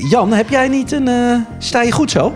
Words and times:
Jan, 0.00 0.32
heb 0.32 0.48
jij 0.50 0.68
niet 0.68 0.92
een... 0.92 1.08
eh, 1.08 1.36
sta 1.58 1.82
je 1.82 1.92
goed 1.92 2.10
zo? 2.10 2.32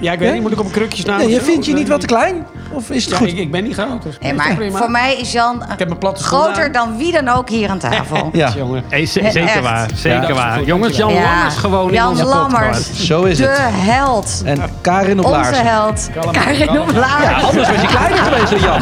Ja, 0.00 0.12
ik 0.12 0.18
weet 0.18 0.28
Ja? 0.28 0.34
niet, 0.34 0.42
moet 0.42 0.52
ik 0.52 0.58
op 0.58 0.64
een 0.64 0.70
krukje 0.70 1.02
staan? 1.02 1.18
Nee, 1.18 1.28
je 1.28 1.40
vindt 1.40 1.66
je 1.66 1.72
niet 1.72 1.88
wat 1.88 2.00
te 2.00 2.06
klein? 2.06 2.46
Of 2.72 2.90
is 2.90 3.02
het 3.04 3.12
Ja, 3.12 3.18
goed? 3.18 3.28
ik, 3.28 3.38
ik 3.38 3.50
ben 3.50 3.64
niet 3.64 3.72
groot. 3.74 4.02
Dus 4.02 4.18
Nee, 4.20 4.34
maar 4.34 4.54
prima. 4.54 4.78
voor 4.78 4.90
mij 4.90 5.16
is 5.16 5.32
Jan 5.32 5.62
Ik 5.72 5.78
heb 5.78 5.88
mijn 5.88 5.98
platte 6.00 6.22
schoenen 6.22 6.46
groter 6.46 6.64
aan. 6.64 6.72
dan 6.72 6.96
wie 6.96 7.12
dan 7.12 7.28
ook 7.28 7.48
hier 7.48 7.68
aan 7.70 7.78
tafel. 7.78 8.30
Ja, 8.42 8.52
Jongen. 8.56 8.84
Hey, 8.88 9.06
zeker 9.06 9.62
waar, 9.62 9.88
zeker 9.94 10.28
Ja. 10.28 10.32
waar. 10.34 10.62
Jongens, 10.64 10.96
Jan 10.96 11.12
Ja. 11.12 11.22
Lammers 11.22 11.54
gewoon 11.56 11.92
Jan 11.92 12.04
in 12.04 12.10
onze 12.10 12.24
Lammers. 12.24 12.60
podcast. 12.78 12.94
zo 12.96 13.22
is 13.22 13.36
De 13.36 13.46
het. 13.46 13.58
held. 13.72 14.42
En 14.44 14.58
Karin 14.80 15.18
op 15.18 15.24
Onze 15.24 15.36
laarzen. 15.38 15.66
held. 15.66 16.08
Karin 16.30 16.80
op 16.80 16.92
laarzen. 16.94 17.30
Ja, 17.30 17.40
anders 17.40 17.68
was 17.68 17.80
je 17.80 17.86
kleiner 17.86 18.18
geweest 18.18 18.50
dan 18.50 18.60
Jan. 18.60 18.80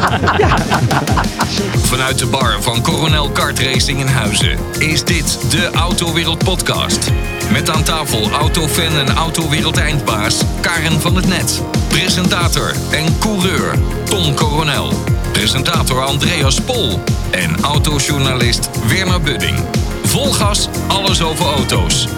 Vanuit 1.92 2.18
de 2.18 2.26
bar 2.26 2.56
van 2.60 2.82
Coronel 2.82 3.30
Kart 3.30 3.58
Racing 3.60 4.00
in 4.00 4.06
Huizen 4.06 4.58
is 4.78 5.04
dit 5.04 5.38
de 5.50 5.70
Autowereld 5.74 6.44
Podcast. 6.44 7.10
Met 7.52 7.70
aan 7.70 7.82
tafel 7.82 8.30
autofan 8.30 8.98
en 8.98 9.14
autowereld 9.14 9.76
eindbaas 9.76 10.42
Karen 10.60 11.00
van 11.00 11.16
het 11.16 11.28
Net. 11.28 11.62
Presentator 11.88 12.72
en 12.92 13.18
coureur 13.18 13.74
Tom 14.04 14.34
Coronel. 14.34 14.92
Presentator 15.32 16.04
Andreas 16.04 16.60
Pol. 16.60 17.00
En 17.30 17.60
autojournalist 17.62 18.70
Werner 18.88 19.20
Budding. 19.20 19.58
Vol 20.04 20.32
gas, 20.32 20.68
alles 20.88 21.22
over 21.22 21.46
auto's. 21.46 22.08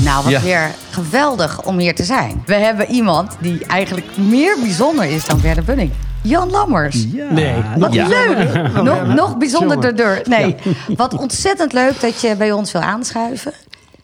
Nou, 0.00 0.22
wat 0.24 0.32
Ja. 0.32 0.40
weer 0.40 0.70
geweldig 0.90 1.62
om 1.62 1.78
hier 1.78 1.94
te 1.94 2.04
zijn. 2.04 2.42
We 2.46 2.54
hebben 2.54 2.90
iemand 2.90 3.36
die 3.40 3.66
eigenlijk 3.66 4.16
meer 4.16 4.56
bijzonder 4.62 5.04
is 5.04 5.24
dan 5.24 5.40
Werner 5.40 5.64
Bunning. 5.64 5.90
Jan 6.22 6.50
Lammers. 6.50 7.06
Nee, 7.30 7.54
Wat 7.78 7.92
Ja. 7.94 8.06
leuk. 8.08 8.72
Nog, 8.82 9.06
nog 9.14 9.36
bijzonderder. 9.38 10.22
Nee, 10.28 10.56
wat 10.96 11.14
ontzettend 11.14 11.72
leuk 11.72 12.00
dat 12.00 12.20
je 12.20 12.34
bij 12.36 12.52
ons 12.52 12.72
wil 12.72 12.80
aanschuiven. 12.80 13.52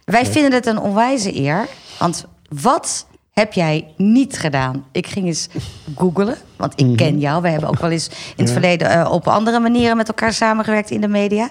Wij 0.05 0.27
vinden 0.27 0.53
het 0.53 0.67
een 0.67 0.79
onwijze 0.79 1.37
eer. 1.37 1.69
Want 1.99 2.25
wat 2.49 3.07
heb 3.33 3.53
jij 3.53 3.93
niet 3.97 4.39
gedaan? 4.39 4.87
Ik 4.93 5.07
ging 5.07 5.27
eens 5.27 5.49
googlen, 5.97 6.37
want 6.57 6.81
ik 6.81 6.97
ken 6.97 7.19
jou. 7.19 7.43
We 7.43 7.49
hebben 7.49 7.69
ook 7.69 7.81
wel 7.81 7.91
eens 7.91 8.09
in 8.37 8.45
het 8.45 8.53
verleden 8.53 8.91
eh, 8.91 9.13
op 9.13 9.29
andere 9.29 9.61
manieren 9.61 9.97
met 9.97 10.09
elkaar 10.09 10.33
samengewerkt 10.33 10.91
in 10.91 11.01
de 11.01 11.09
media. 11.09 11.49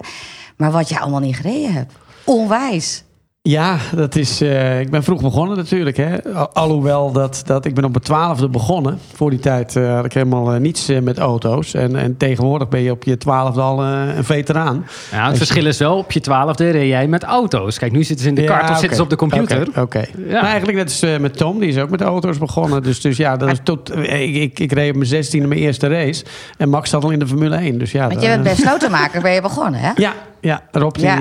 Maar 0.56 0.70
wat 0.70 0.88
jij 0.88 0.98
allemaal 0.98 1.20
niet 1.20 1.36
gereden 1.36 1.72
hebt. 1.72 1.92
Onwijs. 2.24 3.04
Ja, 3.48 3.76
dat 3.94 4.16
is, 4.16 4.40
eh, 4.40 4.80
ik 4.80 4.90
ben 4.90 5.02
vroeg 5.02 5.20
begonnen 5.22 5.56
natuurlijk. 5.56 5.96
Hè. 5.96 6.34
Al- 6.34 6.50
Alhoewel 6.52 7.12
dat, 7.12 7.42
dat 7.46 7.64
ik 7.64 7.74
ben 7.74 7.84
op 7.84 7.90
mijn 7.90 8.02
twaalfde 8.04 8.48
begonnen. 8.48 8.98
Voor 9.14 9.30
die 9.30 9.38
tijd 9.38 9.76
eh, 9.76 9.94
had 9.94 10.04
ik 10.04 10.12
helemaal 10.12 10.52
eh, 10.52 10.60
niets 10.60 10.88
eh, 10.88 11.00
met 11.00 11.18
auto's. 11.18 11.74
En, 11.74 11.96
en 11.96 12.16
tegenwoordig 12.16 12.68
ben 12.68 12.80
je 12.80 12.90
op 12.90 13.04
je 13.04 13.16
twaalfde 13.16 13.60
al 13.60 13.82
een 13.84 14.24
veteraan. 14.24 14.86
Ja, 15.10 15.28
het 15.28 15.36
verschil 15.36 15.66
is 15.66 15.78
wel, 15.78 15.96
op 15.96 16.12
je 16.12 16.20
twaalfde 16.20 16.70
reed 16.70 16.88
jij 16.88 17.06
met 17.06 17.22
auto's. 17.22 17.78
Kijk, 17.78 17.92
nu 17.92 18.04
zitten 18.04 18.22
ze 18.24 18.28
in 18.28 18.34
de 18.34 18.42
Ja, 18.42 18.56
kart 18.58 18.70
of 18.70 18.78
zitten 18.78 18.96
ze 18.96 19.02
op 19.02 19.10
de 19.10 19.16
computer. 19.16 19.68
Oké. 19.68 19.80
oké. 19.80 20.04
Ja. 20.26 20.32
Maar 20.32 20.50
eigenlijk 20.50 20.78
net 20.78 20.86
als 20.88 21.02
eh, 21.02 21.18
met 21.18 21.36
Tom, 21.36 21.58
die 21.60 21.68
is 21.68 21.78
ook 21.78 21.90
met 21.90 22.00
auto's 22.00 22.38
begonnen. 22.38 22.82
Dus, 22.82 23.00
dus 23.00 23.16
ja, 23.16 23.36
dat 23.36 23.50
is 23.50 23.58
tot, 23.62 23.90
eh, 23.90 24.22
ik, 24.22 24.34
ik, 24.34 24.58
ik 24.58 24.72
reed 24.72 24.88
op 24.90 24.96
mijn 24.96 25.08
zestiende 25.08 25.46
mijn 25.48 25.60
eerste 25.60 25.88
race. 25.88 26.24
En 26.58 26.68
Max 26.68 26.90
zat 26.90 27.04
al 27.04 27.10
in 27.10 27.18
de 27.18 27.26
Formule 27.26 27.56
1. 27.56 27.78
Dus 27.78 27.92
ja, 27.92 28.08
Want 28.08 28.22
je 28.22 28.28
bent 28.28 28.42
bij 28.42 28.54
slotenmaker 28.54 29.22
ben 29.22 29.32
je 29.32 29.40
begonnen, 29.40 29.80
hè? 29.80 29.90
Ja, 29.94 30.12
ja 30.42 30.62
Rob, 30.70 30.94
die, 30.94 31.04
Ja. 31.04 31.20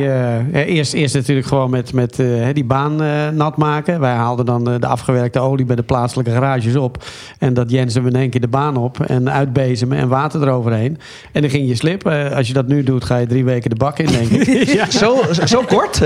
eh, 0.51 0.75
eerst, 0.75 0.93
eerst 0.93 1.15
natuurlijk 1.15 1.47
gewoon 1.47 1.69
met, 1.69 1.93
met 1.93 2.19
eh, 2.19 2.25
hè, 2.27 2.53
die 2.53 2.63
baan 2.65 3.03
eh, 3.03 3.27
nat 3.29 3.57
maken. 3.57 3.99
Wij 3.99 4.13
haalden 4.13 4.45
dan 4.45 4.63
de 4.63 4.87
afgewerkte 4.87 5.39
olie 5.39 5.65
bij 5.65 5.75
de 5.75 5.83
plaatselijke 5.83 6.31
garages 6.31 6.75
op. 6.75 7.03
En 7.39 7.53
dat 7.53 7.71
jensen 7.71 8.03
we 8.03 8.09
in 8.09 8.15
één 8.15 8.29
keer 8.29 8.41
de 8.41 8.47
baan 8.47 8.77
op. 8.77 8.99
En 8.99 9.31
uitbezemen 9.31 9.97
en 9.97 10.07
water 10.07 10.41
eroverheen. 10.41 10.97
En 11.31 11.41
dan 11.41 11.49
ging 11.49 11.67
je 11.67 11.75
slip. 11.75 12.05
Eh, 12.05 12.31
als 12.35 12.47
je 12.47 12.53
dat 12.53 12.67
nu 12.67 12.83
doet, 12.83 13.05
ga 13.05 13.17
je 13.17 13.27
drie 13.27 13.45
weken 13.45 13.69
de 13.69 13.75
bak 13.75 13.99
in, 13.99 14.11
denk 14.11 14.29
ik. 14.29 14.85
Zo, 14.91 15.21
zo 15.45 15.61
kort? 15.67 16.01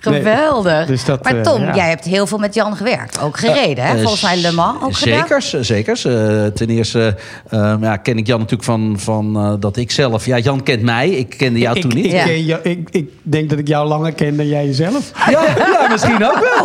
Geweldig. 0.00 0.86
Dus 0.86 1.04
dat, 1.04 1.22
maar 1.24 1.36
eh, 1.36 1.42
Tom, 1.42 1.62
ja. 1.62 1.74
jij 1.74 1.88
hebt 1.88 2.04
heel 2.04 2.26
veel 2.26 2.38
met 2.38 2.54
Jan 2.54 2.76
gewerkt. 2.76 3.20
Ook 3.20 3.38
gereden, 3.38 3.84
hè? 3.84 3.94
Eh, 3.94 4.00
Volgens 4.00 4.22
mij 4.22 4.36
Le 4.40 4.52
Mans 4.52 4.82
ook 4.82 4.96
gedaan. 4.96 5.18
Zekers, 5.18 5.60
zekers. 5.60 6.04
Eh, 6.04 6.44
ten 6.46 6.68
eerste 6.68 7.16
eh, 7.48 7.74
ja, 7.80 7.96
ken 7.96 8.18
ik 8.18 8.26
Jan 8.26 8.38
natuurlijk 8.38 8.64
van, 8.64 8.94
van 8.98 9.36
eh, 9.36 9.52
dat 9.60 9.76
ik 9.76 9.90
zelf... 9.90 10.26
Ja, 10.26 10.38
Jan 10.38 10.62
kent 10.62 10.82
mij. 10.82 11.08
Ik 11.10 11.28
kende 11.38 11.58
jou 11.58 11.76
ik, 11.76 11.82
toen 11.82 11.94
niet. 11.94 12.04
Ik, 12.04 12.10
Ja. 12.12 12.24
ken 12.24 12.44
jou- 12.44 12.60
ik, 12.62 12.88
ik 12.90 13.10
denk 13.22 13.50
dat 13.50 13.58
ik 13.58 13.68
jou 13.68 13.88
langer 13.88 14.12
ken 14.12 14.36
dan 14.36 14.48
jij 14.48 14.66
jezelf. 14.66 15.12
Ja, 15.30 15.42
ja, 15.56 15.88
misschien 15.90 16.24
ook 16.24 16.38
wel. 16.54 16.64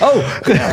oh, 0.08 0.16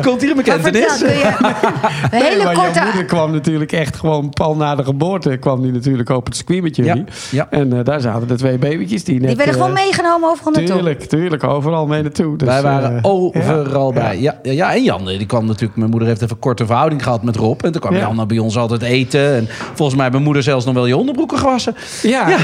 komt 0.01 0.21
hier 0.21 0.29
een 0.29 0.35
Maar 0.35 0.45
vertel, 0.45 0.61
bekentenis? 0.61 1.01
een 2.11 2.21
hele 2.21 2.43
maar 2.43 2.53
korte... 2.53 2.71
jouw 2.73 2.83
moeder 2.83 3.05
kwam 3.05 3.31
natuurlijk 3.31 3.71
echt 3.71 3.95
gewoon 3.95 4.29
pal 4.29 4.55
na 4.55 4.75
de 4.75 4.83
geboorte... 4.83 5.37
kwam 5.37 5.61
die 5.61 5.71
natuurlijk 5.71 6.09
op 6.09 6.25
het 6.25 6.35
circuit 6.35 6.61
met 6.61 6.75
jullie. 6.75 6.95
Ja, 6.95 7.03
ja. 7.31 7.47
En 7.49 7.77
eh, 7.77 7.83
daar 7.83 8.01
zaten 8.01 8.27
de 8.27 8.35
twee 8.35 8.57
babytjes 8.57 9.03
die 9.03 9.19
net... 9.19 9.27
Die 9.27 9.37
werden 9.37 9.55
gewoon 9.55 9.73
meegenomen 9.73 10.29
overal 10.29 10.51
naartoe. 10.51 10.75
Tuurlijk, 10.75 11.03
tuurlijk. 11.03 11.43
Overal 11.51 11.87
mee 11.87 12.01
naartoe. 12.01 12.37
Dus, 12.37 12.47
Wij 12.47 12.61
waren 12.61 12.97
eh, 12.97 13.11
overal 13.11 13.93
ja, 13.93 13.99
bij. 14.01 14.19
Ja. 14.19 14.39
Ja, 14.43 14.51
ja, 14.51 14.73
en 14.73 14.83
Jan, 14.83 15.05
die 15.05 15.25
kwam 15.25 15.45
natuurlijk... 15.45 15.77
Mijn 15.77 15.89
moeder 15.89 16.07
heeft 16.07 16.21
even 16.21 16.33
een 16.35 16.41
korte 16.41 16.65
verhouding 16.65 17.03
gehad 17.03 17.23
met 17.23 17.35
Rob. 17.35 17.63
En 17.63 17.71
toen 17.71 17.81
kwam 17.81 17.93
Ja. 17.93 17.99
Jan 17.99 18.27
bij 18.27 18.37
ons 18.37 18.57
altijd 18.57 18.81
eten. 18.81 19.35
En 19.35 19.47
volgens 19.49 19.91
mij 19.91 19.99
heeft 20.01 20.11
mijn 20.11 20.23
moeder 20.23 20.43
zelfs 20.43 20.65
nog 20.65 20.73
wel 20.73 20.85
je 20.85 20.97
onderbroeken 20.97 21.37
gewassen. 21.37 21.75
Ja, 22.01 22.29
ja. 22.29 22.37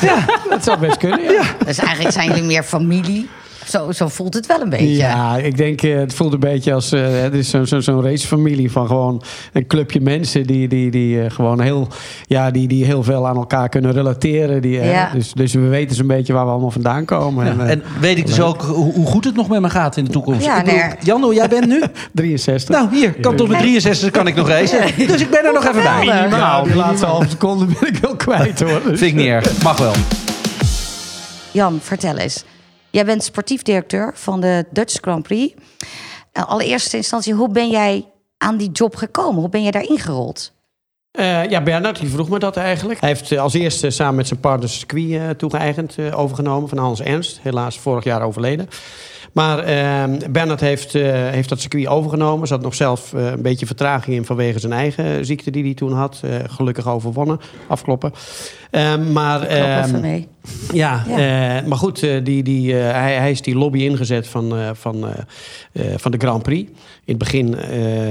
ja, 0.00 0.24
dat 0.50 0.64
zou 0.64 0.78
best 0.78 0.96
kunnen. 0.96 1.22
Ja, 1.22 1.42
Dus 1.66 1.78
eigenlijk 1.78 2.14
zijn 2.14 2.28
jullie 2.28 2.42
meer 2.42 2.62
familie. 2.62 3.28
Zo, 3.68 3.92
zo 3.92 4.08
voelt 4.08 4.34
het 4.34 4.46
wel 4.46 4.60
een 4.60 4.68
beetje. 4.68 4.86
Ja, 4.96 5.36
ik 5.36 5.56
denk, 5.56 5.82
eh, 5.82 5.96
het 5.96 6.14
voelt 6.14 6.32
een 6.32 6.40
beetje 6.40 6.72
als... 6.72 6.92
eh, 6.92 7.00
het 7.22 7.34
is 7.34 7.50
zo'n 7.50 7.66
zo, 7.66 7.80
zo'n 7.80 8.02
racefamilie 8.02 8.70
van 8.70 8.86
gewoon 8.86 9.22
een 9.52 9.66
clubje 9.66 10.00
mensen... 10.00 10.46
die, 10.46 10.68
die, 10.68 10.90
die, 10.90 11.22
eh, 11.22 11.30
gewoon 11.30 11.60
heel, 11.60 11.88
ja, 12.26 12.50
die, 12.50 12.68
die 12.68 12.84
heel 12.84 13.02
veel 13.02 13.26
aan 13.28 13.36
elkaar 13.36 13.68
kunnen 13.68 13.92
relateren. 13.92 14.62
Die, 14.62 14.80
eh, 14.80 14.90
Ja. 14.92 15.10
dus, 15.14 15.32
dus 15.32 15.52
we 15.54 15.60
weten 15.68 15.96
zo'n 15.96 16.06
beetje 16.06 16.32
waar 16.32 16.44
we 16.44 16.50
allemaal 16.50 16.70
vandaan 16.70 17.04
komen. 17.04 17.46
En, 17.46 17.68
En 17.68 17.82
weet 18.00 18.18
ik 18.18 18.26
dus 18.26 18.40
ook 18.40 18.62
hoe, 18.62 18.92
hoe 18.94 19.06
goed 19.06 19.24
het 19.24 19.34
nog 19.36 19.48
met 19.48 19.60
me 19.60 19.70
gaat 19.70 19.96
in 19.96 20.04
de 20.04 20.10
toekomst. 20.10 20.44
Ja, 20.44 20.62
bedoel, 20.62 21.18
nee. 21.18 21.34
Jij 21.34 21.48
bent 21.48 21.66
nu? 21.66 21.82
63. 22.14 22.76
Nou, 22.76 22.88
hier, 22.96 23.12
kan 23.20 23.36
tot 23.36 23.48
mijn 23.48 23.62
63 23.62 24.10
kan 24.10 24.26
ik 24.26 24.34
nog 24.34 24.48
racen. 24.48 24.78
Dus 25.06 25.20
ik 25.20 25.30
ben 25.30 25.44
er 25.44 25.52
nog 25.52 25.62
even 25.66 25.82
bij. 25.82 26.00
Geweldig. 26.06 26.38
ja, 26.38 26.62
die 26.62 26.74
laatste 26.74 27.06
halve 27.06 27.28
seconde 27.28 27.64
ben 27.64 27.88
ik 27.88 27.96
wel 27.96 28.16
kwijt 28.16 28.60
hoor. 28.60 28.80
Dus- 28.84 28.98
Vind 28.98 29.10
ik 29.10 29.14
niet 29.14 29.26
erg. 29.26 29.62
Mag 29.62 29.78
wel. 29.78 29.92
Jan, 31.50 31.78
vertel 31.82 32.16
eens. 32.16 32.44
Jij 32.94 33.04
bent 33.04 33.24
sportief 33.24 33.62
directeur 33.62 34.12
van 34.14 34.40
de 34.40 34.64
Dutch 34.70 34.98
Grand 35.00 35.22
Prix. 35.22 35.54
In 36.32 36.42
allereerste 36.42 36.96
instantie, 36.96 37.34
hoe 37.34 37.48
ben 37.48 37.70
jij 37.70 38.04
aan 38.38 38.56
die 38.56 38.70
job 38.70 38.96
gekomen? 38.96 39.40
Hoe 39.40 39.48
ben 39.48 39.62
jij 39.62 39.70
daar 39.70 39.88
ingerold? 39.88 40.52
Eh, 41.10 41.50
ja, 41.50 41.62
Bernard 41.62 42.00
die 42.00 42.08
vroeg 42.08 42.28
me 42.28 42.38
dat 42.38 42.56
eigenlijk. 42.56 43.00
Hij 43.00 43.08
heeft 43.08 43.32
eh, 43.32 43.40
als 43.40 43.54
eerste 43.54 43.90
samen 43.90 44.14
met 44.14 44.26
zijn 44.26 44.40
partner 44.40 44.68
circuit 44.68 45.10
eh, 45.10 45.30
toegeëigend, 45.30 45.98
eh, 45.98 46.18
overgenomen 46.18 46.68
van 46.68 46.78
Hans 46.78 47.00
Ernst. 47.00 47.40
Helaas 47.42 47.78
vorig 47.78 48.04
jaar 48.04 48.22
overleden. 48.22 48.68
Maar 49.34 49.58
eh, 49.58 50.28
Bernard 50.30 50.60
heeft, 50.60 50.94
eh, 50.94 51.02
heeft 51.12 51.48
dat 51.48 51.60
circuit 51.60 51.86
overgenomen. 51.86 52.46
Zat 52.48 52.62
nog 52.62 52.74
zelf 52.74 53.12
eh, 53.12 53.26
een 53.26 53.42
beetje 53.42 53.66
vertraging 53.66 54.16
in 54.16 54.24
vanwege 54.24 54.58
zijn 54.58 54.72
eigen 54.72 55.24
ziekte 55.24 55.50
die 55.50 55.64
hij 55.64 55.74
toen 55.74 55.92
had. 55.92 56.20
Eh, 56.24 56.30
gelukkig 56.46 56.88
overwonnen, 56.88 57.40
afkloppen. 57.66 58.12
Eh, 58.70 58.96
maar, 59.12 59.38
Klop 59.38 59.50
ehm, 59.50 59.84
even 59.84 60.00
mee. 60.00 60.28
ja, 60.72 61.04
Ja. 61.08 61.62
maar 61.66 61.78
goed, 61.78 62.00
die, 62.22 62.42
die, 62.42 62.74
hij, 62.74 63.14
hij 63.14 63.30
is 63.30 63.42
die 63.42 63.56
lobby 63.56 63.78
ingezet 63.78 64.26
van, 64.26 64.52
van, 64.72 65.04
van 65.96 66.10
de 66.10 66.18
Grand 66.18 66.42
Prix. 66.42 66.70
In 66.70 67.14
het 67.14 67.18
begin 67.18 67.56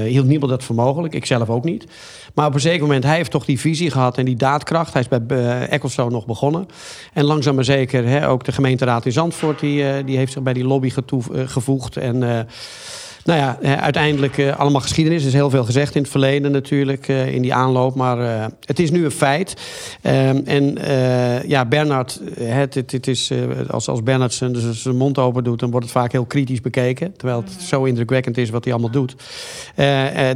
hield 0.04 0.26
niemand 0.26 0.50
dat 0.50 0.64
voor 0.64 0.74
mogelijk, 0.74 1.14
ik 1.14 1.26
zelf 1.26 1.48
ook 1.50 1.64
niet. 1.64 1.86
Maar 2.34 2.46
op 2.46 2.54
een 2.54 2.60
zeker 2.60 2.80
moment, 2.80 3.04
hij 3.04 3.16
heeft 3.16 3.30
toch 3.30 3.44
die 3.44 3.60
visie 3.60 3.90
gehad 3.90 4.18
en 4.18 4.24
die 4.24 4.36
daadkracht. 4.36 4.92
Hij 4.92 5.02
is 5.02 5.08
bij 5.08 5.20
uh, 5.38 5.72
Ecclestone 5.72 6.10
nog 6.10 6.26
begonnen. 6.26 6.66
En 7.12 7.24
langzaam 7.24 7.54
maar 7.54 7.64
zeker, 7.64 8.06
hè, 8.08 8.28
ook 8.28 8.44
de 8.44 8.52
gemeenteraad 8.52 9.06
in 9.06 9.12
Zandvoort... 9.12 9.60
die, 9.60 10.04
die 10.04 10.16
heeft 10.16 10.32
zich 10.32 10.42
bij 10.42 10.52
die 10.52 10.64
lobby 10.64 10.90
getoe- 10.90 11.13
eh, 11.18 11.48
gevoegd. 11.48 11.96
En 11.96 12.22
eh, 12.22 12.40
nou 13.24 13.38
ja, 13.38 13.58
eh, 13.60 13.82
uiteindelijk 13.82 14.38
eh, 14.38 14.58
allemaal 14.58 14.80
geschiedenis. 14.80 15.20
Er 15.20 15.28
is 15.28 15.32
heel 15.32 15.50
veel 15.50 15.64
gezegd 15.64 15.94
in 15.94 16.02
het 16.02 16.10
verleden 16.10 16.52
natuurlijk, 16.52 17.08
eh, 17.08 17.34
in 17.34 17.42
die 17.42 17.54
aanloop. 17.54 17.94
Maar 17.94 18.50
het 18.64 18.78
is 18.78 18.90
nu 18.90 19.04
een 19.04 19.10
feit. 19.10 19.54
Ehm, 20.02 20.40
en 20.44 20.78
ja, 21.46 21.64
Bernard, 21.64 22.20
het, 22.38 22.74
het, 22.74 22.92
het 22.92 23.06
is, 23.06 23.30
als, 23.70 23.88
als 23.88 24.02
Bernard 24.02 24.32
zijn, 24.32 24.56
mond 24.96 25.18
open 25.18 25.44
doet... 25.44 25.60
dan 25.60 25.70
wordt 25.70 25.86
het 25.86 25.94
vaak 25.94 26.12
heel 26.12 26.24
kritisch 26.24 26.60
bekeken. 26.60 27.16
Terwijl 27.16 27.40
het 27.40 27.62
zo 27.62 27.84
indrukwekkend 27.84 28.38
is 28.38 28.50
wat 28.50 28.64
hij 28.64 28.72
allemaal 28.72 28.90
doet. 28.90 29.16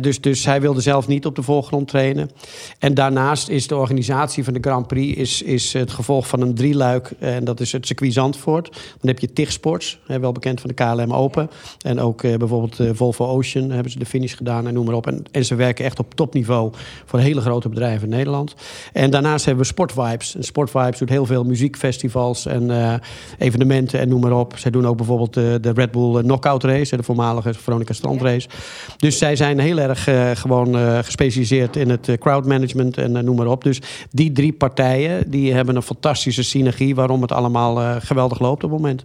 Dus, 0.01 0.21
dus 0.21 0.45
hij 0.45 0.61
wilde 0.61 0.81
zelf 0.81 1.07
niet 1.07 1.27
op 1.27 1.35
de 1.35 1.43
voorgrond 1.43 1.89
trainen. 1.89 2.31
En 2.79 2.95
daarnaast 2.95 3.49
is 3.49 3.67
de 3.67 3.77
organisatie 3.77 4.45
van 4.45 4.53
de 4.53 4.61
Grand 4.61 4.87
Prix... 4.87 5.19
is, 5.19 5.43
is 5.43 5.73
het 5.73 5.91
gevolg 5.91 6.27
van 6.27 6.41
een 6.41 6.55
drieluik. 6.55 7.11
En 7.19 7.45
dat 7.45 7.61
is 7.61 7.73
het 7.73 7.87
circuit 7.87 8.13
Zandvoort. 8.13 8.71
Dan 8.73 9.11
heb 9.11 9.19
je 9.19 9.33
TIG 9.33 9.53
Sports, 9.53 9.99
wel 10.07 10.33
bekend 10.33 10.61
van 10.61 10.71
de 10.75 10.85
KLM 10.85 11.13
Open. 11.13 11.51
En 11.83 12.01
ook 12.01 12.23
bijvoorbeeld 12.23 12.78
eh, 12.81 12.91
Volvo 12.93 13.27
Ocean 13.27 13.71
hebben 13.71 13.93
ze 13.93 13.99
de 13.99 14.07
finish 14.07 14.37
gedaan 14.37 14.67
en 14.67 14.75
noem 14.75 14.85
maar 14.85 14.95
op. 14.95 15.07
En, 15.07 15.23
en 15.31 15.45
ze 15.45 15.55
werken 15.55 15.85
echt 15.85 15.99
op 15.99 16.15
topniveau 16.15 16.73
voor 17.05 17.19
hele 17.19 17.41
grote 17.41 17.69
bedrijven 17.69 18.11
in 18.11 18.17
Nederland. 18.17 18.55
En 18.93 19.11
daarnaast 19.11 19.45
hebben 19.45 19.63
we 19.63 19.71
Sportvibes. 19.71 20.35
En 20.35 20.45
Sportvibes 20.45 20.99
doet 20.99 21.09
heel 21.09 21.27
veel 21.27 21.45
muziekfestivals 21.45 22.47
en 22.47 22.71
eh, 22.71 22.95
evenementen 23.39 24.01
en 24.01 24.09
noem 24.09 24.21
maar 24.21 24.33
op. 24.33 24.59
Zij 24.59 24.71
doen 24.71 24.87
ook 24.87 24.97
bijvoorbeeld 24.97 25.37
eh, 25.37 25.45
de 25.61 25.73
Red 25.75 25.91
Bull 25.91 26.23
Knockout 26.23 26.65
Race, 26.65 26.97
de 26.97 27.03
voormalige 27.03 27.55
Veronica 27.55 27.93
Strand 27.93 28.23
Race. 28.23 28.49
Dus 28.97 29.19
zij 29.19 29.37
zijn 29.37 29.59
heel 29.59 29.79
erg 29.79 30.09
eh, 30.09 30.31
gewoon 30.31 30.77
eh, 30.79 30.99
gespecialiseerd 30.99 31.77
in 31.77 31.91
het 31.91 32.09
eh, 32.09 32.17
crowd 32.17 32.47
management 32.47 32.99
en 32.99 33.17
eh, 33.17 33.23
noem 33.23 33.37
maar 33.37 33.47
op. 33.47 33.65
Dus 33.65 33.81
die 34.11 34.33
drie 34.33 34.53
partijen 34.53 35.31
die 35.31 35.53
hebben 35.53 35.77
een 35.77 35.83
fantastische 35.83 36.43
synergie 36.43 36.95
waarom 36.95 37.23
het 37.23 37.33
allemaal 37.33 37.81
eh, 37.81 37.97
geweldig 37.99 38.39
loopt 38.39 38.65
op 38.65 38.71
het 38.71 38.81
moment. 38.81 39.05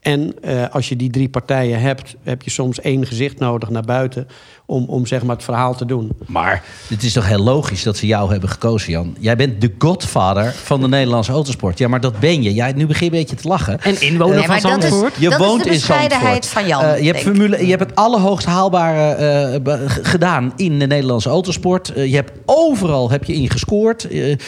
En 0.00 0.34
eh, 0.42 0.68
als 0.70 0.88
je 0.88 0.96
die 0.96 1.10
drie 1.10 1.28
partijen 1.28 1.80
hebt, 1.80 2.16
heb 2.22 2.42
je 2.42 2.50
soms 2.50 2.80
één 2.80 3.01
gezicht 3.06 3.38
nodig 3.38 3.68
naar 3.68 3.82
buiten 3.82 4.26
om, 4.66 4.84
om 4.84 5.06
zeg 5.06 5.22
maar 5.22 5.36
het 5.36 5.44
verhaal 5.44 5.74
te 5.74 5.84
doen. 5.84 6.10
Maar 6.26 6.64
het 6.88 7.02
is 7.02 7.12
toch 7.12 7.28
heel 7.28 7.42
logisch 7.42 7.82
dat 7.82 7.96
ze 7.96 8.06
jou 8.06 8.30
hebben 8.30 8.48
gekozen, 8.48 8.92
Jan. 8.92 9.16
Jij 9.18 9.36
bent 9.36 9.60
de 9.60 9.72
godfather 9.78 10.52
van 10.52 10.80
de 10.80 10.88
Nederlandse 10.88 11.32
autosport. 11.32 11.78
Ja, 11.78 11.88
maar 11.88 12.00
dat 12.00 12.20
ben 12.20 12.42
je. 12.42 12.54
Ja, 12.54 12.72
nu 12.74 12.86
begin 12.86 13.06
je 13.06 13.12
een 13.12 13.18
beetje 13.18 13.36
te 13.36 13.48
lachen. 13.48 13.80
En 13.80 14.00
inwoner 14.00 14.36
Nee, 14.36 14.46
van 14.46 14.48
maar 14.48 14.62
dat 14.62 14.82
is, 14.82 14.88
Zandvoort. 14.88 15.14
Je 15.18 15.28
dat 15.28 15.38
woont 15.38 15.66
is 15.66 15.86
de 15.86 15.94
in 15.94 16.10
Zandvoort. 16.10 16.46
van 16.46 16.66
Jan. 16.66 16.82
Eh, 16.82 16.98
je, 16.98 17.06
hebt 17.06 17.20
formule, 17.20 17.64
je 17.64 17.70
hebt 17.70 17.82
het 17.82 17.94
allerhoogst 17.94 18.46
haalbare 18.46 19.14
eh, 19.14 19.80
gedaan 19.86 20.52
in 20.56 20.78
de 20.78 20.86
Nederlandse 20.86 21.28
autosport. 21.28 21.92
Eh, 21.92 22.06
je 22.06 22.14
hebt 22.14 22.32
overal 22.46 23.10
heb 23.10 23.24
je 23.24 23.34
in 23.34 23.50
gescoord. 23.50 24.08
Eh, 24.08 24.32
eh, 24.32 24.38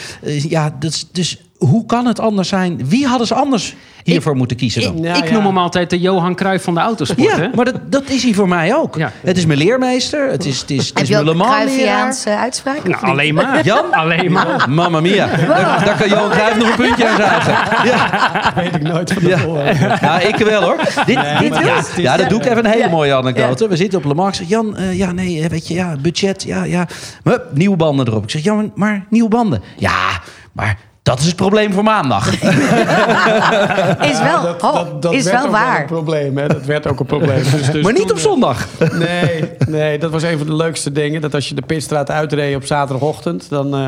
ja, 0.49 0.75
dus, 0.79 1.07
dus 1.11 1.41
hoe 1.57 1.85
kan 1.85 2.05
het 2.05 2.19
anders 2.19 2.49
zijn? 2.49 2.87
Wie 2.87 3.07
hadden 3.07 3.27
ze 3.27 3.33
anders 3.33 3.75
hiervoor 4.11 4.35
moeten 4.35 4.57
kiezen 4.57 4.81
dan? 4.81 5.15
Ik 5.15 5.25
ja. 5.27 5.31
noem 5.33 5.45
hem 5.45 5.57
altijd 5.57 5.89
de 5.89 5.99
Johan 5.99 6.35
Cruijff 6.35 6.63
van 6.63 6.73
de 6.73 6.79
autosport. 6.79 7.29
ja, 7.29 7.37
hè? 7.37 7.47
maar 7.55 7.65
dat, 7.65 7.75
dat 7.91 8.09
is 8.09 8.23
hij 8.23 8.33
voor 8.33 8.47
mij 8.47 8.75
ook. 8.75 8.95
Ja. 8.95 9.11
Het 9.21 9.37
is 9.37 9.45
mijn 9.45 9.59
leermeester. 9.59 10.31
Het 10.31 10.45
is, 10.45 10.59
het 10.61 10.69
is, 10.69 10.87
het 10.87 11.01
is 11.01 11.09
mijn 11.09 11.23
Le 11.23 11.31
een 11.31 11.37
Mans 11.37 12.25
uitspraak? 12.27 12.83
Nou, 12.87 13.05
alleen 13.05 13.33
maar. 13.33 13.63
Jan? 13.65 13.93
Alleen 13.93 14.31
maar. 14.31 14.69
Mamma 14.69 14.99
mia. 14.99 15.27
Daar, 15.27 15.85
daar 15.85 15.95
kan 15.99 16.09
Johan 16.09 16.29
Cruijff 16.29 16.57
nog 16.57 16.69
een 16.69 16.75
puntje 16.75 17.07
aan 17.07 17.17
zuigen. 17.17 17.53
Ja. 17.87 18.29
weet 18.55 18.75
ik 18.75 18.81
nooit 18.81 19.13
van 19.13 19.27
Ja. 19.27 19.37
tevoren. 19.37 19.75
ja, 20.01 20.19
ik 20.19 20.35
wel 20.35 20.61
hoor. 20.61 20.77
Dit, 21.05 21.15
Nee, 21.15 21.37
dit, 21.39 21.49
maar 21.49 21.65
ja, 21.65 21.75
het 21.75 21.87
is- 21.87 22.03
ja, 22.03 22.17
dat 22.17 22.29
doe 22.29 22.39
ik 22.39 22.45
even 22.45 22.57
een 22.65 22.71
hele 22.71 22.83
Ja. 22.83 22.89
mooie 22.89 23.13
anekdote. 23.15 23.67
We 23.67 23.75
zitten 23.75 23.99
op 23.99 24.05
Le 24.05 24.13
Mans. 24.13 24.29
Ik 24.29 24.35
zeg, 24.35 24.47
Jan, 24.47 24.77
eh, 24.77 24.97
ja, 24.97 25.11
nee, 25.11 25.41
eh, 25.41 25.49
weet 25.49 25.67
je, 25.67 25.73
ja, 25.73 25.95
budget, 26.01 26.43
ja, 26.43 26.63
ja. 26.63 26.87
Hup, 27.23 27.43
nieuwe 27.53 27.75
banden 27.75 28.07
erop. 28.07 28.23
Ik 28.23 28.29
zeg, 28.29 28.43
Jan, 28.43 28.71
maar 28.75 29.05
nieuwe 29.09 29.29
banden. 29.29 29.61
Ja, 29.77 30.21
maar 30.51 30.77
dat 31.05 31.19
is 31.19 31.25
het 31.25 31.35
probleem 31.35 31.73
voor 31.73 31.83
maandag. 31.83 32.31
Is 34.11 34.19
wel, 34.21 34.41
Dat, 34.41 34.63
oh, 34.63 34.73
dat, 34.73 35.01
dat 35.01 35.13
is 35.13 35.23
werd 35.23 35.35
wel 35.37 35.45
ook 35.45 35.51
waar. 35.51 35.79
een 35.79 35.85
probleem. 35.85 36.37
Hè? 36.37 36.47
Dat 36.47 36.65
werd 36.65 36.87
ook 36.87 36.99
een 36.99 37.05
probleem. 37.05 37.43
Dus, 37.51 37.71
dus 37.71 37.83
maar 37.83 37.93
niet 37.93 38.11
op 38.11 38.17
zondag. 38.17 38.67
Nee, 38.93 39.51
nee, 39.67 39.97
dat 39.99 40.11
was 40.11 40.23
een 40.23 40.37
van 40.37 40.47
de 40.47 40.55
leukste 40.55 40.91
dingen. 40.91 41.21
Dat 41.21 41.33
als 41.33 41.49
je 41.49 41.55
de 41.55 41.61
pitstraat 41.61 42.11
uitreed 42.11 42.55
op 42.55 42.65
zaterdagochtend... 42.65 43.49
dan, 43.49 43.75
eh, 43.75 43.87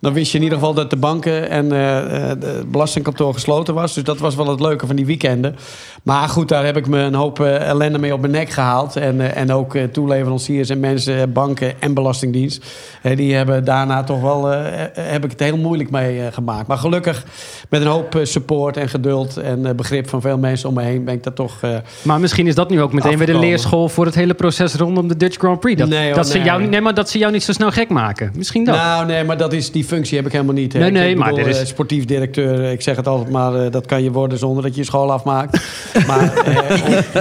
dan 0.00 0.12
wist 0.12 0.32
je 0.32 0.38
in 0.38 0.44
ieder 0.44 0.58
geval 0.58 0.74
dat 0.74 0.90
de 0.90 0.96
banken 0.96 1.50
en 1.50 1.72
eh, 1.72 1.98
eh, 2.30 2.40
de- 2.40 2.46
het 2.46 2.70
belastingkantoor 2.70 3.34
gesloten 3.34 3.74
was. 3.74 3.94
Dus 3.94 4.04
dat 4.04 4.18
was 4.18 4.34
wel 4.34 4.46
het 4.48 4.60
leuke 4.60 4.86
van 4.86 4.96
die 4.96 5.06
weekenden. 5.06 5.56
Maar 6.02 6.28
goed, 6.28 6.48
daar 6.48 6.64
heb 6.64 6.76
ik 6.76 6.86
me 6.86 6.98
een 6.98 7.14
hoop 7.14 7.40
eh, 7.40 7.68
ellende 7.68 7.98
mee 7.98 8.12
op 8.12 8.20
mijn 8.20 8.32
nek 8.32 8.50
gehaald. 8.50 8.96
En, 8.96 9.20
eh, 9.20 9.36
en 9.40 9.52
ook 9.52 9.74
eh, 9.74 9.84
toeleveranciers 9.84 10.68
en 10.68 10.80
mensen, 10.80 11.16
eh, 11.20 11.22
banken 11.28 11.72
en 11.82 11.94
belastingdienst. 11.94 12.64
Eh, 13.02 13.16
die 13.16 13.34
hebben 13.34 13.64
daarna 13.64 14.02
toch 14.04 14.20
wel... 14.20 14.52
eh, 14.52 14.82
eh, 14.84 14.88
heb 14.94 15.24
ik 15.24 15.30
het 15.30 15.40
heel 15.40 15.56
moeilijk 15.56 15.90
mee 15.90 16.20
eh, 16.20 16.26
gemaakt. 16.32 16.66
Maar 16.66 16.78
gelukkig 16.78 17.24
met 17.68 17.80
een 17.80 17.86
hoop 17.86 18.14
eh, 18.14 18.24
support 18.24 18.76
en 18.76 18.88
geduld... 18.88 19.36
en 19.36 19.66
eh, 19.66 19.74
begrip 19.74 20.08
van 20.08 20.20
veel 20.20 20.38
mensen 20.38 20.68
om 20.68 20.74
me 20.74 20.82
heen... 20.82 21.04
ben 21.04 21.14
ik 21.14 21.22
dat 21.22 21.34
toch... 21.36 21.58
eh, 21.60 21.70
Maar 22.02 22.20
misschien 22.20 22.46
is 22.46 22.54
dat 22.54 22.70
nu 22.70 22.82
ook 22.82 22.92
meteen 22.92 23.18
weer 23.18 23.26
de 23.26 23.38
leerschool 23.38 23.88
voor 23.88 24.04
het 24.06 24.14
hele 24.14 24.34
proces 24.34 24.74
rondom 24.74 25.08
de 25.08 25.16
Dutch 25.16 25.36
Grand 25.38 25.60
Prix. 25.60 25.78
Dat, 25.80 25.88
Nee, 25.88 26.06
hoor, 26.06 26.14
dat, 26.14 26.28
ze 26.28 26.40
jou, 26.42 26.62
nee, 26.66 26.80
maar 26.80 26.94
dat 26.94 27.10
ze 27.10 27.18
jou 27.18 27.32
niet 27.32 27.42
zo 27.42 27.52
snel 27.52 27.70
gek 27.70 27.88
maken. 27.88 28.30
Misschien 28.34 28.64
dat. 28.64 28.74
Nou, 28.74 29.06
nee, 29.06 29.24
maar 29.24 29.36
dat 29.36 29.52
is, 29.52 29.70
die 29.72 29.86
functie 29.94 30.16
heb 30.16 30.26
ik 30.26 30.32
helemaal 30.32 30.54
niet. 30.54 30.72
Nee, 30.72 30.86
Ik 30.86 30.92
nee, 30.92 31.08
bedoel, 31.08 31.24
maar 31.24 31.34
dit 31.34 31.46
is- 31.46 31.60
eh, 31.60 31.66
sportief 31.66 32.04
directeur, 32.04 32.70
ik 32.72 32.82
zeg 32.82 32.96
het 32.96 33.06
altijd 33.06 33.30
maar, 33.30 33.54
eh, 33.54 33.70
dat 33.70 33.86
kan 33.86 34.02
je 34.02 34.10
worden 34.12 34.38
zonder 34.38 34.62
dat 34.62 34.74
je 34.74 34.80
je 34.80 34.86
school 34.86 35.12
afmaakt. 35.12 35.60
maar, 36.08 36.34
eh, 36.44 36.54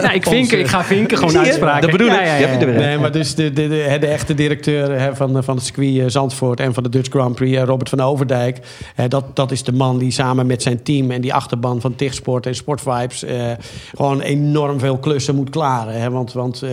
nou, 0.01 0.13
ik, 0.13 0.27
onze- 0.27 0.59
ik 0.59 0.67
ga 0.67 0.83
vinken 0.83 1.17
gewoon 1.17 1.37
uitspraken. 1.37 1.81
Dat 1.81 1.91
bedoel 1.91 2.07
ik. 2.07 2.13
Ja, 2.13 2.21
ja, 2.21 2.35
Je 2.35 2.45
hebt 2.45 2.53
ja. 2.53 2.59
het 2.59 2.61
er 2.61 2.67
weer. 2.67 2.87
Nee, 2.87 2.97
maar 2.97 3.11
dus 3.11 3.35
de, 3.35 3.53
de, 3.53 3.67
de, 3.67 3.97
de 3.99 4.07
echte 4.07 4.33
directeur 4.33 4.99
hè, 4.99 5.15
van, 5.15 5.43
van 5.43 5.55
het 5.55 5.65
circuit 5.65 5.97
eh, 5.97 6.03
Zandvoort 6.07 6.59
en 6.59 6.73
van 6.73 6.83
de 6.83 6.89
Dutch 6.89 7.09
Grand 7.09 7.35
Prix, 7.35 7.57
eh, 7.57 7.63
Robert 7.63 7.89
van 7.89 7.99
Overdijk. 8.01 8.57
hè, 8.95 9.07
dat, 9.07 9.35
dat 9.35 9.51
is 9.51 9.63
de 9.63 9.71
man 9.73 9.97
die 9.97 10.11
samen 10.11 10.47
met 10.47 10.61
zijn 10.61 10.83
team 10.83 11.11
en 11.11 11.21
die 11.21 11.33
achterban 11.33 11.81
van 11.81 11.95
Tichsport 11.95 12.45
en 12.45 12.55
Sportvibes 12.55 13.23
eh, 13.23 13.51
gewoon 13.95 14.21
enorm 14.21 14.79
veel 14.79 14.97
klussen 14.97 15.35
moet 15.35 15.49
klaren. 15.49 16.01
Hè, 16.01 16.09
want 16.09 16.33
want 16.33 16.61
eh, 16.63 16.69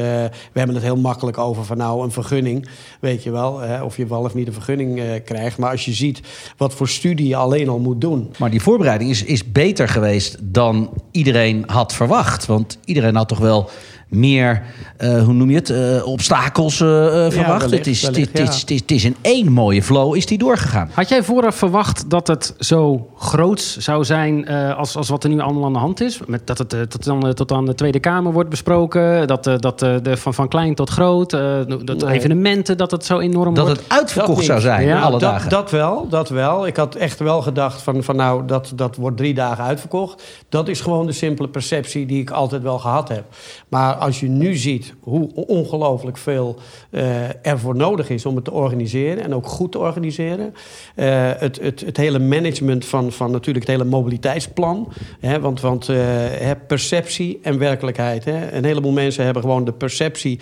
we 0.53 0.59
hebben 0.59 0.75
het 0.75 0.85
heel 0.85 0.97
makkelijk 0.97 1.39
over 1.39 1.65
van 1.65 1.77
nou 1.77 2.05
een 2.05 2.11
vergunning, 2.13 2.69
weet 3.01 3.23
je 3.23 3.31
wel. 3.31 3.61
Hè, 3.61 3.83
of 3.83 3.97
je 3.97 4.07
wel 4.07 4.21
of 4.21 4.35
niet 4.35 4.47
een 4.47 4.53
vergunning 4.53 4.99
eh, 4.99 5.05
krijgt. 5.25 5.59
Maar 5.59 5.71
als 5.71 5.85
je 5.85 5.86
ziet 5.95 6.21
wat 6.57 6.75
voor 6.75 6.89
studie 6.89 7.29
je 7.29 7.37
alleen 7.37 7.69
al 7.69 7.79
moet 7.79 8.01
doen. 8.01 8.31
Maar 8.39 8.51
die 8.51 8.63
voorbereiding 8.63 9.11
is, 9.11 9.23
is 9.23 9.53
beter 9.53 9.89
geweest 9.89 10.37
dan 10.41 10.91
iedereen 11.11 11.65
had 11.67 11.95
verwacht. 11.95 12.47
Want 12.47 12.79
iedereen 12.85 13.15
had 13.15 13.29
toch 13.29 13.39
wel 13.39 13.71
meer, 14.09 14.63
eh, 14.97 15.23
hoe 15.25 15.33
noem 15.33 15.51
je 15.51 15.57
het, 15.57 15.71
eh, 15.71 16.07
obstakels 16.07 16.81
eh, 16.81 17.27
eh, 17.27 17.33
verwacht. 17.33 17.61
wellicht, 17.63 17.71
het, 17.71 17.87
is, 17.87 18.03
het, 18.03 18.17
is, 18.17 18.25
wellicht, 18.25 18.39
het, 18.39 18.49
is, 18.49 18.55
ja. 18.55 18.61
het, 18.61 18.71
is, 18.71 18.81
het 18.81 18.91
is 18.91 19.05
in 19.05 19.17
één 19.21 19.53
mooie 19.53 19.83
flow 19.83 20.17
is 20.17 20.27
die 20.27 20.39
doorgegaan. 20.39 20.91
Had 20.93 21.09
jij 21.09 21.23
vooraf 21.23 21.55
verwacht 21.57 22.11
dat 22.11 22.27
het 22.27 22.55
zo 22.59 23.09
groots 23.17 23.77
zou 23.77 24.05
zijn 24.05 24.45
eh, 24.47 24.79
als, 24.79 24.97
als 24.97 25.09
wat 25.09 25.25
er 25.25 25.31
nu 25.31 25.41
allemaal 25.41 25.65
aan 25.65 25.73
de 25.73 25.79
hand 25.79 26.01
is? 26.01 26.19
Met 26.27 26.47
dat 26.47 26.59
het 26.59 26.73
eh, 26.73 26.81
tot, 26.81 27.05
dan, 27.05 27.35
tot 27.35 27.53
aan 27.53 27.65
de 27.65 27.75
Tweede 27.75 28.01
Kamer 28.01 28.33
wordt 28.33 28.51
besproken. 28.51 29.27
Dat, 29.27 29.47
eh, 29.47 29.55
dat 29.59 29.83
eh, 29.83 29.95
de, 30.03 30.17
van, 30.17 30.35
van 30.35 30.49
klein 30.49 30.75
tot 30.75 30.91
groot. 30.91 31.33
eh, 31.33 31.41
dat 31.85 32.01
Nee. 32.05 32.15
evenementen, 32.19 32.77
dat 32.77 32.91
het 32.91 33.05
zo 33.05 33.19
enorm 33.19 33.55
Dat 33.55 33.67
wordt. 33.67 33.81
het 33.83 33.93
uitverkocht 33.93 34.37
Dat 34.37 34.47
zou 34.47 34.61
zijn, 34.61 34.87
Ja, 34.87 35.01
alle 35.01 35.11
dat, 35.11 35.21
dagen. 35.21 35.51
Dat 35.51 35.71
wel, 35.71 36.09
dat 36.09 36.29
wel. 36.29 36.67
Ik 36.67 36.77
had 36.77 36.95
echt 36.95 37.19
wel 37.19 37.43
gedacht 37.43 37.83
van, 37.83 38.03
van 38.03 38.17
nou, 38.17 38.47
dat, 38.47 38.73
dat 38.75 38.97
wordt 38.97 39.17
drie 39.17 39.35
dagen 39.35 39.65
uitverkocht. 39.65 40.23
Dat 40.49 40.69
is 40.69 40.81
gewoon 40.81 41.07
de 41.07 41.13
simpele 41.13 41.49
perceptie 41.49 42.07
die 42.07 42.21
ik 42.21 42.31
altijd 42.31 42.63
wel 42.63 42.79
gehad 42.79 43.09
heb. 43.09 43.25
Maar 43.69 43.95
als 43.99 44.21
je 44.21 44.29
nu 44.29 44.57
ziet 44.57 44.95
hoe 45.01 45.35
ongelooflijk 45.35 46.17
veel 46.17 46.57
eh 46.91 47.47
ervoor 47.47 47.77
nodig 47.77 48.11
is 48.11 48.27
om 48.27 48.35
het 48.35 48.45
te 48.45 48.51
organiseren... 48.51 49.25
en 49.25 49.35
ook 49.35 49.47
goed 49.47 49.73
te 49.73 49.79
organiseren. 49.79 50.55
eh, 50.95 51.31
het, 51.37 51.61
het, 51.61 51.81
het 51.81 51.97
hele 51.97 52.19
management 52.19 52.85
van, 52.85 53.13
van 53.13 53.31
natuurlijk 53.31 53.67
het 53.67 53.77
hele 53.77 53.91
mobiliteitsplan. 53.91 54.93
Hè, 55.21 55.41
want 55.41 55.61
want 55.61 55.89
eh, 55.89 56.51
perceptie 56.67 57.39
en 57.43 57.59
werkelijkheid. 57.59 58.25
Hè. 58.25 58.53
Een 58.53 58.65
heleboel 58.65 58.93
mensen 58.93 59.25
hebben 59.25 59.43
gewoon 59.43 59.65
de 59.65 59.73
perceptie 59.73 60.41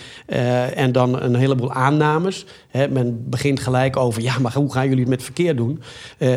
en 0.74 0.92
dan 0.92 1.22
een 1.22 1.34
heleboel 1.34 1.72
aannames. 1.72 2.46
Hè. 2.68 2.88
Men 2.88 3.24
begint 3.28 3.60
gelijk 3.60 3.96
over, 3.96 4.22
ja, 4.22 4.38
maar 4.38 4.52
hoe 4.52 4.72
gaan 4.72 4.84
jullie 4.84 5.00
het 5.00 5.08
met 5.08 5.22
verkeer 5.22 5.56
doen? 5.56 5.82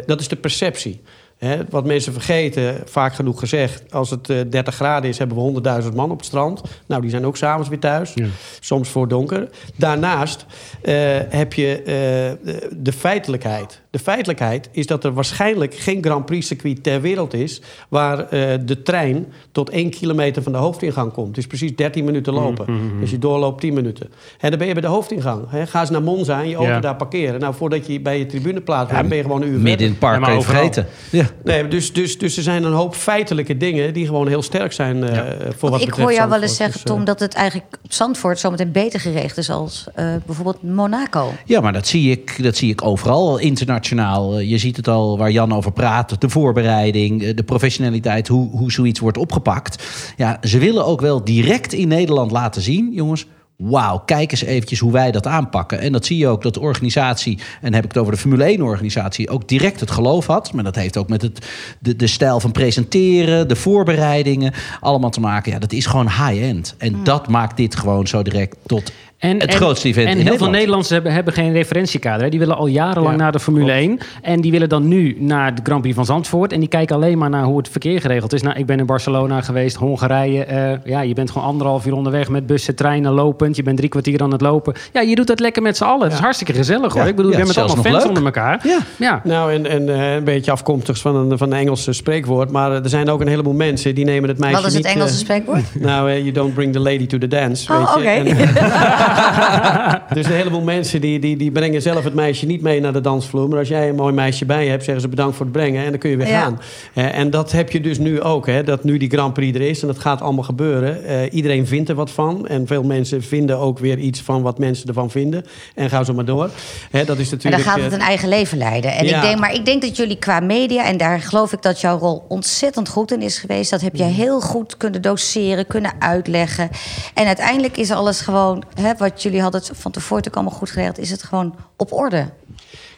Dat 0.05 0.19
is 0.19 0.27
de 0.27 0.35
perceptie. 0.35 1.01
Hè, 1.37 1.57
wat 1.69 1.85
mensen 1.85 2.13
vergeten, 2.13 2.75
vaak 2.85 3.13
genoeg 3.13 3.39
gezegd... 3.39 3.83
als 3.93 4.09
het 4.09 4.29
eh, 4.29 4.37
30 4.49 4.75
graden 4.75 5.09
is, 5.09 5.17
hebben 5.17 5.53
we 5.53 5.61
100.000 5.83 5.93
man 5.95 6.11
op 6.11 6.17
het 6.17 6.25
strand. 6.25 6.61
Nou, 6.87 7.01
die 7.01 7.09
zijn 7.09 7.25
ook 7.25 7.37
s'avonds 7.37 7.69
weer 7.69 7.79
thuis. 7.79 8.13
Soms 8.59 8.89
voor 8.89 9.07
donker. 9.07 9.49
Daarnaast 9.75 10.45
eh, 10.81 10.95
heb 11.29 11.53
je 11.53 11.81
eh, 11.81 12.51
de- 12.77 12.91
feitelijkheid. 12.91 13.81
De 13.89 13.99
feitelijkheid 13.99 14.69
is 14.71 14.85
dat 14.87 15.03
er 15.03 15.13
waarschijnlijk 15.13 15.73
geen 15.75 16.03
Grand 16.03 16.25
Prix 16.25 16.47
circuit 16.47 16.83
ter 16.83 17.01
wereld 17.01 17.33
is... 17.33 17.61
waar 17.89 18.19
eh, 18.19 18.57
de 18.65 18.81
trein 18.81 19.25
tot 19.51 19.69
1 19.69 19.89
kilometer 19.89 20.43
van 20.43 20.51
de 20.51 20.57
hoofdingang 20.57 21.11
komt. 21.13 21.27
Het 21.27 21.37
is 21.37 21.47
precies 21.47 21.75
13 21.75 22.05
minuten 22.05 22.33
lopen. 22.33 22.65
Als 23.01 23.09
je 23.09 23.17
doorloopt 23.19 23.61
10 23.61 23.73
minuten. 23.73 24.09
En 24.39 24.49
dan 24.49 24.59
ben 24.59 24.67
je 24.67 24.73
bij 24.73 24.81
de 24.81 24.87
hoofdingang. 24.87 25.43
Hè. 25.49 25.65
Ga 25.67 25.79
eens 25.79 25.89
naar 25.89 26.01
Monza 26.03 26.41
en 26.41 26.49
je 26.49 26.55
auto 26.55 26.71
Ja. 26.71 26.79
daar 26.79 26.95
parkeren. 26.95 27.39
Nou, 27.39 27.53
voordat 27.53 27.87
je 27.87 28.01
bij 28.01 28.17
je 28.19 28.25
tribuneplaats 28.25 28.91
bent, 28.91 29.07
ben 29.07 29.17
je 29.17 29.23
gewoon 29.23 29.41
een 29.41 29.47
uur 29.47 29.59
Midden 29.59 29.69
verder. 29.71 29.85
in 29.85 29.91
het 29.91 29.99
park 29.99 30.21
kan 30.23 30.33
je 30.35 30.41
vergeten. 30.41 30.85
Ja. 31.11 31.25
Nee, 31.43 31.67
dus, 31.67 31.93
dus, 31.93 32.17
dus 32.17 32.37
er 32.37 32.43
zijn 32.43 32.63
een 32.63 32.73
hoop 32.73 32.95
feitelijke 32.95 33.57
dingen 33.57 33.93
die 33.93 34.05
gewoon 34.05 34.27
heel 34.27 34.41
sterk 34.41 34.73
zijn 34.73 35.03
eh, 35.03 35.21
voor 35.57 35.69
wat 35.69 35.81
ik 35.81 35.85
betreft 35.85 36.07
hoor 36.07 36.17
jou 36.17 36.29
wel 36.29 36.41
eens 36.41 36.55
zeggen, 36.55 36.73
Dus, 36.81 36.83
eh, 36.83 36.95
Tom, 36.95 37.05
dat 37.05 37.19
het 37.19 37.33
eigenlijk 37.33 37.77
op 37.83 37.93
Zandvoort 37.93 38.39
zometeen 38.39 38.71
beter 38.71 38.99
geregeld 38.99 39.37
is 39.37 39.49
als 39.49 39.85
eh, 39.95 40.05
bijvoorbeeld 40.25 40.63
Monaco. 40.63 41.33
Ja, 41.45 41.61
maar 41.61 41.73
dat 41.73 41.87
zie 41.87 42.11
ik, 42.11 42.43
dat 42.43 42.55
zie 42.55 42.71
ik 42.71 42.83
overal 42.83 43.37
internationaal. 43.37 44.37
Eh, 44.37 44.49
Je 44.49 44.57
ziet 44.57 44.77
het 44.77 44.87
al 44.87 45.17
waar 45.17 45.31
Jan 45.31 45.53
over 45.53 45.71
praat. 45.71 46.21
De 46.21 46.29
voorbereiding, 46.29 47.23
eh, 47.23 47.35
de 47.35 47.43
professionaliteit, 47.43 48.27
hoe, 48.27 48.49
hoe 48.49 48.71
zoiets 48.71 48.99
wordt 48.99 49.17
opgepakt. 49.17 49.83
Ja, 50.17 50.37
ze 50.41 50.57
willen 50.57 50.85
ook 50.85 51.01
wel 51.01 51.23
direct 51.23 51.73
in 51.73 51.87
Nederland 51.87 52.31
laten 52.31 52.61
zien, 52.61 52.89
jongens. 52.93 53.25
Wauw, 53.57 53.97
kijk 54.05 54.31
eens 54.31 54.43
eventjes 54.43 54.79
hoe 54.79 54.91
wij 54.91 55.11
dat 55.11 55.27
aanpakken. 55.27 55.79
En 55.79 55.91
dat 55.91 56.05
zie 56.05 56.17
je 56.17 56.27
ook 56.27 56.41
dat 56.41 56.53
de 56.53 56.59
organisatie, 56.59 57.37
en 57.37 57.61
dan 57.61 57.73
heb 57.73 57.83
ik 57.83 57.89
het 57.89 57.97
over 57.97 58.13
de 58.13 58.19
Formule 58.19 58.57
1-organisatie, 58.57 59.29
ook 59.29 59.47
direct 59.47 59.79
het 59.79 59.91
geloof 59.91 60.25
had. 60.25 60.53
Maar 60.53 60.63
dat 60.63 60.75
heeft 60.75 60.97
ook 60.97 61.09
met 61.09 61.21
het, 61.21 61.47
de, 61.79 61.95
de 61.95 62.07
stijl 62.07 62.39
van 62.39 62.51
presenteren, 62.51 63.47
de 63.47 63.55
voorbereidingen, 63.55 64.53
allemaal 64.79 65.09
te 65.09 65.19
maken. 65.19 65.51
Ja, 65.51 65.59
dat 65.59 65.71
is 65.71 65.85
gewoon 65.85 66.07
high-end. 66.07 66.75
En 66.77 67.03
dat 67.03 67.27
maakt 67.27 67.57
dit 67.57 67.75
gewoon 67.75 68.07
zo 68.07 68.21
direct 68.21 68.57
tot 68.65 68.91
En, 69.17 69.39
Het 69.39 69.49
en- 69.49 69.55
grootste 69.55 69.87
event 69.87 70.07
En 70.07 70.11
heel 70.13 70.21
veel 70.21 70.29
Nederland. 70.31 70.51
Nederlanders 70.51 70.89
hebben, 70.89 71.11
hebben 71.13 71.33
geen 71.33 71.51
referentiekader. 71.51 72.23
Hè. 72.23 72.29
Die 72.29 72.39
willen 72.39 72.57
al 72.57 72.67
jarenlang 72.67 73.15
Ja, 73.15 73.21
naar 73.21 73.31
de 73.31 73.39
Formule 73.39 73.71
1. 73.71 73.97
En 74.21 74.41
die 74.41 74.51
willen 74.51 74.69
dan 74.69 74.87
nu 74.87 75.15
naar 75.19 75.55
de 75.55 75.61
Grand 75.63 75.81
Prix 75.81 75.95
van 75.95 76.05
Zandvoort. 76.05 76.53
En 76.53 76.59
die 76.59 76.69
kijken 76.69 76.95
alleen 76.95 77.17
maar 77.17 77.29
naar 77.29 77.43
hoe 77.43 77.57
het 77.57 77.69
verkeer 77.69 78.01
geregeld 78.01 78.33
is. 78.33 78.41
Nou, 78.41 78.57
ik 78.59 78.65
ben 78.65 78.79
in 78.79 78.85
Barcelona 78.85 79.41
geweest, 79.41 79.75
Hongarije. 79.75 80.43
eh, 80.43 80.71
ja, 80.85 81.01
je 81.01 81.13
bent 81.13 81.31
gewoon 81.31 81.47
anderhalf 81.47 81.85
uur 81.85 81.93
onderweg 81.93 82.29
met 82.29 82.45
bussen, 82.45 82.75
treinen, 82.75 83.11
lopend. 83.11 83.55
Je 83.55 83.63
bent 83.63 83.77
drie 83.77 83.89
kwartier 83.89 84.21
aan 84.21 84.31
het 84.31 84.41
lopen. 84.41 84.73
Ja, 84.93 85.01
je 85.01 85.15
doet 85.15 85.27
dat 85.27 85.39
lekker 85.39 85.61
met 85.61 85.77
z'n 85.77 85.83
allen. 85.83 86.03
Het 86.03 86.13
is 86.13 86.19
hartstikke 86.19 86.53
gezellig 86.53 86.93
hoor. 86.93 87.01
Ja, 87.01 87.07
Ik 87.07 87.15
bedoel, 87.15 87.31
je 87.31 87.37
bent 87.37 87.47
met 87.47 87.57
allemaal 87.57 87.83
fans 87.83 87.97
leuk. 87.97 88.07
onder 88.07 88.25
elkaar. 88.25 88.59
Ja. 88.63 88.79
ja. 88.97 89.21
Nou, 89.23 89.53
en, 89.53 89.65
en 89.65 89.89
eh, 89.89 90.13
een 90.13 90.23
beetje 90.23 90.51
afkomstig 90.51 90.97
van 90.97 91.15
een, 91.15 91.37
van 91.37 91.51
een 91.51 91.57
Engelse 91.59 91.93
spreekwoord. 91.93 92.51
Maar 92.51 92.71
er 92.71 92.89
zijn 92.89 93.09
ook 93.09 93.21
een 93.21 93.27
heleboel 93.27 93.53
mensen 93.53 93.95
die 93.95 94.05
nemen 94.05 94.29
het 94.29 94.37
meisje 94.39 94.55
Wat 94.61 94.65
is 94.65 94.73
het 94.73 94.83
niet... 94.83 94.93
Engelse 94.93 95.13
eh, 95.13 95.19
spreekwoord? 95.19 95.63
nou, 95.89 96.11
you 96.11 96.31
don't 96.31 96.53
bring 96.53 96.73
the 96.73 96.79
lady 96.79 97.07
to 97.07 97.17
the 97.17 97.27
dance. 97.27 97.73
Oh, 97.73 97.95
weet 97.95 98.27
je. 98.27 98.33
oké. 98.33 99.05
dus 100.13 100.25
een 100.25 100.31
heleboel 100.31 100.61
mensen 100.61 101.01
die, 101.01 101.19
die, 101.19 101.37
die 101.37 101.51
brengen 101.51 101.81
zelf 101.81 102.03
het 102.03 102.13
meisje 102.13 102.45
niet 102.45 102.61
mee 102.61 102.79
naar 102.79 102.93
de 102.93 103.01
dansvloer. 103.01 103.49
Maar 103.49 103.59
als 103.59 103.67
jij 103.67 103.89
een 103.89 103.95
mooi 103.95 104.13
meisje 104.13 104.45
bij 104.45 104.63
je 104.63 104.69
hebt, 104.69 104.83
zeggen 104.83 105.01
ze 105.01 105.07
bedankt 105.09 105.35
voor 105.35 105.45
het 105.45 105.53
brengen. 105.55 105.83
En 105.83 105.89
dan 105.89 105.99
kun 105.99 106.09
je 106.09 106.17
weer 106.17 106.27
Ja. 106.27 106.41
gaan. 106.41 106.59
En 106.93 107.29
dat 107.29 107.51
heb 107.51 107.71
je 107.71 107.81
dus 107.81 107.97
nu 107.97 108.21
ook. 108.21 108.45
Hè, 108.47 108.63
dat 108.63 108.83
nu 108.83 108.97
die 108.97 109.09
Grand 109.09 109.33
Prix 109.33 109.55
er 109.57 109.69
is 109.69 109.81
en 109.81 109.87
dat 109.87 109.99
gaat 109.99 110.21
allemaal 110.21 110.43
gebeuren. 110.43 111.05
Eh, 111.05 111.33
iedereen 111.33 111.67
vindt 111.67 111.89
er 111.89 111.95
wat 111.95 112.11
van. 112.11 112.47
En 112.47 112.67
veel 112.67 112.83
mensen 112.83 113.23
vinden 113.23 113.57
ook 113.57 113.79
weer 113.79 113.97
iets 113.97 114.21
van 114.21 114.41
wat 114.41 114.57
mensen 114.59 114.87
ervan 114.87 115.09
vinden. 115.11 115.45
En 115.75 115.89
ga 115.89 116.03
zo 116.03 116.13
maar 116.13 116.25
door. 116.25 116.49
Hè, 116.91 117.05
dat 117.05 117.17
is 117.17 117.25
En 117.31 117.35
natuurlijk... 117.35 117.63
dan 117.63 117.73
gaat 117.73 117.83
het 117.83 117.91
eh, 117.93 117.99
een 117.99 118.05
eigen 118.05 118.29
leven 118.29 118.57
leiden. 118.57 118.91
En 118.95 119.05
Ja. 119.05 119.15
ik 119.15 119.21
denk, 119.21 119.39
maar 119.39 119.53
ik 119.53 119.65
denk 119.65 119.81
dat 119.81 119.97
jullie 119.97 120.17
qua 120.17 120.39
media, 120.39 120.85
en 120.85 120.97
daar 120.97 121.19
geloof 121.21 121.53
ik 121.53 121.61
dat 121.61 121.81
jouw 121.81 121.97
rol 121.97 122.25
ontzettend 122.27 122.89
goed 122.89 123.11
in 123.11 123.21
is 123.21 123.37
geweest. 123.37 123.71
Dat 123.71 123.81
heb 123.81 123.95
jij 123.95 124.09
heel 124.09 124.41
goed 124.41 124.77
kunnen 124.77 125.01
doseren, 125.01 125.67
kunnen 125.67 125.91
uitleggen. 125.99 126.69
En 127.13 127.25
uiteindelijk 127.25 127.77
is 127.77 127.91
alles 127.91 128.21
gewoon, 128.21 128.63
hè, 128.81 128.95
wat 128.97 129.21
jullie 129.23 129.41
hadden 129.41 129.61
het 129.61 129.71
van 129.73 129.91
tevoren 129.91 130.15
natuurlijk 130.15 130.35
allemaal 130.35 130.59
goed 130.59 130.69
geregeld, 130.69 130.97
is 130.97 131.09
het 131.09 131.23
gewoon 131.23 131.55
op 131.75 131.91
orde. 131.93 132.29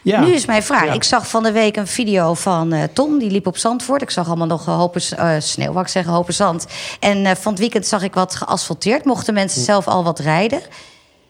ja. 0.02 0.22
Nu 0.22 0.34
is 0.34 0.46
mijn 0.46 0.64
vraag. 0.64 0.86
Ja. 0.86 0.94
Ik 0.94 1.04
zag 1.04 1.28
van 1.28 1.44
de 1.44 1.52
week 1.52 1.78
een 1.78 1.88
video 1.88 2.34
van 2.34 2.74
eh, 2.74 2.84
Tom, 2.94 3.20
die 3.20 3.32
liep 3.32 3.48
op 3.48 3.58
Zandvoort. 3.58 4.02
Ik 4.02 4.10
zag 4.10 4.28
allemaal 4.28 4.48
nog 4.48 4.66
hopen 4.66 5.02
eh, 5.18 5.36
sneeuw, 5.40 5.72
wou 5.72 5.86
ik 5.86 5.92
zeggen, 5.92 6.14
hopen 6.14 6.34
zand. 6.34 6.68
En 7.00 7.26
eh, 7.26 7.36
van 7.36 7.52
het 7.52 7.62
weekend 7.62 7.86
zag 7.86 8.04
ik 8.04 8.14
wat 8.14 8.36
geasfalteerd. 8.36 9.06
Mochten 9.06 9.34
mensen 9.34 9.62
zelf 9.62 9.88
al 9.88 10.04
wat 10.04 10.20
rijden. 10.20 10.62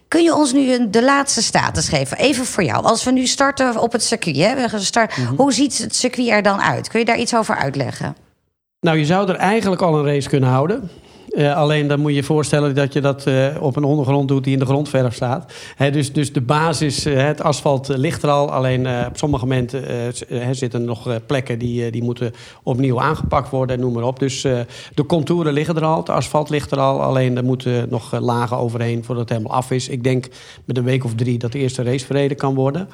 Kun 0.08 0.24
je 0.24 0.36
ons 0.36 0.54
nu 0.54 0.74
een, 0.74 0.92
de 0.92 1.04
laatste 1.04 1.42
status 1.42 1.90
geven? 1.90 2.18
Even 2.18 2.46
voor 2.46 2.64
jou. 2.64 2.84
Als 2.84 3.04
we 3.04 3.12
nu 3.12 3.26
starten 3.26 3.82
op 3.82 3.92
het 3.92 4.04
circuit. 4.04 4.36
Hè? 4.36 4.56
We 4.56 4.70
gaan 4.70 4.80
start, 4.80 5.14
Hoe 5.36 5.54
ziet 5.54 5.78
het 5.78 5.96
circuit 5.96 6.30
er 6.30 6.42
dan 6.42 6.62
uit? 6.62 6.88
Kun 6.88 7.00
je 7.00 7.06
daar 7.06 7.20
iets 7.20 7.36
over 7.36 7.56
uitleggen? 7.56 8.16
Nou, 8.80 8.98
je 8.98 9.06
zou 9.06 9.30
er 9.30 9.36
eigenlijk 9.36 9.82
al 9.82 9.98
een 9.98 10.06
race 10.06 10.30
kunnen 10.30 10.50
houden. 10.50 10.90
Eh, 11.40 11.56
alleen 11.56 11.88
dan 11.88 12.00
moet 12.00 12.10
je 12.10 12.16
je 12.16 12.24
voorstellen 12.24 12.76
dat 12.76 12.94
je 12.94 13.02
dat 13.02 13.26
eh, 13.26 13.48
op 13.60 13.76
een 13.76 13.84
ondergrond 13.84 14.28
doet 14.28 14.44
die 14.44 14.54
in 14.54 14.60
de 14.60 14.66
grondverf 14.66 15.14
staat. 15.14 15.54
Dus, 15.92 16.14
dus 16.14 16.34
de 16.34 16.42
basis, 16.42 17.06
eh, 17.06 17.26
het 17.26 17.42
asfalt 17.42 17.88
ligt 17.88 18.24
er 18.24 18.30
al. 18.30 18.52
Alleen 18.52 18.88
op 18.88 19.18
sommige 19.18 19.46
momenten 19.46 19.84
zitten 20.52 20.84
nog 20.84 21.20
plekken 21.26 21.60
die, 21.60 21.92
die 21.92 22.04
moeten 22.04 22.34
opnieuw 22.64 23.02
aangepakt 23.02 23.50
worden 23.50 23.76
en 23.76 23.82
noem 23.82 23.94
maar 23.94 24.04
op. 24.04 24.20
Dus 24.20 24.42
de 24.94 25.06
contouren 25.08 25.54
liggen 25.54 25.76
er 25.76 25.84
al, 25.84 25.98
het 25.98 26.10
asfalt 26.10 26.50
ligt 26.50 26.72
er 26.72 26.80
al. 26.80 27.02
Alleen 27.02 27.38
er 27.38 27.44
moeten 27.44 27.90
nog 27.90 28.20
lagen 28.20 28.58
overheen 28.58 29.04
voordat 29.04 29.30
het 29.30 29.38
helemaal 29.38 29.58
af 29.58 29.72
is. 29.72 29.90
Ik 29.90 30.04
denk 30.04 30.28
met 30.66 30.78
een 30.78 30.84
week 30.84 31.04
of 31.04 31.16
drie 31.16 31.38
dat 31.38 31.52
de 31.52 31.60
eerste 31.60 31.84
race 31.84 32.06
verreden 32.06 32.38
kan 32.38 32.56
worden. 32.56 32.90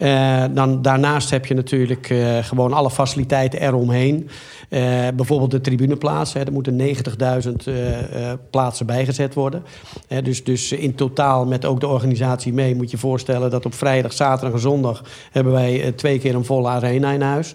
Eh, 0.00 0.44
dan, 0.50 0.82
daarnaast 0.82 1.30
heb 1.30 1.46
je 1.46 1.54
natuurlijk 1.54 2.10
eh, 2.10 2.38
gewoon 2.44 2.72
alle 2.72 2.90
faciliteiten 2.90 3.60
eromheen. 3.60 4.28
Eh, 4.70 5.08
bijvoorbeeld 5.14 5.50
de 5.50 5.60
tribuneplaatsen. 5.60 6.40
Hè, 6.40 6.46
er 6.46 6.52
moeten 6.52 6.76
90.000 6.76 7.66
eh, 7.66 8.30
eh, 8.30 8.38
plaatsen 8.50 8.86
bijgezet 8.86 9.34
worden. 9.34 9.62
Dus, 10.22 10.44
dus 10.44 10.72
in 10.72 10.94
totaal 10.94 11.46
met 11.46 11.64
ook 11.64 11.80
de 11.80 11.86
organisatie 11.86 12.52
mee 12.52 12.74
moet 12.74 12.90
je 12.90 12.98
voorstellen... 12.98 13.50
dat 13.50 13.66
op 13.66 13.74
vrijdag, 13.74 14.12
zaterdag 14.12 14.52
en 14.52 14.60
zondag 14.60 15.04
hebben 15.30 15.52
wij 15.52 15.92
twee 15.96 16.18
keer 16.18 16.34
een 16.34 16.44
volle 16.44 16.68
arena 16.68 17.10
in 17.10 17.22
huis. 17.22 17.54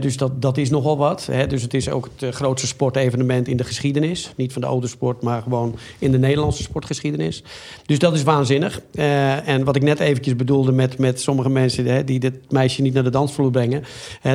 Dus 0.00 0.16
dat, 0.16 0.42
dat 0.42 0.58
is 0.58 0.70
nogal 0.70 0.96
wat. 0.96 1.28
Dus 1.48 1.62
het 1.62 1.74
is 1.74 1.88
ook 1.88 2.08
het 2.14 2.22
eh, 2.22 2.34
grootste 2.34 2.66
sportevenement 2.66 3.48
in 3.48 3.56
de 3.56 3.64
geschiedenis. 3.64 4.32
Niet 4.36 4.52
van 4.52 4.62
de 4.62 4.68
autosport, 4.68 5.22
maar 5.22 5.42
gewoon 5.42 5.76
in 5.98 6.10
de 6.10 6.18
Nederlandse 6.18 6.62
sportgeschiedenis. 6.62 7.42
Dus 7.86 7.98
dat 7.98 8.14
is 8.14 8.22
waanzinnig. 8.22 8.80
Eh, 8.94 9.48
en 9.48 9.64
wat 9.64 9.76
ik 9.76 9.82
net 9.82 10.00
eventjes 10.00 10.36
bedoelde 10.36 10.72
met, 10.72 10.98
met 10.98 11.20
sommige 11.20 11.48
mensen 11.48 12.06
die 12.06 12.18
dit 12.18 12.34
meisje 12.50 12.82
niet 12.82 12.94
naar 12.94 13.02
de 13.02 13.10
dansvloer 13.10 13.50
brengen. 13.50 13.84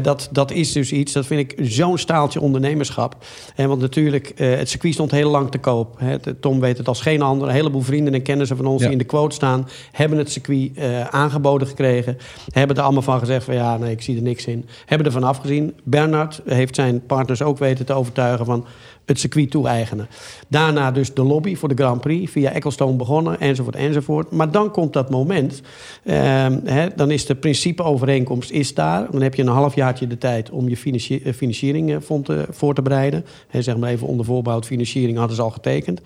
dat, 0.01 0.29
dat 0.32 0.51
is 0.51 0.72
dus 0.72 0.91
iets, 0.91 1.13
dat 1.13 1.25
vind 1.25 1.51
ik 1.51 1.68
zo'n 1.68 1.98
staaltje 1.98 2.41
ondernemerschap. 2.41 3.15
Want 3.56 3.82
natuurlijk, 3.82 4.29
eh, 4.36 4.56
het 4.56 4.70
circuit 4.70 4.94
stond 4.94 5.12
heel 5.12 5.29
lang 5.29 5.51
te 5.51 5.58
koop. 5.58 6.00
Tom 6.39 6.60
weet 6.60 6.77
het 6.77 6.88
als 6.88 7.01
geen 7.01 7.22
ander. 7.22 7.48
Een 7.48 7.53
heleboel 7.53 7.82
vrienden 7.82 8.13
en 8.13 8.22
kennissen 8.22 8.58
van 8.58 8.65
ons 8.65 8.79
Ja. 8.79 8.84
die 8.84 8.98
in 8.98 9.01
de 9.01 9.10
quote 9.10 9.36
staan... 9.36 9.68
hebben 9.91 10.18
het 10.18 10.32
circuit 10.32 10.72
aangeboden 11.10 11.68
gekregen. 11.68 12.18
Hebben 12.50 12.75
er 12.75 12.84
allemaal 12.84 13.01
van 13.01 13.20
gezegd 13.20 13.46
van 13.46 13.53
ja, 13.53 13.77
nee, 13.77 13.91
ik 13.91 14.01
zie 14.01 14.15
er 14.15 14.22
niks 14.22 14.46
in. 14.46 14.65
Hebben 14.86 15.08
er 15.08 15.13
van 15.13 15.24
afgezien. 15.39 15.75
Bernard 15.84 16.41
heeft 16.46 16.75
zijn 16.75 17.05
partners 17.05 17.41
ook 17.41 17.58
weten 17.58 17.86
te 17.86 17.93
overtuigen 17.93 18.46
van 18.46 18.65
het 19.10 19.20
circuit 19.20 19.51
toe-eigenen. 19.51 20.08
Daarna 20.48 20.92
dus 20.92 21.13
de 21.13 21.24
lobby 21.24 21.56
voor 21.56 21.70
de 21.70 21.75
Grand 21.75 22.01
Prix, 22.01 22.32
via 22.32 22.51
Ecclestone 22.51 22.96
begonnen, 22.96 23.39
enzovoort, 23.39 23.75
enzovoort. 23.75 24.32
Maar 24.32 24.51
dan 24.51 24.72
komt 24.72 24.94
dat 24.94 25.10
moment, 25.10 25.62
ehm, 26.04 26.60
hè, 26.63 26.88
dan 26.96 27.12
is 27.12 27.25
de 27.25 27.36
principeovereenkomst 27.36 28.51
is 28.51 28.74
daar. 28.74 29.12
Dan 29.12 29.22
heb 29.22 29.36
je 29.36 29.42
een 29.42 29.48
halfjaartje 29.48 30.08
de 30.08 30.18
tijd 30.18 30.50
om 30.50 30.70
je 30.70 30.75
eh, 31.24 31.34
financiering 31.34 31.92
eh, 31.92 31.98
voor 32.00 32.22
te, 32.22 32.46
voor 32.50 32.74
te 32.74 32.82
bereiden. 32.82 33.25
Hè, 33.48 33.62
zeg 33.62 33.78
maar 33.78 33.89
even 33.89 34.08
onder 34.08 34.25
voorbouw, 34.25 34.62
financiering 34.62 35.18
hadden 35.18 35.36
ze 35.36 35.42
al 35.42 35.50
getekend. 35.50 36.01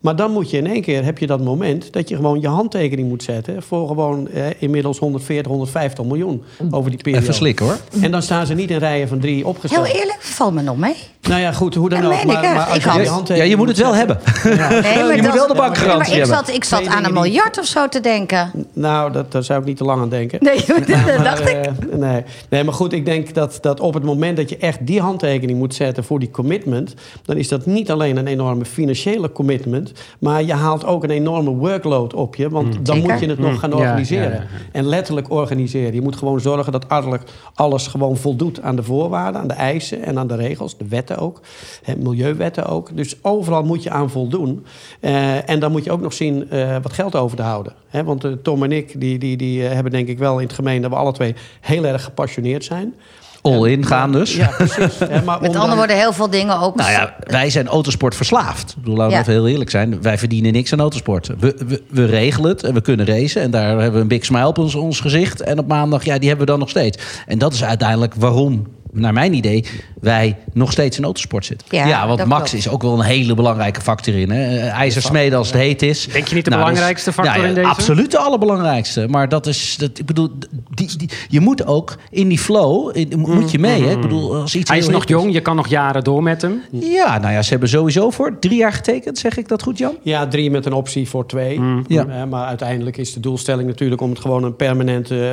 Maar 0.00 0.16
dan 0.16 0.30
moet 0.30 0.50
je 0.50 0.56
in 0.56 0.66
één 0.66 0.82
keer, 0.82 1.04
heb 1.04 1.18
je 1.18 1.26
dat 1.26 1.40
moment... 1.40 1.92
dat 1.92 2.08
je 2.08 2.16
gewoon 2.16 2.40
je 2.40 2.48
handtekening 2.48 3.08
moet 3.08 3.22
zetten... 3.22 3.62
voor 3.62 3.88
gewoon 3.88 4.28
eh, 4.28 4.46
inmiddels 4.58 4.98
140, 4.98 5.46
150 5.46 6.04
miljoen 6.04 6.42
over 6.70 6.90
die 6.90 7.02
periode. 7.02 7.22
Even 7.22 7.34
slikken 7.34 7.66
hoor. 7.66 7.76
En 8.00 8.10
dan 8.10 8.22
staan 8.22 8.46
ze 8.46 8.54
niet 8.54 8.70
in 8.70 8.78
rijen 8.78 9.08
van 9.08 9.18
drie 9.18 9.46
opgesteld. 9.46 9.86
Heel 9.86 10.00
eerlijk, 10.00 10.22
valt 10.22 10.54
me 10.54 10.62
nog 10.62 10.76
mee. 10.76 10.96
Nou 11.20 11.40
ja, 11.40 11.52
goed, 11.52 11.74
hoe 11.74 11.88
dan 11.88 12.02
Dat 12.02 12.12
ook. 12.12 12.24
Maar, 12.42 12.54
maar 12.54 12.66
als 12.66 12.76
Ik 13.20 13.26
je 13.28 13.34
Ja, 13.36 13.44
je 13.44 13.56
moet 13.56 13.68
het 13.68 13.78
wel 13.78 13.94
hebben. 13.94 14.18
Nee, 14.44 14.56
maar 15.04 15.16
je 15.16 15.22
moet 15.22 15.32
wel 15.32 15.46
de 15.46 15.52
Nee, 15.52 15.56
maar 15.56 15.56
bankgarantie 15.56 16.12
ik 16.12 16.18
hebben. 16.18 16.36
zat, 16.36 16.48
ik 16.54 16.64
zat 16.64 16.86
aan 16.86 17.04
een 17.04 17.12
miljard 17.12 17.58
of 17.58 17.64
zo 17.64 17.88
te 17.88 18.00
denken. 18.00 18.50
Nou, 18.72 19.12
dat, 19.12 19.32
daar 19.32 19.42
zou 19.44 19.60
ik 19.60 19.66
niet 19.66 19.76
te 19.76 19.84
lang 19.84 20.00
aan 20.00 20.08
denken. 20.08 20.38
Nee, 20.42 20.56
dat 20.66 20.88
Maar, 20.88 21.22
dacht 21.24 21.48
ik. 21.48 21.56
eh, 21.56 21.72
nee. 21.98 22.22
nee, 22.48 22.64
maar 22.64 22.74
goed, 22.74 22.92
ik 22.92 23.04
denk 23.04 23.34
dat, 23.34 23.58
dat 23.60 23.80
op 23.80 23.94
het 23.94 24.02
moment 24.02 24.36
dat 24.36 24.48
je 24.48 24.56
echt 24.56 24.86
die 24.86 25.00
handtekening 25.00 25.58
moet 25.58 25.74
zetten 25.74 26.04
voor 26.04 26.18
die 26.18 26.30
commitment, 26.30 26.94
dan 27.24 27.36
is 27.36 27.48
dat 27.48 27.66
niet 27.66 27.90
alleen 27.90 28.16
een 28.16 28.26
enorme 28.26 28.64
financiële 28.64 29.32
commitment, 29.32 29.92
maar 30.18 30.42
je 30.42 30.52
haalt 30.54 30.84
ook 30.84 31.04
een 31.04 31.10
enorme 31.10 31.50
workload 31.50 32.14
op 32.14 32.36
je, 32.36 32.48
want 32.48 32.86
dan 32.86 32.96
Zeker. 32.96 33.10
moet 33.10 33.20
je 33.20 33.26
het 33.28 33.38
nog 33.38 33.58
gaan 33.60 33.70
Ja, 33.70 33.76
organiseren. 33.76 34.24
ja, 34.30 34.34
ja, 34.34 34.40
ja. 34.40 34.46
En 34.72 34.86
letterlijk 34.86 35.30
organiseren. 35.30 35.94
Je 35.94 36.00
moet 36.02 36.16
gewoon 36.16 36.40
zorgen 36.40 36.72
dat 36.72 36.88
alles, 36.88 37.20
alles 37.54 37.86
gewoon 37.86 38.16
voldoet 38.16 38.62
aan 38.62 38.76
de 38.76 38.82
voorwaarden, 38.82 39.40
aan 39.40 39.48
de 39.48 39.54
eisen 39.54 40.02
en 40.04 40.18
aan 40.18 40.26
de 40.26 40.34
regels, 40.36 40.76
de 40.78 40.84
wetten 40.88 41.18
ook, 41.18 41.40
hè, 41.82 41.96
milieuwetten 42.22 42.66
ook. 42.66 42.96
Dus 42.96 43.16
overal 43.22 43.62
moet 43.62 43.82
je 43.82 43.90
aan 43.90 44.10
voldoen. 44.10 44.66
Eh, 45.00 45.48
en 45.50 45.60
dan 45.60 45.72
moet 45.72 45.84
je 45.84 45.92
ook 45.92 46.00
nog 46.00 46.12
zien 46.12 46.50
eh, 46.50 46.76
wat 46.82 46.92
geld 46.92 47.16
over 47.16 47.36
te 47.36 47.42
houden. 47.42 47.72
Hè, 47.88 48.04
want 48.04 48.24
eh, 48.24 48.32
Tom 48.42 48.62
en 48.62 48.72
ik 48.72 49.00
die, 49.00 49.18
die, 49.18 49.36
die 49.36 49.62
hebben 49.62 49.92
denk 49.92 50.08
ik 50.08 50.18
wel 50.18 50.38
in 50.38 50.46
het 50.46 50.54
gemeen 50.54 50.82
dat 50.82 50.90
we 50.90 50.96
alle 50.96 51.12
twee 51.12 51.34
heel 51.60 51.84
erg 51.84 52.04
gepassioneerd 52.04 52.64
zijn. 52.64 52.94
All 53.42 53.70
in 53.70 53.86
gaan 53.86 54.12
dus. 54.12 54.36
Ja, 54.36 54.46
precies. 54.56 54.98
Hè, 54.98 55.22
maar 55.22 55.40
Met 55.42 55.56
andere 55.56 55.76
woorden, 55.76 55.96
heel 55.96 56.12
veel 56.12 56.30
dingen 56.30 56.60
ook. 56.60 56.76
Nou 56.76 56.90
ja, 56.90 57.16
wij 57.20 57.50
zijn 57.50 57.66
autosport 57.68 58.14
verslaafd. 58.14 58.70
Ik 58.70 58.76
bedoel, 58.76 58.96
laten 58.96 59.10
we 59.10 59.14
Ja. 59.16 59.20
even 59.20 59.32
heel 59.32 59.48
eerlijk 59.48 59.70
zijn. 59.70 60.02
Wij 60.02 60.18
verdienen 60.18 60.52
niks 60.52 60.72
aan 60.72 60.80
autosport. 60.80 61.26
We, 61.38 61.64
we, 61.66 61.82
we 61.88 62.04
regelen 62.04 62.50
het 62.50 62.62
en 62.62 62.74
we 62.74 62.80
kunnen 62.80 63.06
racen. 63.06 63.42
En 63.42 63.50
daar 63.50 63.68
hebben 63.68 63.92
we 63.92 63.98
een 64.00 64.08
big 64.08 64.24
smile 64.24 64.46
op 64.46 64.58
ons, 64.58 64.74
ons 64.74 65.00
gezicht. 65.00 65.40
En 65.40 65.58
op 65.58 65.68
maandag, 65.68 66.04
ja, 66.04 66.18
die 66.18 66.28
hebben 66.28 66.46
we 66.46 66.50
dan 66.52 66.60
nog 66.60 66.68
steeds. 66.68 66.98
En 67.26 67.38
dat 67.38 67.52
is 67.52 67.64
uiteindelijk 67.64 68.14
waarom, 68.14 68.66
naar 68.92 69.12
mijn 69.12 69.34
idee, 69.34 69.64
wij 70.00 70.36
nog 70.52 70.72
steeds 70.72 70.98
in 70.98 71.04
autosport 71.04 71.44
zitten. 71.44 71.66
Ja, 71.70 71.86
Ja, 71.86 72.06
want 72.06 72.24
Max 72.24 72.50
klopt. 72.50 72.66
is 72.66 72.68
ook 72.72 72.82
wel 72.82 72.92
een 72.98 73.04
hele 73.04 73.34
belangrijke 73.34 73.80
factor 73.80 74.14
in. 74.14 74.30
Hè? 74.30 74.56
Eh, 74.58 74.68
IJzersmede 74.68 75.36
als 75.36 75.46
het 75.52 75.56
heet 75.60 75.82
is. 75.82 76.06
Denk 76.12 76.26
je 76.28 76.34
niet 76.34 76.44
de 76.44 76.50
Nou, 76.50 76.62
is- 76.62 76.68
belangrijkste 76.68 77.12
factor 77.12 77.34
ja, 77.36 77.42
ja, 77.42 77.48
in 77.48 77.54
deze? 77.54 77.66
Absoluut 77.68 78.10
de 78.10 78.18
allerbelangrijkste. 78.18 79.06
Maar 79.08 79.28
dat 79.28 79.46
is, 79.46 79.76
dat, 79.78 79.98
ik 79.98 80.06
bedoel, 80.06 80.28
die, 80.74 80.96
die, 80.96 81.08
je 81.28 81.40
moet 81.40 81.66
ook 81.66 81.96
in 82.10 82.28
die 82.28 82.38
flow, 82.38 82.96
in- 82.96 83.12
moet 83.18 83.50
je 83.50 83.58
mee. 83.58 83.82
Hè? 83.82 83.90
Ik 83.90 84.00
bedoel, 84.00 84.34
als 84.36 84.54
iets 84.54 84.70
Hij 84.70 84.78
is 84.78 84.88
nog 84.88 85.08
jong, 85.08 85.32
je 85.32 85.40
kan 85.40 85.56
nog 85.56 85.68
jaren 85.68 86.04
door 86.04 86.22
met 86.22 86.42
hem. 86.42 86.62
ja, 86.70 87.18
nou 87.18 87.32
ja, 87.32 87.42
ze 87.42 87.50
hebben 87.50 87.68
sowieso 87.68 88.10
voor 88.10 88.38
drie 88.38 88.56
jaar 88.58 88.72
getekend. 88.72 89.18
Zeg 89.18 89.36
ik 89.36 89.48
dat 89.48 89.62
goed, 89.62 89.78
Jan? 89.78 89.94
Ja, 90.02 90.26
drie 90.26 90.50
met 90.50 90.66
een 90.66 90.72
optie 90.72 91.08
voor 91.08 91.26
twee. 91.26 91.60
Ja. 91.86 92.06
Eh, 92.06 92.24
maar 92.24 92.46
uiteindelijk 92.46 92.96
is 92.96 93.12
de 93.12 93.20
doelstelling 93.20 93.68
natuurlijk 93.68 94.00
om 94.00 94.10
het 94.10 94.18
gewoon 94.20 94.44
een 94.44 94.56
permanente 94.56 95.30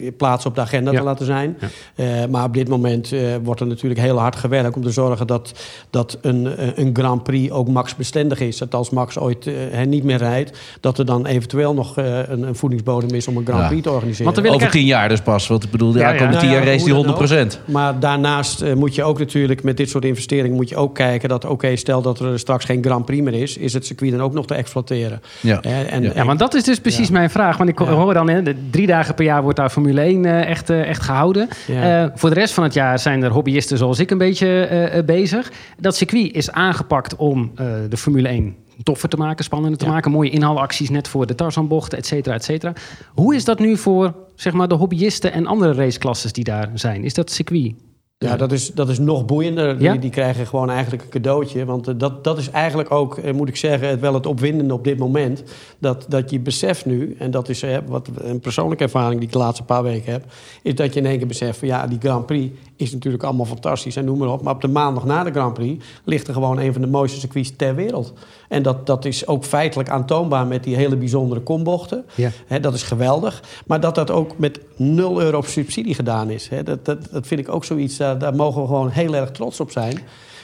eh, 0.00 0.08
plaats 0.16 0.46
op 0.46 0.54
de 0.54 0.60
agenda 0.60 0.90
Ja. 0.92 0.98
te 0.98 1.04
laten 1.04 1.26
zijn. 1.26 1.56
Eh, 1.94 2.06
maar 2.30 2.44
op 2.44 2.54
dit 2.54 2.68
moment 2.68 2.97
moment 3.06 3.32
eh, 3.32 3.44
wordt 3.44 3.60
er 3.60 3.66
natuurlijk 3.66 4.00
heel 4.00 4.18
hard 4.18 4.36
gewerkt 4.36 4.76
om 4.76 4.82
te 4.82 4.90
zorgen 4.90 5.26
dat, 5.26 5.52
dat 5.90 6.18
een, 6.22 6.56
eh, 6.56 6.68
een 6.74 6.90
Grand 6.92 7.22
Prix 7.22 7.50
ook 7.52 7.68
max 7.68 7.96
bestendig 7.96 8.40
is. 8.40 8.58
Dat 8.58 8.74
als 8.74 8.90
Max 8.90 9.18
ooit 9.18 9.46
eh, 9.46 9.86
niet 9.86 10.04
meer 10.04 10.16
rijdt, 10.16 10.58
dat 10.80 10.98
er 10.98 11.04
dan 11.04 11.26
eventueel 11.26 11.74
nog 11.74 11.98
eh, 11.98 12.18
een, 12.28 12.42
een 12.42 12.54
voedingsbodem 12.54 13.10
is 13.14 13.28
om 13.28 13.36
een 13.36 13.44
Grand 13.46 13.60
Ja. 13.62 13.66
Prix 13.68 13.82
te 13.82 13.90
organiseren. 13.90 14.36
Er 14.44 14.50
Over 14.54 14.70
tien 14.70 14.84
jaar 14.86 15.08
dus 15.08 15.20
pas. 15.20 15.46
Want 15.46 15.64
ik 15.64 15.70
bedoel, 15.70 15.92
de 15.92 15.98
Ja, 15.98 16.04
aankomende 16.04 16.32
Nou 16.36 16.46
tien 16.46 16.54
ja, 16.54 16.58
jaar 16.58 16.66
race 16.72 16.84
die 16.84 16.94
hoe 16.94 17.04
dan 17.04 17.14
100 17.14 17.54
ook. 17.54 17.58
Maar 17.64 18.00
daarnaast 18.00 18.62
eh, 18.62 18.74
moet 18.74 18.94
je 18.94 19.02
ook 19.04 19.18
natuurlijk 19.18 19.62
met 19.62 19.76
dit 19.76 19.90
soort 19.90 20.04
investeringen 20.04 20.56
moet 20.56 20.68
je 20.68 20.76
ook 20.76 20.94
kijken 20.94 21.28
dat 21.28 21.44
oké, 21.44 21.76
stel 21.76 22.02
dat 22.02 22.20
er 22.20 22.38
straks 22.38 22.64
geen 22.64 22.84
Grand 22.84 23.04
Prix 23.04 23.22
meer 23.22 23.42
is, 23.42 23.56
is 23.56 23.72
het 23.72 23.86
circuit 23.86 24.10
dan 24.12 24.20
ook 24.20 24.32
nog 24.32 24.46
te 24.46 24.54
exploiteren. 24.54 25.22
Ja. 25.40 25.60
En, 25.62 26.02
Ja, 26.02 26.24
want 26.24 26.38
dat 26.38 26.54
is 26.54 26.64
dus 26.64 26.80
precies 26.80 27.06
Ja. 27.06 27.12
mijn 27.12 27.30
vraag. 27.30 27.56
Want 27.56 27.70
ik 27.70 27.78
Ja. 27.78 27.84
hoor 27.86 28.14
dan, 28.14 28.28
hè, 28.28 28.42
de 28.42 28.54
drie 28.70 28.86
dagen 28.86 29.14
per 29.14 29.24
jaar 29.24 29.42
wordt 29.42 29.56
daar 29.58 29.70
Formule 29.70 30.00
1 30.00 30.24
eh, 30.24 30.48
echt, 30.50 30.70
echt 30.70 31.02
gehouden. 31.02 31.48
Ja. 31.66 32.02
Eh, 32.02 32.10
voor 32.14 32.28
de 32.28 32.34
rest 32.34 32.54
van 32.54 32.64
het 32.64 32.74
jaar 32.74 32.87
zijn 32.96 33.22
er 33.22 33.30
hobbyisten 33.30 33.78
zoals 33.78 33.98
ik 33.98 34.10
een 34.10 34.18
beetje 34.18 34.46
eh, 34.64 34.98
eh, 34.98 35.04
bezig. 35.04 35.52
Dat 35.78 35.96
circuit 35.96 36.32
is 36.34 36.50
aangepakt 36.50 37.16
om 37.16 37.50
eh, 37.54 37.66
de 37.88 37.96
Formule 37.96 38.28
1 38.28 38.56
toffer 38.82 39.08
te 39.08 39.16
maken, 39.16 39.44
spannender 39.44 39.78
te 39.78 39.84
Ja. 39.84 39.90
maken. 39.90 40.10
Mooie 40.10 40.30
inhaalacties 40.30 40.90
net 40.90 41.08
voor 41.08 41.26
de 41.26 41.34
Tarzanbochten, 41.34 41.98
et 41.98 42.06
cetera, 42.06 42.34
et 42.34 42.44
cetera. 42.44 42.72
Hoe 43.14 43.34
is 43.34 43.44
dat 43.44 43.58
nu 43.58 43.76
voor 43.76 44.14
zeg 44.34 44.52
maar, 44.52 44.68
de 44.68 44.74
hobbyisten 44.74 45.32
en 45.32 45.46
andere 45.46 45.72
raceklasses 45.72 46.32
die 46.32 46.44
daar 46.44 46.70
zijn? 46.74 47.04
Is 47.04 47.14
dat 47.14 47.30
circuit? 47.30 47.74
Ja, 48.20 48.36
dat 48.36 48.52
is, 48.52 48.72
dat 48.74 48.88
is 48.88 48.98
nog 48.98 49.24
boeiender. 49.24 49.80
Ja? 49.80 49.92
Die, 49.92 50.00
die 50.00 50.10
krijgen 50.10 50.46
gewoon 50.46 50.70
eigenlijk 50.70 51.02
een 51.02 51.08
cadeautje. 51.08 51.64
Want 51.64 51.88
eh, 51.88 51.94
dat, 51.96 52.24
dat 52.24 52.38
is 52.38 52.50
eigenlijk 52.50 52.90
ook, 52.90 53.18
eh, 53.18 53.34
moet 53.34 53.48
ik 53.48 53.56
zeggen, 53.56 53.88
het, 53.88 54.00
wel 54.00 54.14
het 54.14 54.26
opwindende 54.26 54.74
op 54.74 54.84
dit 54.84 54.98
moment. 54.98 55.42
Dat, 55.78 56.06
dat 56.08 56.30
je 56.30 56.40
beseft 56.40 56.86
nu, 56.86 57.16
en 57.18 57.30
dat 57.30 57.48
is 57.48 57.62
eh, 57.62 57.78
wat, 57.86 58.08
een 58.14 58.40
persoonlijke 58.40 58.84
ervaring 58.84 59.18
die 59.18 59.26
ik 59.26 59.32
de 59.32 59.38
laatste 59.38 59.64
paar 59.64 59.82
weken 59.82 60.12
heb... 60.12 60.24
is 60.62 60.74
dat 60.74 60.94
je 60.94 61.00
in 61.00 61.06
één 61.06 61.18
keer 61.18 61.26
beseft 61.26 61.58
van 61.58 61.68
ja, 61.68 61.86
die 61.86 61.98
Grand 62.00 62.26
Prix 62.26 62.54
is 62.76 62.92
natuurlijk 62.92 63.22
allemaal 63.22 63.46
fantastisch 63.46 63.96
en 63.96 64.04
noem 64.04 64.18
maar 64.18 64.32
op. 64.32 64.42
Maar 64.42 64.54
op 64.54 64.60
de 64.60 64.68
maandag 64.68 65.04
na 65.04 65.24
de 65.24 65.30
Grand 65.30 65.54
Prix 65.54 65.84
ligt 66.04 66.28
er 66.28 66.34
gewoon 66.34 66.58
een 66.58 66.72
van 66.72 66.82
de 66.82 66.88
mooiste 66.88 67.18
circuits 67.18 67.56
ter 67.56 67.74
wereld. 67.74 68.12
En 68.48 68.62
dat, 68.62 68.86
dat 68.86 69.04
is 69.04 69.26
ook 69.26 69.44
feitelijk 69.44 69.88
aantoonbaar 69.88 70.46
met 70.46 70.64
die 70.64 70.76
hele 70.76 70.96
bijzondere 70.96 71.40
kombochten. 71.40 72.04
Ja. 72.14 72.58
Dat 72.58 72.74
is 72.74 72.82
geweldig. 72.82 73.42
Maar 73.66 73.80
dat 73.80 73.94
dat 73.94 74.10
ook 74.10 74.38
met 74.38 74.60
0 74.76 75.20
euro 75.20 75.42
subsidie 75.42 75.94
gedaan 75.94 76.30
is. 76.30 76.48
Dat, 76.64 76.84
dat, 76.84 76.98
dat 77.10 77.26
vind 77.26 77.40
ik 77.40 77.48
ook 77.48 77.64
zoiets, 77.64 77.96
daar, 77.96 78.18
daar 78.18 78.34
mogen 78.34 78.60
we 78.60 78.66
gewoon 78.66 78.90
heel 78.90 79.14
erg 79.14 79.30
trots 79.30 79.60
op 79.60 79.70
zijn. 79.70 79.98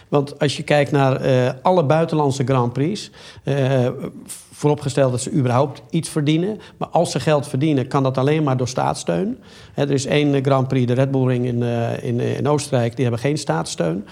Want 0.08 0.38
als 0.38 0.56
je 0.56 0.62
kijkt 0.62 0.90
naar 0.90 1.16
eh, 1.16 1.50
alle 1.62 1.84
buitenlandse 1.84 2.44
Grand 2.44 2.73
Prix... 2.73 3.11
eh, 3.42 3.88
vooropgesteld 4.52 5.11
dat 5.11 5.20
ze 5.20 5.32
überhaupt 5.32 5.82
iets 5.90 6.08
verdienen. 6.08 6.61
Maar 6.76 6.88
als 6.88 7.11
ze 7.11 7.20
geld 7.20 7.49
verdienen, 7.49 7.88
kan 7.88 8.02
dat 8.02 8.18
alleen 8.18 8.42
maar 8.42 8.56
door 8.56 8.68
staatssteun. 8.68 9.38
Hè, 9.73 9.82
er 9.82 9.90
is 9.90 10.06
één 10.06 10.44
Grand 10.44 10.68
Prix, 10.68 10.87
de 10.87 10.92
Red 10.92 11.11
Bull 11.11 11.26
Ring 11.26 11.46
in, 11.46 11.62
eh, 11.62 12.02
in, 12.02 12.20
in 12.20 12.49
Oostenrijk... 12.49 12.94
die 12.94 13.02
hebben 13.02 13.20
geen 13.20 13.38
staatssteun. 13.38 14.06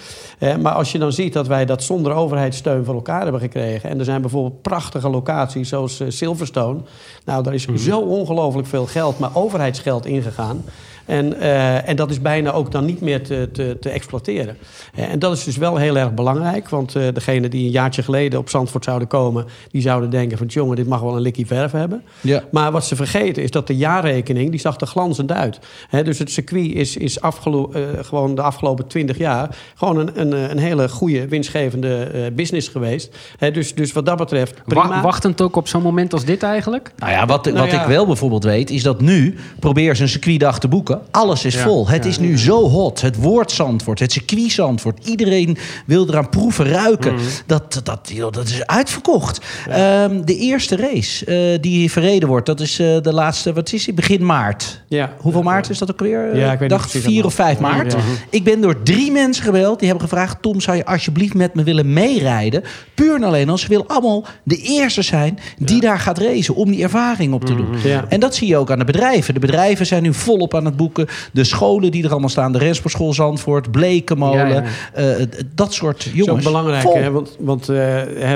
Maar 0.60 0.72
als 0.72 0.92
je 0.92 0.98
dan 0.98 1.12
ziet 1.12 1.32
dat 1.32 1.46
wij 1.46 1.64
dat 1.64 1.82
zonder 1.82 2.12
overheidssteun 2.12 2.84
voor 2.84 2.94
elkaar 2.94 3.22
hebben 3.22 3.40
gekregen... 3.40 3.90
en 3.90 3.98
er 3.98 4.04
zijn 4.04 4.20
bijvoorbeeld 4.20 4.62
prachtige 4.62 5.08
locaties 5.08 5.68
zoals 5.68 6.02
Silverstone... 6.08 6.80
nou, 7.24 7.42
daar 7.42 7.54
is 7.54 7.64
zo 7.64 7.98
ongelooflijk 7.98 8.68
veel 8.68 8.86
geld, 8.86 9.18
maar 9.18 9.30
overheidsgeld 9.34 10.06
ingegaan... 10.06 10.64
En, 11.06 11.40
eh, 11.40 11.88
en 11.88 11.96
dat 11.96 12.10
is 12.10 12.20
bijna 12.20 12.52
ook 12.52 12.72
dan 12.72 12.84
niet 12.84 13.00
meer 13.00 13.22
te, 13.22 13.48
te, 13.52 13.76
te 13.80 13.88
exploiteren. 13.90 14.56
Eh, 14.94 15.10
en 15.12 15.18
dat 15.18 15.36
is 15.36 15.44
dus 15.44 15.56
wel 15.56 15.76
heel 15.76 15.96
erg 15.96 16.14
belangrijk. 16.14 16.68
Want 16.68 16.96
eh 16.96 17.02
degene 17.12 17.48
die 17.48 17.64
een 17.64 17.70
jaartje 17.70 18.02
geleden 18.02 18.38
op 18.38 18.48
Zandvoort 18.48 18.84
zouden 18.84 19.08
komen... 19.08 19.44
die 19.70 19.82
zouden 19.82 20.10
denken 20.10 20.38
van... 20.38 20.46
jongen, 20.46 20.76
dit 20.76 20.86
mag 20.86 21.00
wel 21.00 21.14
een 21.16 21.20
likkie 21.22 21.46
verf 21.46 21.72
hebben. 21.72 22.02
Ja. 22.20 22.42
Maar 22.50 22.72
wat 22.72 22.84
ze 22.84 22.96
vergeten 22.96 23.42
is 23.42 23.50
dat 23.50 23.66
de 23.66 23.76
jaarrekening... 23.76 24.50
die 24.50 24.60
zag 24.60 24.80
er 24.80 24.86
glanzend 24.86 25.32
uit. 25.32 25.58
Hè, 25.88 26.02
dus 26.02 26.18
het 26.18 26.30
circuit 26.30 26.72
is, 26.74 26.96
is 26.96 27.20
afgelo- 27.20 27.70
eh, 27.72 27.82
gewoon 28.00 28.34
de 28.34 28.42
afgelopen 28.42 28.86
twintig 28.86 29.18
jaar... 29.18 29.56
gewoon 29.74 29.96
een, 29.96 30.20
een, 30.20 30.50
een 30.50 30.58
hele 30.58 30.88
goede, 30.88 31.28
winstgevende 31.28 31.96
eh, 32.04 32.20
business 32.32 32.68
geweest. 32.68 33.16
Hè, 33.38 33.50
dus, 33.50 33.74
dus 33.74 33.92
wat 33.92 34.06
dat 34.06 34.16
betreft 34.16 34.64
prima. 34.64 34.88
Wa- 34.88 35.00
wachtend 35.02 35.40
ook 35.40 35.56
op 35.56 35.68
zo'n 35.68 35.82
moment 35.82 36.12
als 36.12 36.24
dit 36.24 36.42
eigenlijk? 36.42 36.92
Nou 36.96 37.12
ja, 37.12 37.26
wat, 37.26 37.44
Nou 37.44 37.56
wat 37.58 37.70
ja. 37.70 37.80
ik 37.80 37.86
wel 37.88 38.06
bijvoorbeeld 38.06 38.44
weet, 38.44 38.70
is 38.70 38.82
dat 38.82 39.00
nu 39.00 39.34
probeer 39.58 39.96
ze 39.96 40.02
een 40.02 40.08
circuitdag 40.08 40.58
te 40.58 40.68
boeken. 40.68 40.91
Alles 41.10 41.44
is 41.44 41.54
Ja. 41.54 41.62
vol. 41.62 41.88
Het 41.88 42.04
is 42.04 42.18
nu 42.18 42.38
zo 42.38 42.68
hot. 42.68 43.00
Het 43.00 43.16
woord 43.16 43.50
Zandvoort, 43.52 43.98
het 43.98 44.12
circuit 44.12 44.50
Zandvoort. 44.52 45.06
Iedereen 45.06 45.56
wil 45.86 46.08
eraan 46.08 46.28
proeven, 46.28 46.66
ruiken. 46.66 47.14
Mhm. 47.14 47.22
dat, 47.46 47.80
dat, 47.82 48.10
joh, 48.12 48.32
dat 48.32 48.48
is 48.48 48.66
uitverkocht. 48.66 49.40
Ehm, 49.68 50.24
de 50.24 50.36
eerste 50.36 50.76
race 50.76 51.24
eh, 51.24 51.60
die 51.60 51.90
verreden 51.90 52.28
wordt, 52.28 52.46
dat 52.46 52.60
is 52.60 52.78
eh, 52.78 52.86
de 53.02 53.12
laatste, 53.12 53.52
wat 53.52 53.72
is 53.72 53.84
die? 53.84 53.94
Begin 53.94 54.26
maart. 54.26 54.82
Ja. 54.88 55.12
Hoeveel 55.18 55.42
maart 55.42 55.70
is 55.70 55.78
dat 55.78 55.90
ook 55.90 56.00
weer? 56.00 56.36
Ja, 56.36 56.52
ik 56.52 56.58
weet 56.58 56.68
precies 56.68 57.02
4 57.04 57.24
of 57.24 57.34
5 57.34 57.56
helemaal. 57.56 57.76
maart. 57.76 57.92
Ja. 57.92 57.98
Ik 58.30 58.44
ben 58.44 58.60
door 58.60 58.82
drie 58.82 59.12
mensen 59.12 59.44
gebeld. 59.44 59.78
Die 59.78 59.88
hebben 59.88 60.08
gevraagd: 60.08 60.36
Tom, 60.42 60.60
zou 60.60 60.76
je 60.76 60.84
alsjeblieft 60.84 61.34
met 61.34 61.54
me 61.54 61.62
willen 61.62 61.92
meerijden? 61.92 62.62
Puur 62.94 63.14
en 63.14 63.22
alleen 63.22 63.48
als 63.48 63.60
ze 63.60 63.68
willen 63.68 63.86
allemaal 63.86 64.24
de 64.44 64.56
eerste 64.56 65.02
zijn 65.02 65.38
die 65.58 65.80
daar 65.80 65.98
gaat 65.98 66.18
racen. 66.18 66.54
Om 66.54 66.70
die 66.70 66.82
ervaring 66.82 67.32
op 67.32 67.44
te 67.44 67.54
doen. 67.54 67.68
Ja. 67.84 68.04
En 68.08 68.20
dat 68.20 68.34
zie 68.34 68.48
je 68.48 68.56
ook 68.56 68.70
aan 68.70 68.78
de 68.78 68.84
bedrijven. 68.84 69.34
De 69.34 69.40
bedrijven 69.40 69.86
zijn 69.86 70.02
nu 70.02 70.14
volop 70.14 70.54
aan 70.54 70.64
het 70.64 70.76
boeken. 70.82 71.06
De 71.32 71.44
scholen 71.44 71.90
die 71.90 72.04
er 72.04 72.10
allemaal 72.10 72.28
staan. 72.28 72.52
De 72.52 72.58
Rensportschool 72.58 73.12
Zandvoort, 73.12 73.70
Blekenmolen. 73.70 74.48
Ja, 74.48 74.62
ja. 74.94 75.04
eh, 75.18 75.26
dat 75.54 75.72
soort 75.72 76.04
Dat 76.04 76.12
jongens. 76.12 76.28
is 76.28 76.32
ook 76.46 76.52
belangrijk, 76.52 76.82
Vol. 76.82 76.96
hè? 76.96 77.10
want, 77.10 77.36
want 77.38 77.68
eh, 77.68 78.32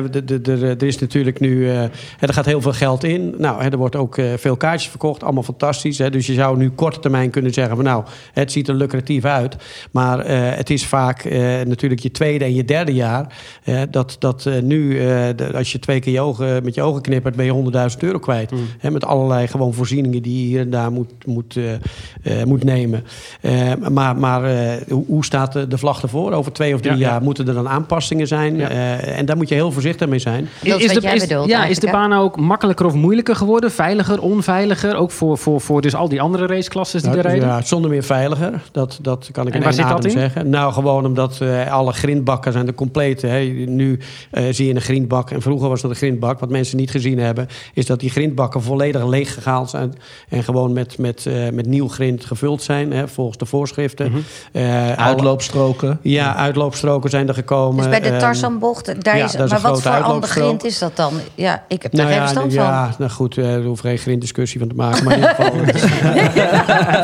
er 0.71 0.83
is 0.83 0.99
natuurlijk 0.99 1.41
nu... 1.41 1.69
eh, 1.71 1.83
er 2.21 2.33
gaat 2.33 2.45
heel 2.47 2.61
veel 2.61 2.73
geld 2.73 3.05
in. 3.05 3.35
Nou, 3.39 3.63
hè, 3.63 3.69
er 3.71 3.77
wordt 3.79 3.97
ook 3.97 4.19
eh, 4.19 4.25
veel 4.37 4.57
kaartjes 4.57 4.91
verkocht. 4.91 5.23
Allemaal 5.23 5.43
fantastisch. 5.43 5.99
Hè? 5.99 6.11
Dus 6.11 6.27
je 6.27 6.35
zou 6.35 6.57
nu 6.57 6.71
korte 6.71 6.99
termijn 6.99 7.31
kunnen 7.31 7.53
zeggen... 7.53 7.77
Van, 7.77 7.85
nou, 7.85 8.05
het 8.33 8.53
ziet 8.53 8.69
er 8.69 8.75
lucratief 8.75 9.25
uit. 9.25 9.57
Maar 9.91 10.19
eh, 10.21 10.57
het 10.57 10.71
is 10.71 10.87
vaak 10.87 11.25
eh, 11.25 11.41
natuurlijk 11.67 12.01
je 12.01 12.11
tweede 12.11 12.45
en 12.45 12.55
je 12.55 12.65
derde 12.65 12.95
jaar... 12.95 13.35
eh, 13.65 13.81
dat, 13.91 14.17
dat 14.19 14.47
eh, 14.47 14.63
nu, 14.63 15.01
eh, 15.01 15.55
als 15.55 15.73
je 15.73 15.79
twee 15.79 16.01
keer 16.01 16.13
je 16.13 16.21
ogen, 16.21 16.65
met 16.65 16.75
je 16.75 16.83
ogen 16.83 17.03
knippert... 17.03 17.37
ben 17.37 17.45
je 17.45 17.91
100.000 17.93 17.99
euro 17.99 18.19
kwijt. 18.19 18.53
Hè, 18.79 18.91
met 18.91 19.05
allerlei 19.05 19.47
gewoon 19.47 19.75
voorzieningen 19.75 20.23
die 20.23 20.41
je 20.41 20.47
hier 20.47 20.61
en 20.61 20.71
daar 20.71 20.93
moet, 20.93 21.13
moet, 21.27 21.57
eh, 21.57 21.73
eh, 21.75 22.36
moet 22.45 22.65
nemen. 22.65 23.05
Eh, 23.41 23.53
maar 23.91 24.17
maar 24.17 24.45
eh, 24.45 24.83
hoe, 24.89 25.05
hoe 25.07 25.25
staat 25.25 25.53
de, 25.53 25.67
de 25.67 25.79
vlag 25.79 26.03
ervoor? 26.03 26.33
Over 26.33 26.53
twee 26.53 26.75
of 26.75 26.81
drie 26.81 26.93
Ja, 26.97 27.01
ja. 27.01 27.11
jaar 27.11 27.23
moeten 27.23 27.49
er 27.49 27.55
dan 27.55 27.69
aanpassingen 27.69 28.27
zijn. 28.27 28.57
Ja. 28.57 28.69
Eh, 28.69 29.19
en 29.19 29.27
daar 29.27 29.37
moet 29.37 29.49
je 29.49 29.55
heel 29.55 29.73
voorzichtig 29.73 30.09
mee 30.09 30.19
zijn. 30.19 30.49
Dat 30.63 30.81
is 30.81 30.93
jij 30.93 31.19
bedoelt 31.19 31.49
ja, 31.49 31.65
is 31.65 31.79
de 31.79 31.91
baan 31.91 32.13
ook 32.13 32.37
makkelijker 32.37 32.87
of 32.87 32.95
moeilijker 32.95 33.37
geworden? 33.37 33.71
Veiliger, 33.71 34.21
onveiliger? 34.21 34.97
Ook 34.97 35.11
voor, 35.11 35.39
voor, 35.39 35.61
voor 35.61 35.81
dus 35.81 35.95
al 35.95 36.09
die 36.09 36.21
andere 36.21 36.47
raceklasses 36.47 37.03
die 37.03 37.11
Nou, 37.11 37.23
er 37.23 37.31
rijden? 37.31 37.49
ja, 37.49 37.63
zonder 37.63 37.91
meer 37.91 38.03
veiliger. 38.03 38.63
Dat, 38.73 38.99
dat 39.03 39.29
kan 39.33 39.47
ik 39.47 39.53
En 39.53 39.59
in 39.59 39.65
waar 39.65 39.73
één 39.73 39.81
zit 39.81 39.89
dat 39.89 39.99
adem 39.99 40.11
in? 40.11 40.19
zeggen. 40.19 40.51
Nou, 40.51 40.73
gewoon 40.73 41.07
omdat 41.07 41.41
eh, 41.41 41.73
alle 41.73 41.93
grindbakken 41.93 42.53
zijn 42.53 42.67
de 42.67 42.75
complete. 42.75 43.27
Hè. 43.27 43.41
Nu 43.67 43.99
eh, 44.31 44.45
zie 44.51 44.67
je 44.67 44.75
een 44.75 44.81
grindbak. 44.81 45.31
En 45.31 45.43
vroeger 45.43 45.69
was 45.69 45.81
dat 45.81 45.91
een 45.91 45.97
grindbak. 45.97 46.41
Wat 46.41 46.51
mensen 46.51 46.77
niet 46.77 46.91
gezien 46.91 47.19
hebben, 47.19 47.49
is 47.75 47.87
dat 47.87 48.01
die 48.01 48.11
grindbakken 48.11 48.63
volledig 48.63 49.07
leeg 49.07 49.43
gehaald 49.43 49.71
zijn. 49.71 49.95
En 50.29 50.43
gewoon 50.43 50.73
met, 50.73 50.99
met, 50.99 51.27
eh, 51.27 51.35
met 51.53 51.67
nieuw 51.67 51.89
grind 51.89 52.25
gevuld 52.27 52.63
zijn, 52.63 52.93
hè, 52.93 53.09
volgens 53.09 53.39
de 53.39 53.47
voorschriften. 53.47 54.11
Mhm. 54.11 54.19
Eh, 54.53 54.63
alle- 54.73 54.97
Uitloopstroken. 54.97 55.99
Ja, 56.03 56.35
uitloopstroken 56.37 57.11
zijn 57.11 57.29
er 57.29 57.35
gekomen. 57.35 57.77
Dus 57.77 57.89
bij 57.89 58.01
de 58.01 58.09
Ehm, 58.09 58.19
Tarzanbocht, 58.19 59.05
daar 59.05 59.17
ja, 59.17 59.25
is, 59.25 59.33
dat 59.33 59.45
is 59.47 59.51
maar 59.51 59.65
een 59.65 59.71
wat 59.71 59.83
voor 59.83 59.93
ander 60.03 60.29
grind 60.29 60.65
is 60.65 60.79
dat 60.79 60.97
dan? 60.97 61.13
Ja, 61.35 61.65
ik 61.69 61.83
heb 61.83 61.93
daar 61.93 62.01
Nou 62.07 62.07
geen 62.17 62.17
ja, 62.27 62.29
verstand 62.29 62.53
ja, 62.53 62.85
van. 62.89 62.95
nou 62.99 63.11
goed, 63.11 63.39
eh, 63.39 63.55
er 63.55 63.63
hoeft 63.65 63.81
geen 63.81 63.99
grindiscussie 63.99 64.59
van 64.61 64.69
te 64.69 64.75
maken. 64.75 65.05
Maar 65.05 65.13
in 65.15 65.21
ieder 65.21 65.35
geval 65.35 65.61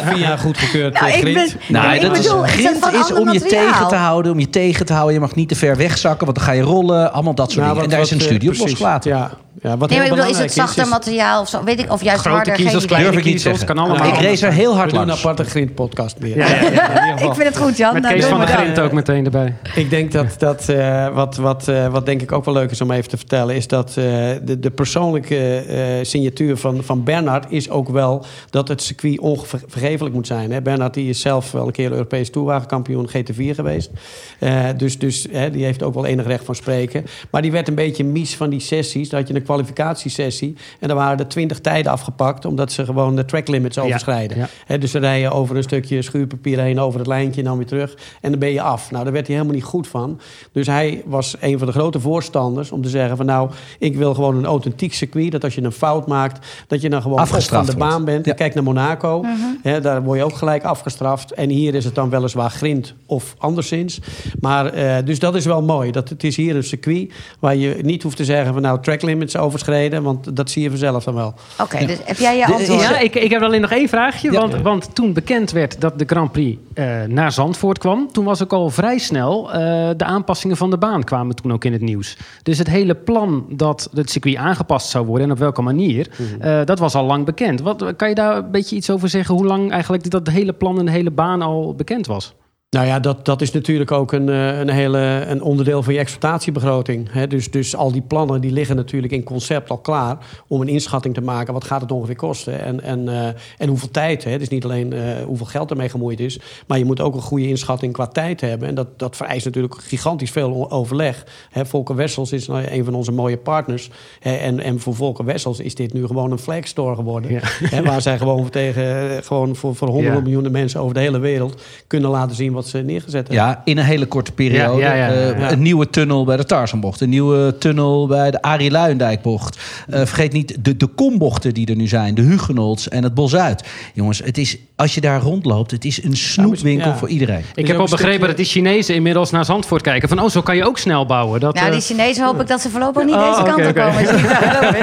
via 0.14 0.36
goedgekeurd 0.36 0.94
Nou, 1.00 1.06
eh, 1.12 1.18
grind. 1.18 1.34
ben- 1.34 1.56
Nou, 1.68 1.94
ik 1.94 2.00
dat 2.00 2.12
bedoel, 2.12 2.44
is, 2.44 2.50
grind 2.50 2.78
van 2.78 2.94
is 2.94 3.12
om 3.12 3.18
je 3.18 3.24
materiaal? 3.40 3.72
tegen 3.72 3.88
te 3.88 3.94
houden, 3.94 4.32
om 4.32 4.38
je 4.38 4.50
tegen 4.50 4.86
te 4.86 4.92
houden. 4.92 5.14
Je 5.14 5.20
mag 5.20 5.34
niet 5.34 5.48
te 5.48 5.54
ver 5.56 5.76
wegzakken, 5.76 6.24
want 6.24 6.36
dan 6.38 6.46
ga 6.46 6.52
je 6.52 6.62
rollen. 6.62 7.12
Allemaal 7.12 7.34
dat 7.34 7.50
soort 7.50 7.64
Nou, 7.66 7.68
dingen. 7.74 7.90
En 7.90 7.96
daar 7.96 8.04
is 8.04 8.10
een 8.10 8.18
eh, 8.18 8.24
studie 8.24 8.50
op 8.50 8.56
losgelaten. 8.56 9.10
Ja, 9.10 9.30
ja, 9.62 9.76
wat 9.76 9.88
Nee, 9.88 9.98
maar 9.98 10.06
heel 10.06 10.16
ik 10.16 10.22
bedoel, 10.22 10.38
is 10.38 10.38
het 10.38 10.52
zachter 10.52 10.88
materiaal 10.88 11.40
of 11.40 11.48
zo? 11.48 11.64
Weet 11.64 11.80
ik, 11.80 11.92
of 11.92 12.02
juist 12.02 12.20
Grote 12.20 12.36
harder? 12.36 12.54
kiezels, 12.54 12.86
kleine 12.86 13.08
Durf 13.08 13.18
ik 13.18 13.24
niet 13.24 13.34
kiezels, 13.34 13.58
zeggen. 13.58 13.76
kan 13.76 13.84
allemaal. 13.84 14.08
ik 14.08 14.20
race 14.20 14.46
er 14.46 14.52
heel 14.52 14.74
hard 14.74 14.84
We 14.84 14.92
doen 14.92 15.00
een 15.00 15.06
langs. 15.06 15.22
aparte 15.24 15.44
grindpodcast 15.44 16.18
meer. 16.18 16.36
Ja, 16.36 16.48
ja, 16.48 16.62
ja. 16.72 17.18
Ik 17.28 17.34
vind 17.34 17.42
het 17.42 17.56
goed, 17.56 17.76
Jan. 17.76 17.92
Met 17.92 18.02
Nou, 18.02 18.14
Kees 18.14 18.24
van 18.24 18.38
der 18.38 18.48
maar. 18.48 18.56
Grint 18.56 18.80
ook 18.80 18.92
meteen 18.92 19.24
erbij. 19.24 19.54
Ik 19.74 19.90
denk 19.90 20.12
dat, 20.12 20.34
dat 20.38 20.68
eh, 20.68 21.14
wat, 21.14 21.36
wat, 21.36 21.68
eh, 21.68 21.86
wat 21.86 22.06
denk 22.06 22.22
ik 22.22 22.32
ook 22.32 22.44
wel 22.44 22.54
leuk 22.54 22.70
is 22.70 22.80
om 22.80 22.90
even 22.90 23.08
te 23.08 23.16
vertellen... 23.16 23.54
is 23.54 23.66
dat 23.66 23.88
eh, 23.88 23.94
de, 24.42 24.58
de 24.60 24.70
persoonlijke 24.70 25.56
eh, 25.56 26.04
signatuur 26.04 26.56
van, 26.56 26.82
van 26.84 27.04
Bernhard 27.04 27.46
is 27.48 27.70
ook 27.70 27.88
wel... 27.88 28.24
dat 28.50 28.68
het 28.68 28.82
circuit 28.82 29.18
onvergeeflijk 29.18 30.14
moet 30.14 30.26
zijn. 30.26 30.52
Hè? 30.52 30.62
Bernhard 30.62 30.94
die 30.94 31.08
is 31.08 31.20
zelf 31.20 31.52
wel 31.52 31.66
een 31.66 31.72
keer 31.72 31.92
Europees 31.92 32.30
toerwagenkampioen 32.30 33.08
GT4 33.08 33.54
geweest. 33.54 33.90
Eh, 34.38 34.64
dus 34.76 34.98
dus 34.98 35.26
hè, 35.30 35.50
die 35.50 35.64
heeft 35.64 35.82
ook 35.82 35.94
wel 35.94 36.06
enig 36.06 36.26
recht 36.26 36.44
van 36.44 36.54
spreken. 36.54 37.04
Maar 37.30 37.42
die 37.42 37.52
werd 37.52 37.68
een 37.68 37.74
beetje 37.74 38.04
mies 38.04 38.36
van 38.36 38.50
die 38.50 38.60
sessies. 38.60 39.08
Dat 39.08 39.28
je 39.28 39.34
een 39.34 39.42
kwalificatiesessie. 39.52 40.56
En 40.80 40.88
dan 40.88 40.96
waren 40.96 41.18
er 41.18 41.28
20 41.28 41.60
tijden 41.60 41.92
afgepakt, 41.92 42.44
omdat 42.44 42.72
ze 42.72 42.84
gewoon 42.84 43.16
de 43.16 43.24
track 43.24 43.48
limits 43.48 43.78
overschrijden. 43.78 44.36
ja. 44.36 44.48
Hè, 44.66 44.78
dus 44.78 44.90
ze 44.90 44.98
rijden 44.98 45.32
over 45.32 45.56
een 45.56 45.62
stukje 45.62 46.02
schuurpapier 46.02 46.60
heen, 46.60 46.80
over 46.80 46.98
het 46.98 47.08
lijntje 47.08 47.40
en 47.40 47.46
dan 47.46 47.56
weer 47.56 47.66
terug. 47.66 47.94
En 48.20 48.30
dan 48.30 48.38
ben 48.40 48.52
je 48.52 48.62
af. 48.62 48.90
Nou, 48.90 49.04
daar 49.04 49.12
werd 49.12 49.26
hij 49.26 49.36
helemaal 49.36 49.56
niet 49.56 49.64
goed 49.64 49.88
van. 49.88 50.20
Dus 50.52 50.66
hij 50.66 51.02
was 51.06 51.36
een 51.40 51.58
van 51.58 51.66
de 51.66 51.72
grote 51.72 52.00
voorstanders 52.00 52.70
om 52.70 52.82
te 52.82 52.88
zeggen 52.88 53.16
van 53.16 53.26
nou, 53.26 53.50
ik 53.78 53.96
wil 53.96 54.14
gewoon 54.14 54.36
een 54.36 54.44
authentiek 54.44 54.94
circuit. 54.94 55.32
Dat 55.32 55.44
als 55.44 55.54
je 55.54 55.62
een 55.62 55.72
fout 55.72 56.06
maakt, 56.06 56.46
dat 56.66 56.80
je 56.80 56.88
dan 56.88 57.02
gewoon 57.02 57.18
van 57.18 57.26
Afgestraft 57.26 57.70
de 57.70 57.76
baan 57.76 58.04
bent. 58.04 58.26
Ja. 58.26 58.32
Kijk 58.32 58.54
naar 58.54 58.62
Monaco. 58.62 59.24
Hè, 59.62 59.80
daar 59.80 60.02
word 60.02 60.18
je 60.18 60.24
ook 60.24 60.36
gelijk 60.36 60.64
afgestraft. 60.64 61.32
En 61.32 61.48
hier 61.48 61.74
is 61.74 61.84
het 61.84 61.94
dan 61.94 62.10
weliswaar 62.10 62.50
grind 62.50 62.94
of 63.06 63.34
anderszins. 63.38 64.00
Maar 64.40 64.66
eh, 64.66 65.04
dus 65.04 65.18
dat 65.18 65.34
is 65.34 65.44
wel 65.44 65.62
mooi. 65.62 65.90
Dat 65.90 66.08
het 66.08 66.24
is 66.24 66.36
hier 66.36 66.56
een 66.56 66.64
circuit 66.64 67.12
waar 67.38 67.56
je 67.56 67.78
niet 67.82 68.02
hoeft 68.02 68.16
te 68.16 68.24
zeggen 68.24 68.52
van 68.52 68.62
nou 68.62 68.80
track 68.82 69.02
limits 69.02 69.36
overschreden. 69.42 70.02
Want 70.02 70.36
dat 70.36 70.50
zie 70.50 70.62
je 70.62 70.68
vanzelf 70.68 71.04
dan 71.04 71.14
wel. 71.14 71.34
Oké, 71.58 71.86
dus 71.86 71.98
heb 72.04 72.16
jij 72.16 72.36
je 72.36 72.46
antwoord? 72.46 72.80
Ja, 72.80 72.98
ik, 72.98 73.14
ik 73.14 73.30
heb 73.30 73.42
alleen 73.42 73.60
nog 73.60 73.70
één 73.70 73.88
vraagje. 73.88 74.32
Ja. 74.32 74.40
Want, 74.40 74.54
want 74.54 74.94
toen 74.94 75.12
bekend 75.12 75.50
werd 75.50 75.80
dat 75.80 75.98
de 75.98 76.04
Grand 76.06 76.32
Prix 76.32 76.60
eh, 76.74 77.02
naar 77.08 77.32
Zandvoort 77.32 77.78
kwam... 77.78 78.12
toen 78.12 78.24
was 78.24 78.42
ook 78.42 78.52
al 78.52 78.70
vrij 78.70 78.98
snel 78.98 79.52
eh, 79.52 79.58
de 79.96 80.04
aanpassingen 80.04 80.56
van 80.56 80.70
de 80.70 80.78
baan 80.78 81.04
kwamen 81.04 81.36
toen 81.36 81.52
ook 81.52 81.64
in 81.64 81.72
het 81.72 81.82
nieuws. 81.82 82.16
Dus 82.42 82.58
het 82.58 82.68
hele 82.68 82.94
plan 82.94 83.46
dat 83.48 83.90
het 83.94 84.10
circuit 84.10 84.36
aangepast 84.36 84.88
zou 84.88 85.06
worden... 85.06 85.26
en 85.26 85.32
op 85.32 85.38
welke 85.38 85.62
manier, 85.62 86.08
eh, 86.40 86.60
dat 86.64 86.78
was 86.78 86.94
al 86.94 87.04
lang 87.04 87.24
bekend. 87.24 87.60
Wat, 87.60 87.96
kan 87.96 88.08
je 88.08 88.14
daar 88.14 88.36
een 88.36 88.50
beetje 88.50 88.76
iets 88.76 88.90
over 88.90 89.08
zeggen... 89.08 89.34
hoe 89.34 89.46
lang 89.46 89.70
eigenlijk 89.70 90.10
dat 90.10 90.28
hele 90.28 90.52
plan 90.52 90.78
en 90.78 90.84
de 90.84 90.90
hele 90.90 91.10
baan 91.10 91.42
al 91.42 91.74
bekend 91.74 92.06
was? 92.06 92.34
Nou 92.72 92.86
ja, 92.86 93.00
dat, 93.00 93.24
dat 93.24 93.40
is 93.40 93.50
natuurlijk 93.50 93.90
ook 93.90 94.12
een, 94.12 94.28
eh, 94.28 94.58
een, 94.58 94.68
hele, 94.68 95.24
een 95.26 95.42
onderdeel 95.42 95.82
van 95.82 95.92
je 95.92 95.98
exploitatiebegroting. 95.98 97.12
Hè? 97.12 97.26
Dus, 97.26 97.50
dus 97.50 97.76
al 97.76 97.92
die 97.92 98.02
plannen 98.02 98.40
die 98.40 98.52
liggen 98.52 98.76
natuurlijk 98.76 99.12
in 99.12 99.22
concept 99.22 99.70
al 99.70 99.78
klaar... 99.78 100.18
om 100.46 100.60
een 100.60 100.68
inschatting 100.68 101.14
te 101.14 101.20
maken, 101.20 101.52
wat 101.52 101.64
gaat 101.64 101.80
het 101.80 101.92
ongeveer 101.92 102.16
kosten? 102.16 102.60
En, 102.60 102.82
en, 102.82 103.08
eh, 103.08 103.26
en 103.58 103.68
hoeveel 103.68 103.90
tijd. 103.90 104.24
Hè? 104.24 104.30
Het 104.30 104.40
is 104.40 104.48
niet 104.48 104.64
alleen 104.64 104.92
eh, 104.92 105.24
hoeveel 105.24 105.46
geld 105.46 105.70
ermee 105.70 105.88
gemoeid 105.88 106.20
is... 106.20 106.40
maar 106.66 106.78
je 106.78 106.84
moet 106.84 107.00
ook 107.00 107.14
een 107.14 107.20
goede 107.20 107.48
inschatting 107.48 107.92
qua 107.92 108.06
tijd 108.06 108.40
hebben. 108.40 108.68
En 108.68 108.74
dat, 108.74 108.98
dat 108.98 109.16
vereist 109.16 109.44
natuurlijk 109.44 109.74
gigantisch 109.80 110.30
veel 110.30 110.70
overleg. 110.70 111.26
Hè? 111.50 111.66
Volker 111.66 111.94
Wessels 111.94 112.32
is 112.32 112.46
nou 112.46 112.64
een 112.70 112.84
van 112.84 112.94
onze 112.94 113.12
mooie 113.12 113.36
partners. 113.38 113.90
Hè? 114.20 114.34
En, 114.34 114.60
en 114.60 114.80
voor 114.80 114.94
Volker 114.94 115.24
Wessels 115.24 115.60
is 115.60 115.74
dit 115.74 115.92
nu 115.92 116.06
gewoon 116.06 116.30
een 116.30 116.38
flagstore 116.38 116.94
geworden. 116.94 117.30
Ja. 117.32 117.40
Hè? 117.44 117.82
Waar 117.82 118.02
zij 118.02 118.18
gewoon, 118.18 118.50
tegen, 118.50 119.24
gewoon 119.24 119.56
voor, 119.56 119.74
voor 119.74 119.88
honderden 119.88 120.18
Ja. 120.18 120.22
miljoenen 120.22 120.52
mensen 120.52 120.80
over 120.80 120.94
de 120.94 121.00
hele 121.00 121.18
wereld... 121.18 121.62
kunnen 121.86 122.10
laten 122.10 122.36
zien 122.36 122.52
wat 122.52 122.60
ze 122.66 122.78
neergezet 122.78 123.28
hebben. 123.28 123.46
Ja, 123.46 123.62
in 123.64 123.78
een 123.78 123.84
hele 123.84 124.06
korte 124.06 124.32
periode. 124.32 124.80
Ja, 124.80 124.94
ja, 124.94 125.06
ja, 125.06 125.20
ja. 125.20 125.32
Eh. 125.32 125.50
Een 125.50 125.62
nieuwe 125.62 125.90
tunnel 125.90 126.24
bij 126.24 126.36
de 126.36 126.44
Tarzanbocht. 126.44 127.00
Een 127.00 127.08
nieuwe 127.08 127.58
tunnel 127.58 128.06
bij 128.06 128.30
de 128.30 128.42
Arie 128.42 128.70
Luijendijkbocht. 128.70 129.58
Eh, 129.88 129.98
vergeet 129.98 130.32
niet 130.32 130.56
de, 130.60 130.76
de 130.76 130.86
kombochten 130.86 131.54
die 131.54 131.66
er 131.66 131.76
nu 131.76 131.86
zijn. 131.86 132.14
De 132.14 132.22
Hugenolts 132.22 132.88
en 132.88 133.02
het 133.02 133.14
Bos-Zuid. 133.14 133.64
Jongens, 133.94 134.20
het 134.24 134.38
is, 134.38 134.56
als 134.76 134.94
je 134.94 135.00
daar 135.00 135.20
rondloopt, 135.20 135.70
het 135.70 135.84
is 135.84 136.02
een 136.04 136.16
snoepwinkel 136.16 136.88
ja. 136.88 136.96
voor 136.96 137.08
iedereen. 137.08 137.44
Ik 137.54 137.66
heb 137.66 137.76
al 137.76 137.82
begrepen 137.84 138.08
stukje- 138.12 138.26
dat 138.26 138.36
die 138.36 138.46
Chinezen 138.46 138.94
inmiddels 138.94 139.30
naar 139.30 139.44
Zandvoort 139.44 139.82
kijken. 139.82 140.08
Van, 140.08 140.20
oh, 140.20 140.28
zo 140.28 140.42
kan 140.42 140.56
je 140.56 140.66
ook 140.66 140.78
snel 140.78 141.06
bouwen. 141.06 141.40
Dat, 141.40 141.54
Nou, 141.54 141.66
eh, 141.66 141.72
die 141.72 141.82
Chinezen 141.82 142.24
hoop 142.24 142.40
ik 142.40 142.46
dat 142.46 142.60
ze 142.60 142.70
voorlopig 142.70 143.04
niet 143.04 143.14
Oh, 143.14 143.30
deze 143.30 143.42
kant 143.54 143.66
op 143.66 143.74
komen. 143.74 144.00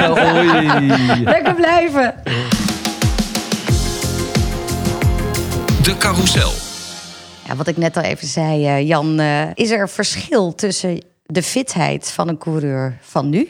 Oei. 0.37 1.23
Lekker 1.23 1.55
blijven. 1.55 2.13
De 5.83 5.97
carousel. 5.97 6.68
Wat 7.55 7.67
ik 7.67 7.77
net 7.77 7.97
al 7.97 8.03
even 8.03 8.27
zei, 8.27 8.65
eh, 8.65 8.87
Jan, 8.87 9.19
eh, 9.19 9.49
is 9.53 9.71
er 9.71 9.89
verschil 9.89 10.55
tussen 10.55 11.01
de 11.25 11.43
fitheid 11.43 12.11
van 12.11 12.27
een 12.27 12.37
coureur 12.37 12.97
van 13.01 13.29
nu 13.29 13.49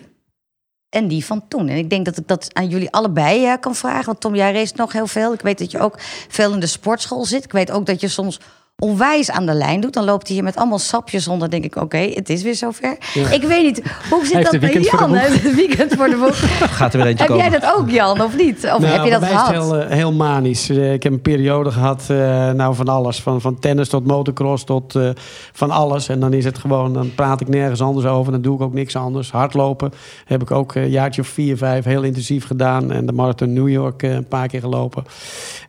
en 0.90 1.08
die 1.08 1.26
van 1.26 1.48
toen? 1.48 1.68
En 1.68 1.78
ik 1.78 1.90
denk 1.90 2.06
dat 2.06 2.18
ik 2.18 2.28
dat 2.28 2.54
aan 2.54 2.68
jullie 2.68 2.92
allebei 2.92 3.46
eh, 3.46 3.54
kan 3.60 3.76
vragen. 3.76 4.06
Want 4.06 4.20
Tom, 4.20 4.36
jij 4.36 4.54
race 4.54 4.74
nog 4.76 4.92
heel 4.94 5.08
veel. 5.08 5.34
Ik 5.34 5.42
weet 5.42 5.58
dat 5.58 5.72
je 5.72 5.80
ook 5.80 5.96
veel 6.28 6.54
in 6.54 6.60
de 6.60 6.68
sportschool 6.68 7.26
zit. 7.26 7.44
Ik 7.44 7.52
weet 7.52 7.72
ook 7.72 7.86
dat 7.86 8.02
je 8.02 8.08
soms 8.08 8.40
onwijs 8.80 9.32
aan 9.32 9.46
de 9.46 9.54
lijn 9.54 9.82
doet. 9.82 9.94
Dan 9.94 10.04
loopt 10.06 10.26
hij 10.28 10.36
hier 10.36 10.46
met 10.46 10.56
allemaal 10.56 10.80
sapjes 10.80 11.28
onder. 11.28 11.50
Dan 11.50 11.60
denk 11.62 11.76
ik, 11.76 11.82
oké, 11.82 11.98
het 11.98 12.30
is 12.30 12.42
weer 12.44 12.56
zover. 12.56 12.98
Ik 13.32 13.42
weet 13.44 13.64
niet, 13.64 13.82
hoe 14.10 14.26
zit 14.26 14.44
dat 14.52 14.60
bij 14.60 14.80
Jan? 14.82 15.14
Het 15.14 15.56
weekend 15.56 15.94
voor 15.96 16.08
de 16.10 16.16
boek. 16.16 16.34
Gaat 16.80 16.94
er 16.94 17.00
weer 17.00 17.08
eentje 17.08 17.24
Heb 17.26 17.34
komen. 17.34 17.50
jij 17.52 17.60
dat 17.60 17.74
ook, 17.78 17.90
Jan, 17.90 18.22
of 18.22 18.38
niet? 18.38 18.56
Of 18.58 18.62
Nou, 18.80 18.86
heb 18.86 19.04
je 19.04 19.10
dat 19.12 19.20
bij 19.20 19.30
mij 19.34 19.42
is 19.42 19.48
gehad? 19.48 19.48
het 19.48 19.72
heel, 19.72 19.78
eh, 19.80 19.90
heel 19.96 20.12
manisch. 20.14 20.70
Eh, 20.70 20.94
ik 20.94 21.04
heb 21.04 21.12
een 21.12 21.22
periode 21.22 21.72
gehad, 21.72 22.04
eh, 22.08 22.18
nou 22.52 22.76
van 22.76 22.88
alles. 22.88 23.22
Van, 23.22 23.42
van 23.42 23.60
tennis 23.60 23.90
tot 23.90 24.06
motocross 24.08 24.64
tot 24.64 24.96
eh, 24.96 25.10
van 25.54 25.72
alles. 25.72 26.10
En 26.10 26.20
dan 26.20 26.34
is 26.34 26.46
het 26.46 26.58
gewoon, 26.58 26.94
dan 26.94 27.12
praat 27.16 27.42
ik 27.42 27.48
nergens 27.48 27.82
anders 27.82 28.06
over. 28.08 28.32
Dan 28.32 28.42
doe 28.42 28.56
ik 28.56 28.62
ook 28.62 28.74
niks 28.74 28.96
anders. 28.96 29.32
Hardlopen 29.32 29.92
heb 30.26 30.42
ik 30.42 30.52
ook 30.52 30.76
eh, 30.76 30.84
een 30.84 30.90
jaartje 30.90 31.22
of 31.22 31.28
vier, 31.28 31.58
vijf 31.58 31.86
heel 31.86 32.04
intensief 32.04 32.46
gedaan. 32.46 32.92
En 32.92 33.06
de 33.06 33.12
marathon 33.12 33.54
New 33.54 33.70
York 33.70 34.04
eh, 34.04 34.14
een 34.14 34.28
paar 34.28 34.48
keer 34.48 34.60
gelopen. 34.62 35.04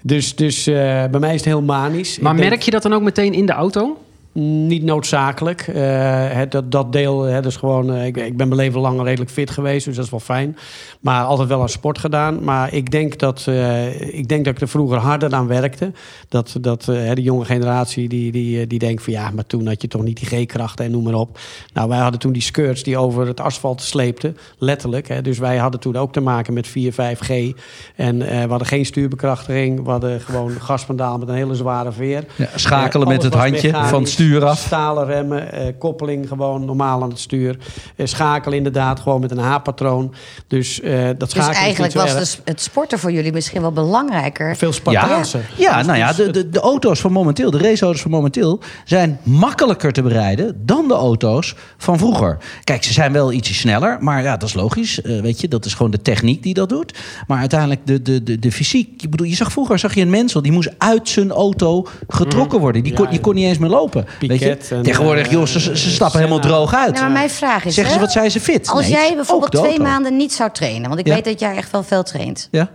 Dus, 0.02 0.36
dus 0.36 0.66
eh, 0.66 0.74
bij 1.10 1.20
mij 1.20 1.30
is 1.30 1.36
het 1.40 1.44
heel 1.44 1.62
manisch. 1.62 2.18
maar 2.18 2.32
Ik 2.32 2.38
denk- 2.38 2.50
merk 2.50 2.62
je 2.62 2.70
dat 2.70 2.82
dan 2.82 2.92
ook 2.92 2.99
meteen 3.02 3.34
in 3.34 3.46
de 3.46 3.52
auto? 3.52 3.98
Niet 4.32 4.82
noodzakelijk. 4.82 5.60
Eh, 5.60 6.28
het, 6.28 6.50
dat, 6.50 6.72
dat 6.72 6.92
deel, 6.92 7.22
hè, 7.22 7.42
dus 7.42 7.56
gewoon, 7.56 7.92
eh, 7.92 8.06
ik, 8.06 8.16
ik 8.16 8.36
ben 8.36 8.48
mijn 8.48 8.60
leven 8.60 8.80
lang 8.80 9.02
redelijk 9.02 9.30
fit 9.30 9.50
geweest, 9.50 9.84
dus 9.84 9.96
dat 9.96 10.04
is 10.04 10.10
wel 10.10 10.20
fijn. 10.20 10.56
Maar 11.00 11.24
altijd 11.24 11.48
wel 11.48 11.60
aan 11.60 11.68
sport 11.68 11.98
gedaan. 11.98 12.44
Maar 12.44 12.74
ik 12.74 12.90
denk 12.90 13.18
dat, 13.18 13.44
eh, 13.46 14.18
ik, 14.18 14.28
denk 14.28 14.44
dat 14.44 14.54
ik 14.54 14.60
er 14.60 14.68
vroeger 14.68 14.98
harder 14.98 15.34
aan 15.34 15.46
werkte. 15.46 15.92
Dat, 16.28 16.56
dat 16.60 16.84
de 16.84 17.22
jonge 17.22 17.44
generatie 17.44 18.08
die, 18.08 18.32
die, 18.32 18.66
die 18.66 18.78
denkt 18.78 19.02
van 19.02 19.12
ja, 19.12 19.30
maar 19.30 19.46
toen 19.46 19.66
had 19.66 19.82
je 19.82 19.88
toch 19.88 20.02
niet 20.02 20.20
die 20.20 20.44
G-krachten 20.44 20.84
en 20.84 20.90
noem 20.90 21.04
maar 21.04 21.14
op. 21.14 21.38
Nou, 21.72 21.88
wij 21.88 21.98
hadden 21.98 22.20
toen 22.20 22.32
die 22.32 22.42
skirts 22.42 22.82
die 22.82 22.98
over 22.98 23.26
het 23.26 23.40
asfalt 23.40 23.82
sleepten, 23.82 24.36
letterlijk. 24.58 25.08
Hè. 25.08 25.22
Dus 25.22 25.38
wij 25.38 25.56
hadden 25.56 25.80
toen 25.80 25.96
ook 25.96 26.12
te 26.12 26.20
maken 26.20 26.54
met 26.54 26.66
4, 26.66 26.92
5G. 26.92 27.60
En 27.96 28.18
we 28.18 28.46
hadden 28.48 28.66
geen 28.66 28.86
stuurbekrachtiging. 28.86 29.84
We 29.84 29.90
hadden 29.90 30.20
gewoon 30.20 30.50
gaspedaal 30.50 31.18
met 31.18 31.28
een 31.28 31.34
hele 31.34 31.54
zware 31.54 31.92
veer. 31.92 32.24
Ja, 32.36 32.48
schakelen 32.54 33.08
met 33.08 33.22
het 33.22 33.34
handje 33.34 33.70
van 33.70 34.06
stuur 34.20 34.44
af. 34.44 34.58
Stalen 34.58 35.06
remmen, 35.06 35.52
eh, 35.52 35.66
koppeling 35.78 36.28
gewoon 36.28 36.64
normaal 36.64 37.02
aan 37.02 37.08
het 37.08 37.18
stuur. 37.18 37.56
Eh, 37.96 38.06
schakelen 38.06 38.56
inderdaad 38.56 39.00
gewoon 39.00 39.20
met 39.20 39.30
een 39.30 39.38
H-patroon. 39.38 40.14
Dus 40.46 40.80
eh, 40.80 40.92
dat 41.06 41.20
Dus 41.20 41.30
schakelen 41.30 41.50
is 41.50 41.56
eigenlijk 41.56 41.92
was 41.92 42.14
dus 42.14 42.40
het 42.44 42.60
sporten 42.60 42.98
voor 42.98 43.12
jullie 43.12 43.32
misschien 43.32 43.60
wel 43.60 43.72
belangrijker. 43.72 44.56
veel 44.56 44.72
Spartaanser. 44.72 45.50
ja 45.56 45.76
Dus- 45.76 45.86
nou 45.86 45.98
ja, 45.98 46.06
dus 46.12 46.16
de, 46.16 46.30
de, 46.30 46.48
de 46.48 46.60
auto's 46.60 47.00
van 47.00 47.12
momenteel, 47.12 47.50
de 47.50 47.58
raceauto's 47.58 48.02
van 48.02 48.10
momenteel, 48.10 48.60
zijn 48.84 49.18
makkelijker 49.22 49.92
te 49.92 50.02
bereiden 50.02 50.62
dan 50.66 50.88
de 50.88 50.94
auto's 50.94 51.54
van 51.76 51.98
vroeger. 51.98 52.38
Kijk, 52.64 52.84
ze 52.84 52.92
zijn 52.92 53.12
wel 53.12 53.32
ietsje 53.32 53.54
sneller, 53.54 53.96
maar 54.00 54.22
ja, 54.22 54.36
dat 54.36 54.48
is 54.48 54.54
logisch. 54.54 55.02
eh, 55.02 55.20
weet 55.20 55.40
je, 55.40 55.48
dat 55.48 55.64
is 55.64 55.74
gewoon 55.74 55.90
de 55.90 56.02
techniek 56.02 56.42
die 56.42 56.54
dat 56.54 56.68
doet. 56.68 56.98
Maar 57.26 57.38
uiteindelijk 57.38 57.80
de, 57.84 58.02
de, 58.02 58.22
de, 58.22 58.38
de 58.38 58.52
fysiek. 58.52 59.02
Ik 59.02 59.10
bedoel, 59.10 59.26
je 59.26 59.34
zag 59.34 59.52
vroeger 59.52 59.78
zag 59.78 59.94
je 59.94 60.00
een 60.00 60.10
mensel 60.10 60.42
die 60.42 60.52
moest 60.52 60.70
uit 60.78 61.08
zijn 61.08 61.30
auto 61.30 61.86
getrokken 62.08 62.60
worden. 62.60 62.82
Die 62.82 62.92
kon, 62.92 63.10
die 63.10 63.20
kon 63.20 63.34
niet 63.34 63.44
eens 63.44 63.58
meer 63.58 63.68
lopen. 63.70 64.04
Weet 64.20 64.30
je? 64.30 64.46
Piquet 64.48 64.70
en, 64.70 64.82
Tegenwoordig, 64.82 65.26
eh, 65.26 65.32
joh, 65.32 65.46
ze, 65.46 65.60
ze 65.60 65.90
stappen 65.90 66.18
helemaal 66.18 66.40
droog 66.40 66.74
uit. 66.74 66.90
Nou, 66.92 67.04
maar 67.04 67.12
mijn 67.12 67.30
vraag 67.30 67.64
is, 67.64 67.74
Zeggen 67.74 67.94
ze 67.94 68.00
wat 68.00 68.12
zijn 68.12 68.30
ze 68.30 68.40
fit? 68.40 68.68
als 68.68 68.80
Nee, 68.80 68.90
jij 68.90 69.12
bijvoorbeeld 69.14 69.52
twee 69.52 69.80
maanden 69.80 70.16
niet 70.16 70.32
zou 70.32 70.50
trainen, 70.52 70.88
want 70.88 71.00
ik 71.00 71.06
Ja. 71.06 71.14
weet 71.14 71.24
dat 71.24 71.40
jij 71.40 71.56
echt 71.56 71.70
wel 71.70 71.82
veel 71.82 72.02
traint, 72.02 72.48
Ja? 72.50 72.68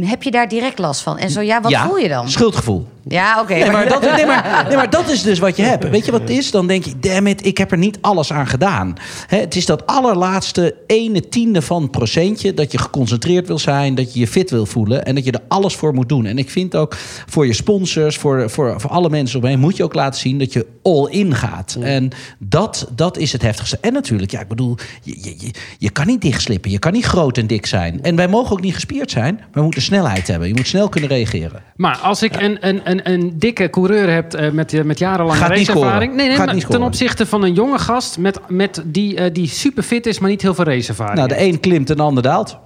Heb 0.00 0.22
je 0.22 0.30
daar 0.30 0.48
direct 0.48 0.78
last 0.78 1.00
van? 1.00 1.18
En 1.18 1.30
zo 1.30 1.40
ja, 1.40 1.60
wat 1.60 1.70
ja, 1.70 1.86
voel 1.86 1.96
je 1.96 2.08
dan? 2.08 2.30
Schuldgevoel. 2.30 2.86
Ja, 3.08 3.40
oké. 3.40 3.54
Nee 3.54 3.70
maar, 3.70 3.88
dat, 3.88 4.00
nee, 4.00 4.26
maar, 4.26 4.64
nee, 4.68 4.76
maar 4.76 4.90
dat 4.90 5.08
is 5.08 5.22
dus 5.22 5.38
wat 5.38 5.56
je 5.56 5.62
hebt. 5.62 5.88
Weet 5.88 6.04
je 6.04 6.10
wat 6.10 6.20
het 6.20 6.30
is? 6.30 6.50
Dan 6.50 6.66
denk 6.66 6.84
je, 6.84 6.98
damn 6.98 7.26
it, 7.26 7.46
ik 7.46 7.58
heb 7.58 7.70
er 7.72 7.78
niet 7.78 7.98
alles 8.00 8.32
aan 8.32 8.46
gedaan. 8.46 8.94
Hè, 9.26 9.38
het 9.38 9.56
is 9.56 9.66
dat 9.66 9.86
allerlaatste 9.86 10.74
ene 10.86 11.28
tiende 11.28 11.62
van 11.62 11.90
procentje... 11.90 12.54
dat 12.54 12.72
je 12.72 12.78
geconcentreerd 12.78 13.46
wil 13.46 13.58
zijn, 13.58 13.94
dat 13.94 14.14
je 14.14 14.20
je 14.20 14.26
fit 14.26 14.50
wil 14.50 14.66
voelen... 14.66 15.04
en 15.04 15.14
dat 15.14 15.24
je 15.24 15.32
er 15.32 15.40
alles 15.48 15.74
voor 15.74 15.94
moet 15.94 16.08
doen. 16.08 16.26
En 16.26 16.38
ik 16.38 16.50
vind 16.50 16.76
ook 16.76 16.96
voor 17.26 17.46
je 17.46 17.52
sponsors, 17.52 18.16
voor, 18.16 18.50
voor, 18.50 18.80
voor 18.80 18.90
alle 18.90 19.10
mensen 19.10 19.38
omheen... 19.38 19.60
moet 19.60 19.76
je 19.76 19.84
ook 19.84 19.94
laten 19.94 20.20
zien 20.20 20.38
dat 20.38 20.52
je 20.52 20.66
all 20.82 21.06
in 21.10 21.34
gaat. 21.34 21.76
En 21.80 22.10
dat, 22.38 22.88
dat 22.94 23.18
is 23.18 23.32
het 23.32 23.42
heftigste. 23.42 23.78
En 23.80 23.92
natuurlijk, 23.92 24.30
ja, 24.30 24.40
ik 24.40 24.48
bedoel, 24.48 24.76
je, 25.02 25.18
je, 25.22 25.34
je, 25.38 25.50
je 25.78 25.90
kan 25.90 26.06
niet 26.06 26.20
dichtslippen. 26.20 26.70
Je 26.70 26.78
kan 26.78 26.92
niet 26.92 27.04
groot 27.04 27.38
en 27.38 27.46
dik 27.46 27.66
zijn. 27.66 28.02
En 28.02 28.16
wij 28.16 28.28
mogen 28.28 28.52
ook 28.52 28.60
niet 28.60 28.74
gespierd 28.74 29.10
zijn. 29.10 29.34
Maar 29.34 29.48
we 29.52 29.62
moeten 29.62 29.81
snelheid 29.82 30.26
hebben. 30.26 30.48
Je 30.48 30.54
moet 30.54 30.66
snel 30.66 30.88
kunnen 30.88 31.10
reageren. 31.10 31.62
Maar 31.76 31.96
als 31.96 32.22
ik 32.22 32.40
een, 32.40 32.68
een, 32.68 32.80
een, 32.84 33.10
een 33.12 33.38
dikke 33.38 33.70
coureur 33.70 34.10
heb 34.12 34.34
eh, 34.34 34.50
met, 34.50 34.72
eh, 34.72 34.82
met 34.82 34.98
jarenlange 34.98 35.38
Gaat 35.38 35.48
raceervaring... 35.48 36.14
Nee, 36.14 36.26
nee, 36.26 36.36
Gaat 36.36 36.46
maar 36.46 36.54
niet 36.54 36.70
ten 36.70 36.82
opzichte 36.82 37.26
van 37.26 37.42
een 37.44 37.54
jonge 37.54 37.78
gast 37.78 38.18
met, 38.18 38.40
met 38.48 38.82
die, 38.86 39.16
eh, 39.16 39.32
die 39.32 39.48
super 39.48 39.82
fit 39.82 40.06
is, 40.06 40.18
maar 40.18 40.30
niet 40.30 40.42
heel 40.42 40.54
veel 40.54 40.64
raceervaring 40.64 41.16
Nou, 41.16 41.28
de 41.28 41.34
heeft. 41.34 41.52
een 41.54 41.60
klimt 41.60 41.90
en 41.90 41.96
de 41.96 42.02
ander 42.02 42.22
daalt. 42.22 42.58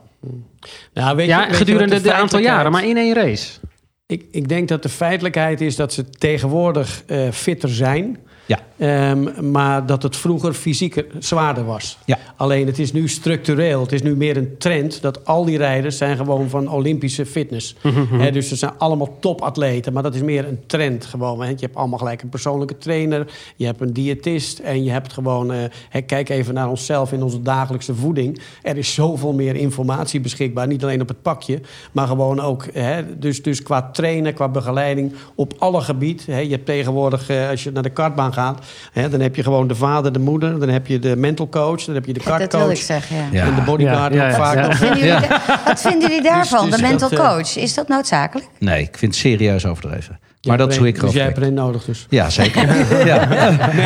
Nou, 0.95 1.17
weet 1.17 1.27
je- 1.27 1.33
Ja, 1.33 1.47
weet 1.47 1.57
gedurende 1.57 2.01
de 2.01 2.13
aantal 2.13 2.39
jaren, 2.39 2.73
maar 2.73 2.85
in 2.85 2.97
één 2.97 3.15
race. 3.15 3.53
Ik, 4.07 4.25
ik 4.31 4.49
denk 4.49 4.69
dat 4.69 4.83
de 4.83 4.89
feitelijkheid 4.89 5.61
is 5.61 5.77
dat 5.77 5.93
ze 5.93 6.09
tegenwoordig 6.11 7.03
eh, 7.07 7.19
fitter 7.31 7.69
zijn. 7.69 8.19
Ja. 8.47 8.59
Ehm, 8.79 9.51
maar 9.51 9.87
dat 9.87 10.03
het 10.03 10.17
vroeger 10.17 10.53
fysieker 10.53 11.07
zwaarder 11.19 11.65
was. 11.65 11.99
Ja. 12.05 12.19
Alleen 12.37 12.67
het 12.67 12.79
is 12.79 12.93
nu 12.93 13.09
structureel. 13.09 13.81
Het 13.81 13.93
is 13.93 14.03
nu 14.03 14.17
meer 14.17 14.37
een 14.37 14.55
trend 14.59 15.03
dat 15.03 15.27
al 15.27 15.45
die 15.45 15.59
rijders 15.59 15.97
zijn 15.97 16.17
gewoon 16.17 16.49
van 16.49 16.69
Olympische 16.71 17.27
fitness. 17.27 17.77
Hè, 18.13 18.31
dus 18.31 18.49
ze 18.49 18.57
zijn 18.57 18.73
allemaal 18.79 19.17
topatleten. 19.21 19.93
Maar 19.93 20.03
dat 20.03 20.15
is 20.15 20.23
meer 20.23 20.49
een 20.49 20.61
trend 20.67 21.05
gewoon. 21.05 21.47
Je 21.49 21.55
hebt 21.61 21.77
allemaal 21.77 21.99
gelijk 21.99 22.23
een 22.23 22.29
persoonlijke 22.29 22.79
trainer. 22.79 23.27
Je 23.57 23.65
hebt 23.67 23.81
een 23.81 23.93
diëtist. 23.93 24.59
En 24.59 24.85
je 24.85 24.91
hebt 24.91 25.13
gewoon... 25.13 25.53
eh, 25.53 26.03
kijk 26.07 26.29
even 26.29 26.55
naar 26.55 26.69
onszelf 26.69 27.13
in 27.13 27.23
onze 27.23 27.43
dagelijkse 27.43 27.95
voeding. 27.95 28.41
Er 28.63 28.77
is 28.77 28.95
zoveel 28.95 29.33
meer 29.33 29.55
informatie 29.55 30.21
beschikbaar. 30.21 30.67
Niet 30.67 30.83
alleen 30.83 31.01
op 31.01 31.09
het 31.09 31.23
pakje. 31.23 31.61
Maar 31.93 32.07
gewoon 32.07 32.41
ook... 32.41 32.65
Dus, 33.19 33.43
dus 33.43 33.63
qua 33.63 33.91
trainen, 33.93 34.35
qua 34.35 34.49
begeleiding. 34.49 35.13
Op 35.35 35.55
alle 35.59 35.81
gebieden. 35.81 36.35
Hè. 36.35 36.39
Je 36.39 36.51
hebt 36.51 36.67
tegenwoordig, 36.67 37.29
eh, 37.29 37.49
als 37.49 37.63
je 37.63 37.71
naar 37.71 37.83
de 37.83 37.91
kartbaan 37.91 38.33
gaat... 38.33 38.65
Hè, 38.93 39.09
dan 39.09 39.21
heb 39.21 39.37
je 39.37 39.43
gewoon 39.43 39.69
de 39.69 39.75
vader, 39.75 40.13
de 40.13 40.19
moeder. 40.19 40.59
Dan 40.59 40.69
heb 40.69 40.87
je 40.87 40.99
de 40.99 41.17
mental 41.17 41.49
coach. 41.49 41.85
Dan 41.85 41.95
heb 41.95 42.07
je 42.07 42.13
de 42.13 42.19
Dat 42.19 42.29
wil 42.29 42.41
ik 42.45 42.49
kartcoach. 42.51 42.77
zeggen, 42.77 43.17
ja. 43.17 43.23
Ja. 43.33 43.45
En 43.47 43.55
de 43.55 43.61
bodyguard 43.63 44.15
Ja, 44.15 44.21
ja, 44.21 44.27
ook 44.27 44.31
ja, 44.37 44.37
vaak 44.45 44.55
ja. 44.55 44.67
nog. 44.67 44.77
Vinden 44.77 44.99
jullie 44.99 45.29
wat 45.65 45.81
vinden 45.81 46.01
jullie 46.09 46.23
daarvan, 46.23 46.61
Dus- 46.65 46.71
dus 46.71 46.81
de 46.81 46.87
mental 46.87 47.09
dat, 47.09 47.19
eh, 47.19 47.29
coach? 47.29 47.57
Is 47.57 47.75
dat 47.75 47.89
noodzakelijk? 47.89 48.49
Nee, 48.59 48.83
ik 48.83 48.99
vind 48.99 49.13
het 49.13 49.21
serieus 49.21 49.67
overdreven. 49.67 50.19
Maar 50.47 50.59
dat 50.59 50.71
is 50.71 50.77
hoe 50.79 50.87
ik 50.87 51.01
Dus 51.01 51.13
jij 51.13 51.25
hebt 51.25 51.37
er 51.37 51.43
een 51.43 51.55
nodig 51.55 51.85
dus. 51.85 52.07
Ja, 52.11 52.31
zeker. 52.31 52.63
ja. 53.07 53.29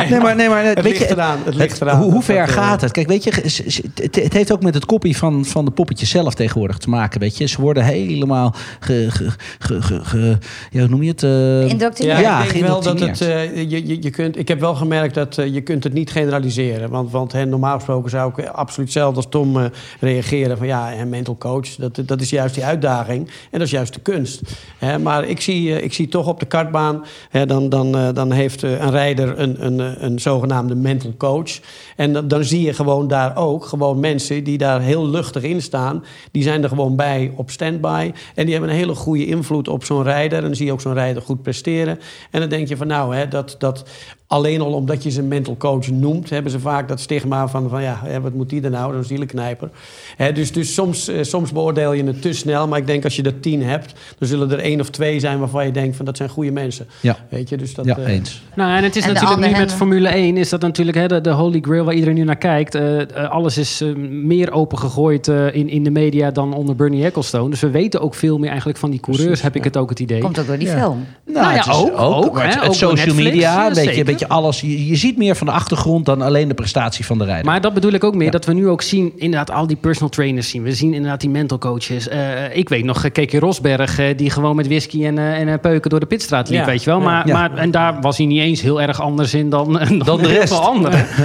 Nee, 0.09 0.19
maar, 0.19 0.35
nee, 0.35 0.49
maar 0.49 0.63
Het 0.63 0.75
weet 0.75 0.83
ligt 0.83 0.99
je, 0.99 1.09
eraan, 1.09 1.37
het 1.45 1.55
ligt 1.55 1.81
eraan. 1.81 2.01
hoe, 2.01 2.11
hoe 2.11 2.21
ver 2.21 2.35
eh, 2.37 2.47
gaat 2.47 2.81
het? 2.81 2.91
Kijk, 2.91 3.07
weet 3.07 3.23
je, 3.23 3.31
het, 3.31 4.15
het 4.15 4.33
heeft 4.33 4.51
ook 4.51 4.61
met 4.63 4.73
het 4.73 4.85
kopie 4.85 5.17
van, 5.17 5.45
van 5.45 5.65
de 5.65 5.71
poppetjes 5.71 6.09
zelf 6.09 6.33
tegenwoordig 6.33 6.77
te 6.77 6.89
maken. 6.89 7.19
Weet 7.19 7.37
je, 7.37 7.45
ze 7.47 7.61
worden 7.61 7.83
helemaal. 7.83 8.55
Ge, 8.79 9.05
ge, 9.09 9.29
ge, 9.59 9.81
ge- 9.81 10.03
ge- 10.03 10.37
ja, 10.71 10.79
hoe 10.79 10.89
noem 10.89 11.03
je 11.03 11.09
het? 11.09 11.23
eh, 11.23 11.69
Indoctrineerd. 11.69 12.19
Ja, 12.19 12.23
Ja, 12.39 12.43
ik 12.43 12.51
denk 12.53 12.65
wel 12.65 12.81
dat 12.81 12.99
het. 12.99 13.21
eh, 13.21 13.55
je, 13.69 13.87
je, 13.87 14.01
je 14.01 14.09
kunt, 14.09 14.37
ik 14.37 14.47
heb 14.47 14.59
wel 14.59 14.75
gemerkt 14.75 15.13
dat 15.15 15.35
je 15.35 15.61
kunt 15.61 15.83
het 15.83 15.93
niet 15.93 16.11
generaliseren. 16.11 16.89
Want, 16.89 17.11
want 17.11 17.31
hè, 17.31 17.45
normaal 17.45 17.75
gesproken 17.75 18.09
zou 18.09 18.31
ik 18.35 18.45
absoluut 18.47 18.87
hetzelfde 18.87 19.15
als 19.15 19.27
Tom 19.29 19.57
eh, 19.59 19.65
reageren. 19.99 20.57
Van 20.57 20.67
ja, 20.67 20.93
een 20.93 21.09
mental 21.09 21.37
coach, 21.37 21.75
dat, 21.75 21.99
dat 22.05 22.21
is 22.21 22.29
juist 22.29 22.55
die 22.55 22.65
uitdaging. 22.65 23.27
En 23.27 23.59
dat 23.59 23.61
is 23.61 23.71
juist 23.71 23.93
de 23.93 23.99
kunst. 23.99 24.41
Hè, 24.77 24.99
maar 24.99 25.25
ik 25.25 25.41
zie, 25.41 25.81
ik 25.81 25.93
zie 25.93 26.07
toch 26.07 26.27
op 26.27 26.39
de 26.39 26.45
kartbaan. 26.51 27.05
Hè, 27.29 27.45
dan, 27.45 27.69
dan, 27.69 27.97
eh, 27.97 28.13
dan 28.13 28.31
heeft 28.31 28.63
eh, 28.63 28.71
een 28.71 28.91
rijder 28.91 29.39
een, 29.39 29.65
een, 29.65 29.79
eh, 29.79 30.03
een 30.03 30.19
zogenaamde 30.19 30.75
mental 30.75 31.13
coach. 31.17 31.59
En 31.95 32.13
dan, 32.13 32.27
dan 32.27 32.43
zie 32.43 32.61
je 32.61 32.73
gewoon 32.73 33.07
daar 33.07 33.37
ook 33.37 33.65
gewoon 33.65 33.99
mensen 33.99 34.43
die 34.43 34.57
daar 34.57 34.81
heel 34.81 35.07
luchtig 35.07 35.43
in 35.43 35.61
staan. 35.61 36.03
Die 36.31 36.43
zijn 36.43 36.63
er 36.63 36.69
gewoon 36.69 36.95
bij 36.95 37.33
op 37.35 37.51
standby. 37.51 38.11
En 38.35 38.43
die 38.43 38.53
hebben 38.53 38.71
een 38.71 38.77
hele 38.77 38.95
goede 38.95 39.25
invloed 39.25 39.67
op 39.67 39.83
zo'n 39.83 40.03
rijder. 40.03 40.37
En 40.37 40.43
dan 40.43 40.55
zie 40.55 40.65
je 40.65 40.71
ook 40.71 40.81
zo'n 40.81 40.93
rijder 40.93 41.21
goed 41.21 41.41
presteren. 41.41 41.99
En 42.31 42.39
dan 42.39 42.49
denk 42.49 42.67
je 42.67 42.77
van 42.77 42.87
nou, 42.87 43.15
hè, 43.15 43.27
dat, 43.27 43.55
dat 43.59 43.85
alleen 44.27 44.61
al 44.61 44.73
omdat 44.73 45.03
je 45.03 45.09
ze 45.09 45.21
mental 45.21 45.57
coach 45.57 45.87
noemt, 45.87 46.29
hebben 46.29 46.51
ze 46.51 46.59
vaak 46.59 46.87
dat 46.87 46.99
stigma 46.99 47.47
van, 47.47 47.69
van 47.69 47.81
ja, 47.81 48.01
wat 48.21 48.33
moet 48.33 48.49
die 48.49 48.61
er 48.61 48.69
nou, 48.69 48.93
zo'n 48.93 49.03
zielenknijper. 49.03 49.69
Hè, 50.15 50.31
dus 50.31 50.51
dus 50.51 50.73
soms, 50.73 51.11
soms 51.21 51.51
beoordeel 51.51 51.93
je 51.93 52.03
het 52.03 52.21
te 52.21 52.33
snel. 52.33 52.67
Maar 52.67 52.79
ik 52.79 52.87
denk 52.87 53.03
als 53.03 53.15
je 53.15 53.23
er 53.23 53.39
tien 53.39 53.63
hebt, 53.63 53.93
dan 54.17 54.27
zullen 54.27 54.51
er 54.51 54.59
één 54.59 54.79
of 54.79 54.89
twee 54.89 55.19
zijn 55.19 55.39
waarvan 55.39 55.65
je 55.65 55.71
denkt 55.71 55.95
van 55.95 56.05
dat 56.05 56.17
zijn 56.17 56.29
goede 56.31 56.51
mensen. 56.51 56.87
Ja. 56.99 57.17
Weet 57.29 57.49
je, 57.49 57.57
dus 57.57 57.73
dat, 57.73 57.85
ja, 57.85 57.97
eh, 57.97 58.13
eens. 58.13 58.41
Nou, 58.55 58.77
en 58.77 58.83
het 58.83 58.95
is 58.95 59.05
En 59.05 59.13
natuurlijk 59.13 59.51
nu 59.51 59.57
met 59.57 59.73
Formule 59.73 60.09
1 60.09 60.37
is 60.37 60.49
dat 60.49 60.61
natuurlijk 60.61 60.97
hè, 60.97 61.07
de, 61.07 61.21
de 61.21 61.29
holy 61.29 61.59
grail 61.61 61.83
waar 61.83 61.93
iedereen 61.93 62.15
nu 62.15 62.23
naar 62.23 62.35
kijkt. 62.35 62.75
Eh, 62.75 63.01
eh, 63.01 63.29
alles 63.29 63.57
is 63.57 63.83
meer 64.09 64.51
opengegooid 64.51 65.27
eh 65.27 65.55
in, 65.55 65.69
in 65.69 65.83
de 65.83 65.91
media 65.91 66.31
dan 66.31 66.53
onder 66.53 66.75
Bernie 66.75 67.05
Ecclestone. 67.05 67.49
Dus 67.49 67.59
we 67.59 67.69
weten 67.69 68.01
ook 68.01 68.15
veel 68.15 68.37
meer 68.37 68.49
eigenlijk 68.49 68.79
van 68.79 68.89
die 68.89 68.99
coureurs, 68.99 69.25
Precies, 69.25 69.43
heb 69.43 69.55
ik 69.55 69.61
ja. 69.61 69.67
het 69.67 69.77
ook 69.77 69.89
het 69.89 69.99
idee. 69.99 70.19
Komt 70.19 70.39
ook 70.39 70.47
door 70.47 70.57
die 70.57 70.67
film. 70.67 71.05
Nou, 71.25 71.45
ja, 71.45 71.57
het 71.57 71.65
is 71.65 71.73
ook, 71.73 71.99
ook, 71.99 72.33
maar 72.33 72.43
hè, 72.43 72.53
het, 72.53 72.67
ook 72.67 72.73
social 72.73 72.93
Netflix, 72.93 73.29
media, 73.29 73.61
ja, 73.61 73.67
een 73.67 73.85
beetje, 73.85 74.03
beetje 74.03 74.27
alles. 74.27 74.61
Je, 74.61 74.87
je 74.87 74.95
ziet 74.95 75.17
meer 75.17 75.35
van 75.35 75.47
de 75.47 75.53
achtergrond 75.53 76.05
dan 76.05 76.21
alleen 76.21 76.47
de 76.47 76.53
prestatie 76.53 77.05
van 77.05 77.17
de 77.17 77.25
rijder. 77.25 77.45
Maar 77.45 77.61
dat 77.61 77.73
bedoel 77.73 77.91
ik 77.91 78.03
ook 78.03 78.15
meer, 78.15 78.25
Ja. 78.25 78.31
dat 78.31 78.45
we 78.45 78.53
nu 78.53 78.67
ook 78.67 78.81
zien, 78.81 79.13
inderdaad, 79.15 79.51
al 79.51 79.67
die 79.67 79.77
personal 79.77 80.09
trainers 80.09 80.49
zien. 80.49 80.63
We 80.63 80.73
zien 80.73 80.93
inderdaad 80.93 81.21
die 81.21 81.29
mental 81.29 81.57
coaches. 81.57 82.07
Eh, 82.07 82.55
ik 82.55 82.69
weet 82.69 82.83
nog, 82.83 83.05
uh, 83.05 83.11
Keke 83.11 83.39
Rosberg, 83.39 83.99
eh, 83.99 84.17
die 84.17 84.29
gewoon 84.29 84.55
met 84.55 84.67
whisky 84.67 85.05
en, 85.05 85.17
eh, 85.17 85.39
en 85.39 85.59
peuken 85.59 85.89
door 85.89 85.99
de 85.99 86.05
pitstraat 86.21 86.49
liep, 86.49 86.59
Ja. 86.59 86.65
weet 86.65 86.83
je 86.83 86.89
wel. 86.89 86.99
Maar, 86.99 87.27
Ja. 87.27 87.33
maar, 87.33 87.53
en 87.57 87.71
daar 87.71 88.01
was 88.01 88.17
hij 88.17 88.25
niet 88.25 88.39
eens 88.41 88.61
heel 88.61 88.81
erg 88.81 89.01
anders 89.01 89.33
in 89.33 89.49
dan, 89.49 89.73
dan, 90.05 90.21
de 90.21 90.27
heel 90.27 90.39
rest. 90.39 90.53
veel 90.53 90.63
anderen. 90.63 91.05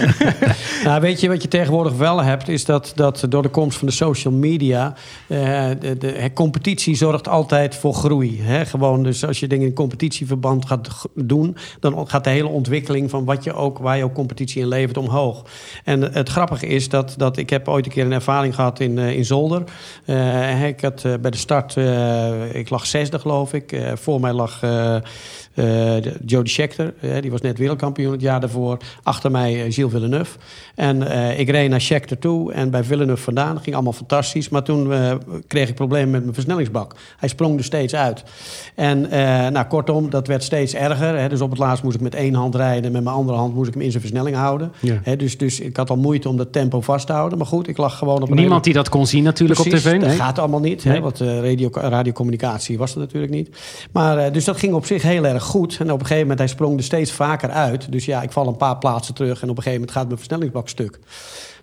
Nou, 0.85 1.01
weet 1.01 1.21
je 1.21 1.29
wat 1.29 1.43
je 1.43 1.49
tegenwoordig 1.49 1.93
wel 1.97 2.23
hebt, 2.23 2.49
is 2.49 2.65
dat, 2.65 2.93
dat 2.95 3.25
door 3.29 3.43
de 3.43 3.49
komst 3.49 3.79
van 3.79 3.89
de 3.89 3.95
social 3.95 4.33
media, 4.35 4.95
eh, 5.27 5.39
de, 5.81 5.97
de, 5.99 6.31
competitie 6.35 6.95
zorgt 6.95 7.29
altijd 7.29 7.75
voor 7.75 7.95
groei. 7.95 8.41
Hè? 8.43 8.67
Gewoon, 8.67 9.03
dus 9.03 9.25
als 9.27 9.41
je 9.41 9.47
dingen 9.47 9.67
in 9.67 9.73
competitieverband 9.75 10.67
gaat 10.67 10.89
doen, 11.15 11.57
dan 11.81 12.09
gaat 12.09 12.25
de 12.25 12.31
hele 12.31 12.49
ontwikkeling 12.49 13.11
van 13.11 13.25
wat 13.25 13.45
je 13.45 13.53
ook, 13.53 13.79
waar 13.79 13.97
je 13.97 14.05
ook 14.05 14.15
competitie 14.15 14.61
in 14.63 14.69
levert 14.69 14.97
omhoog. 14.97 15.43
En 15.85 16.01
het 16.13 16.29
grappige 16.29 16.67
is 16.67 16.89
dat, 16.89 17.15
dat 17.17 17.37
ik 17.37 17.51
heb 17.51 17.69
ooit 17.69 17.87
een 17.87 17.93
keer 17.93 18.05
een 18.05 18.13
ervaring 18.13 18.55
gehad 18.55 18.81
in, 18.81 18.99
eh, 18.99 19.17
in 19.17 19.25
Zolder. 19.25 19.63
Eh, 20.05 20.67
ik 20.67 20.81
had 20.81 21.05
eh, 21.05 21.13
bij 21.21 21.31
de 21.31 21.37
start, 21.37 21.77
eh, 21.77 22.55
ik 22.55 22.71
lag 22.71 22.87
zesde 22.87 23.19
geloof 23.19 23.53
ik. 23.53 23.73
Eh, 23.73 23.93
voor 23.95 24.21
mij 24.21 24.33
lag 24.33 24.61
euh, 24.87 25.01
Jody 26.27 26.49
Scheckter, 26.51 26.95
eh, 27.01 27.21
die 27.21 27.31
was 27.31 27.41
net 27.41 27.59
wereldkampioen 27.59 28.13
het 28.13 28.21
jaar 28.21 28.41
daarvoor. 28.41 28.77
Achter 29.03 29.31
mij 29.31 29.65
eh, 29.65 29.73
Gilles 29.73 29.93
Villeneuve. 29.93 30.39
En 30.75 31.09
eh, 31.11 31.39
ik 31.39 31.51
reed 31.51 31.71
naar 31.71 31.81
Scheckter 31.81 32.19
toe 32.19 32.53
en 32.53 32.71
bij 32.71 32.85
Villeneuve 32.85 33.23
vandaan. 33.23 33.61
ging 33.61 33.75
allemaal 33.75 33.93
fantastisch. 33.93 34.49
Maar 34.49 34.63
toen 34.63 34.93
eh, 34.93 35.15
kreeg 35.47 35.69
ik 35.69 35.75
problemen 35.75 36.11
met 36.11 36.21
mijn 36.23 36.35
versnellingsbak. 36.35 36.95
Hij 37.17 37.29
sprong 37.29 37.59
er 37.59 37.65
steeds 37.65 37.95
uit. 37.95 38.25
En 38.75 39.11
eh, 39.11 39.21
nou, 39.51 39.67
kortom, 39.67 40.11
dat 40.11 40.27
werd 40.27 40.43
steeds 40.43 40.75
erger. 40.75 41.19
Hè. 41.19 41.29
Dus 41.29 41.41
op 41.41 41.51
het 41.51 41.59
laatst 41.59 41.83
moest 41.85 41.97
ik 41.97 42.03
met 42.03 42.15
één 42.15 42.35
hand 42.35 42.55
rijden. 42.55 42.85
En 42.85 42.93
met 42.93 43.03
mijn 43.05 43.17
andere 43.17 43.39
hand 43.39 43.55
moest 43.55 43.69
ik 43.69 43.75
hem 43.75 43.83
in 43.83 43.91
zijn 43.91 44.03
versnelling 44.03 44.37
houden. 44.37 44.73
Ja. 44.81 45.01
Hè, 45.03 45.17
dus, 45.17 45.39
dus 45.39 45.61
ik 45.61 45.77
had 45.77 45.91
al 45.91 45.97
moeite 45.97 46.29
om 46.29 46.37
dat 46.37 46.53
tempo 46.53 46.81
vast 46.81 47.07
te 47.07 47.13
houden. 47.13 47.39
Maar 47.39 47.47
goed, 47.47 47.69
ik 47.69 47.77
lag 47.77 47.99
gewoon 47.99 48.23
op 48.23 48.29
een 48.31 48.37
Niemand 48.37 48.51
hele- 48.51 48.63
die 48.63 48.73
dat 48.73 48.89
kon 48.89 49.07
zien 49.07 49.23
natuurlijk 49.23 49.61
Precies, 49.61 49.85
op 49.87 49.91
tv. 49.91 49.99
Dat 50.01 50.09
Nee. 50.09 50.17
gaat 50.19 50.39
allemaal 50.39 50.61
niet, 50.61 50.85
Nee. 50.85 50.95
hè, 50.95 51.01
want 51.01 51.21
eh, 51.21 51.41
radio, 51.41 51.69
radiocommunicatie 51.73 52.79
was 52.79 52.93
er 52.95 52.99
natuurlijk 52.99 53.33
niet. 53.33 53.49
Maar, 53.93 54.19
eh, 54.19 54.33
dus 54.33 54.45
dat 54.45 54.57
ging 54.57 54.75
op 54.75 54.87
zich 54.87 55.03
heel 55.03 55.27
erg 55.27 55.45
goed. 55.47 55.77
En 55.81 55.93
op 55.93 56.01
een 56.01 56.07
gegeven 56.07 56.21
moment, 56.21 56.39
hij 56.39 56.49
sprong 56.49 56.77
er 56.77 56.85
steeds 56.85 57.13
vaker 57.13 57.51
uit. 57.51 57.93
Dus 57.93 58.05
ja, 58.05 58.23
ik 58.23 58.33
val 58.33 58.47
een 58.47 58.57
paar 58.57 58.79
plaatsen 58.79 59.15
terug 59.15 59.43
en 59.43 59.51
op 59.51 59.57
een 59.57 59.63
gegeven 59.63 59.81
moment 59.81 59.91
gaat 59.91 60.07
mijn 60.07 60.19
versnellingsbak 60.19 60.69
stuk. 60.69 60.99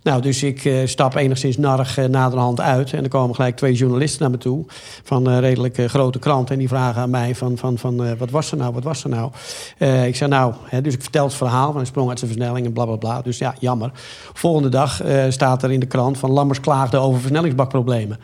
Nou, 0.04 0.22
dus 0.22 0.44
ik 0.44 0.66
eh, 0.66 0.74
stap 0.86 1.16
enigszins 1.16 1.58
narrig 1.58 1.98
eh, 1.98 2.06
naderhand 2.06 2.62
uit. 2.62 2.94
En 2.94 3.04
er 3.04 3.10
komen 3.10 3.36
gelijk 3.36 3.56
twee 3.56 3.74
journalisten 3.74 4.22
naar 4.22 4.32
me 4.32 4.38
toe. 4.38 4.66
Van 5.04 5.26
een 5.28 5.39
redelijk 5.39 5.78
grote 5.88 6.20
krant. 6.20 6.52
En 6.52 6.58
die 6.58 6.68
vragen 6.68 7.02
aan 7.02 7.10
mij 7.10 7.36
van, 7.36 7.58
van, 7.58 7.78
van 7.78 8.06
eh, 8.06 8.12
wat 8.18 8.30
was 8.30 8.52
er 8.52 8.58
nou, 8.58 8.74
wat 8.74 8.84
was 8.84 9.04
er 9.04 9.10
nou? 9.10 9.32
Eh, 9.78 10.06
ik 10.06 10.16
zei 10.16 10.30
nou, 10.30 10.54
hè, 10.63 10.82
dus 10.82 10.94
ik 10.94 11.02
vertel 11.02 11.26
het 11.26 11.34
verhaal. 11.34 11.68
Van 11.68 11.76
hij 11.76 11.86
sprong 11.86 12.10
uit 12.10 12.20
zijn 12.20 12.32
versnelling 12.32 12.66
en 12.66 12.74
bla 12.74 12.86
bla 12.86 12.96
bla. 12.96 13.22
Dus 13.22 13.38
ja, 13.38 13.56
jammer. 13.60 13.92
Volgende 14.34 14.70
dag 14.70 15.02
eh, 15.02 15.24
staat 15.30 15.63
er 15.63 15.72
in 15.72 15.80
de 15.80 15.86
krant 15.86 16.18
van 16.18 16.32
Lammers 16.32 16.60
klaagde 16.60 16.98
over 16.98 17.20
versnellingsbakproblemen. 17.20 18.20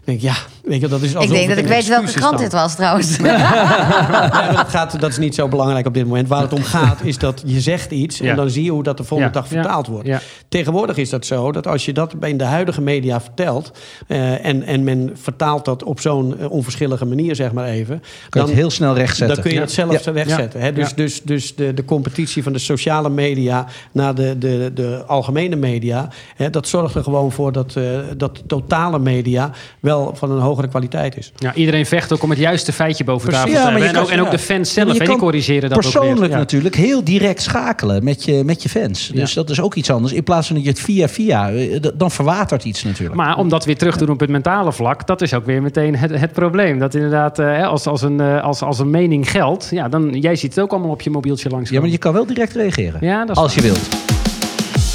Ik 0.00 0.06
denk, 0.06 0.20
ja, 0.20 0.34
weet 0.64 0.80
je, 0.80 0.88
dat 0.88 1.00
is 1.02 1.10
Ik 1.10 1.16
alsof 1.16 1.32
denk 1.32 1.48
dat 1.48 1.56
ik 1.58 1.64
een 1.64 1.70
weet 1.70 1.88
welke 1.88 2.12
krant 2.12 2.38
dit 2.38 2.52
was 2.52 2.74
trouwens. 2.74 3.16
Ja, 3.30 4.52
dat, 4.52 4.68
gaat, 4.68 5.00
dat 5.00 5.10
is 5.10 5.18
niet 5.18 5.34
zo 5.34 5.48
belangrijk 5.48 5.86
op 5.86 5.94
dit 5.94 6.04
moment. 6.04 6.28
Waar 6.28 6.42
het 6.42 6.52
om 6.52 6.62
gaat 6.62 6.98
is 7.02 7.18
dat 7.18 7.42
je 7.46 7.60
zegt 7.60 7.90
iets... 7.90 8.18
Ja. 8.18 8.30
en 8.30 8.36
dan 8.36 8.50
zie 8.50 8.64
je 8.64 8.70
hoe 8.70 8.82
dat 8.82 8.96
de 8.96 9.04
volgende 9.04 9.32
Ja, 9.34 9.40
dag 9.40 9.50
ja, 9.50 9.60
vertaald 9.60 9.86
wordt. 9.86 10.06
ja. 10.06 10.20
Tegenwoordig 10.48 10.96
is 10.96 11.10
dat 11.10 11.19
zo 11.26 11.52
dat 11.52 11.66
als 11.66 11.84
je 11.84 11.92
dat 11.92 12.14
in 12.20 12.36
de 12.36 12.44
huidige 12.44 12.80
media 12.80 13.20
vertelt... 13.20 13.70
eh, 14.06 14.44
en, 14.44 14.62
en 14.62 14.84
men 14.84 15.10
vertaalt 15.14 15.64
dat 15.64 15.82
op 15.82 16.00
zo'n 16.00 16.38
eh, 16.38 16.50
onverschillige 16.50 17.04
manier, 17.06 17.34
zeg 17.34 17.52
maar 17.52 17.66
even... 17.66 18.02
Kan 18.28 18.42
je 18.42 18.48
het 18.48 18.56
heel 18.56 18.70
snel 18.70 18.94
rechtzetten. 18.94 19.34
Dan 19.34 19.44
kun 19.44 19.50
je 19.50 19.56
Ja. 19.56 19.62
het 19.62 19.72
zelf 19.72 20.04
Ja. 20.04 20.12
wegzetten. 20.12 20.60
Hè? 20.60 20.72
Dus, 20.72 20.88
Ja. 20.88 20.94
dus, 20.96 21.22
dus 21.22 21.54
de, 21.54 21.74
de 21.74 21.84
competitie 21.84 22.42
van 22.42 22.52
de 22.52 22.58
sociale 22.58 23.08
media 23.10 23.66
naar 23.92 24.14
de, 24.14 24.38
de, 24.38 24.70
de 24.74 25.02
algemene 25.06 25.56
media... 25.56 26.08
Hè, 26.36 26.50
dat 26.50 26.68
zorgt 26.68 26.94
er 26.94 27.02
gewoon 27.02 27.32
voor 27.32 27.52
dat, 27.52 27.76
eh, 27.76 27.84
dat 28.16 28.36
de 28.36 28.42
totale 28.46 28.98
media 28.98 29.50
wel 29.80 30.10
van 30.14 30.30
een 30.30 30.40
hogere 30.40 30.68
kwaliteit 30.68 31.16
is. 31.16 31.32
Ja, 31.36 31.54
iedereen 31.54 31.86
vecht 31.86 32.12
ook 32.12 32.22
om 32.22 32.30
het 32.30 32.38
juiste 32.38 32.72
feitje 32.72 33.04
boven 33.04 33.28
Precies. 33.28 33.44
tafel 33.46 33.60
te 33.60 33.70
hebben. 33.70 33.88
En 33.88 33.96
ook, 34.02 34.10
en 34.10 34.20
ook 34.20 34.30
de 34.30 34.38
fans 34.38 34.72
zelf, 34.72 34.92
die 34.92 35.02
kan 35.02 35.18
corrigeren 35.18 35.68
dat 35.68 35.72
ook 35.78 35.82
persoonlijk 35.82 36.18
weer. 36.20 36.30
Ja. 36.30 36.36
natuurlijk 36.36 36.74
heel 36.76 37.04
direct 37.04 37.42
schakelen 37.42 38.04
met 38.04 38.24
je, 38.24 38.44
met 38.44 38.62
je 38.62 38.68
fans. 38.68 39.10
Dus 39.14 39.32
dat 39.34 39.50
is 39.50 39.60
ook 39.60 39.74
iets 39.74 39.90
anders. 39.90 40.12
In 40.12 40.22
plaats 40.22 40.46
van 40.46 40.56
dat 40.56 40.64
je 40.64 40.70
het 40.70 40.80
via 40.80 41.08
via, 41.10 41.50
eh, 41.50 41.80
dan 41.94 42.10
verwatert 42.10 42.64
iets 42.64 42.84
natuurlijk. 42.84 43.16
Maar 43.16 43.36
om 43.36 43.48
dat 43.48 43.64
weer 43.64 43.78
terug 43.78 43.96
te 43.96 44.04
doen 44.04 44.14
op 44.14 44.20
het 44.20 44.30
mentale 44.30 44.72
vlak, 44.72 45.06
dat 45.06 45.20
is 45.20 45.34
ook 45.34 45.46
weer 45.46 45.62
meteen 45.62 45.96
het, 45.96 46.10
het 46.10 46.32
probleem. 46.32 46.78
Dat 46.78 46.94
inderdaad, 46.94 47.38
eh, 47.38 47.46
hè, 47.46 47.64
als, 47.64 47.86
als, 47.86 48.02
een, 48.02 48.20
eh, 48.20 48.42
als, 48.42 48.62
als 48.62 48.78
een 48.78 48.90
mening 48.90 49.30
geldt, 49.30 49.68
ja, 49.70 49.88
dan, 49.88 50.10
jij 50.10 50.36
ziet 50.36 50.54
het 50.54 50.64
ook 50.64 50.70
allemaal 50.70 50.90
op 50.90 51.00
je 51.00 51.10
mobieltje 51.10 51.50
langs. 51.50 51.70
ja, 51.70 51.80
maar 51.80 51.88
je 51.88 51.98
kan 51.98 52.12
wel 52.12 52.26
direct 52.26 52.52
reageren. 52.52 52.98
Ja, 53.00 53.20
dat 53.24 53.36
is 53.36 53.42
als 53.42 53.54
je 53.54 53.60
wilt. 53.60 53.88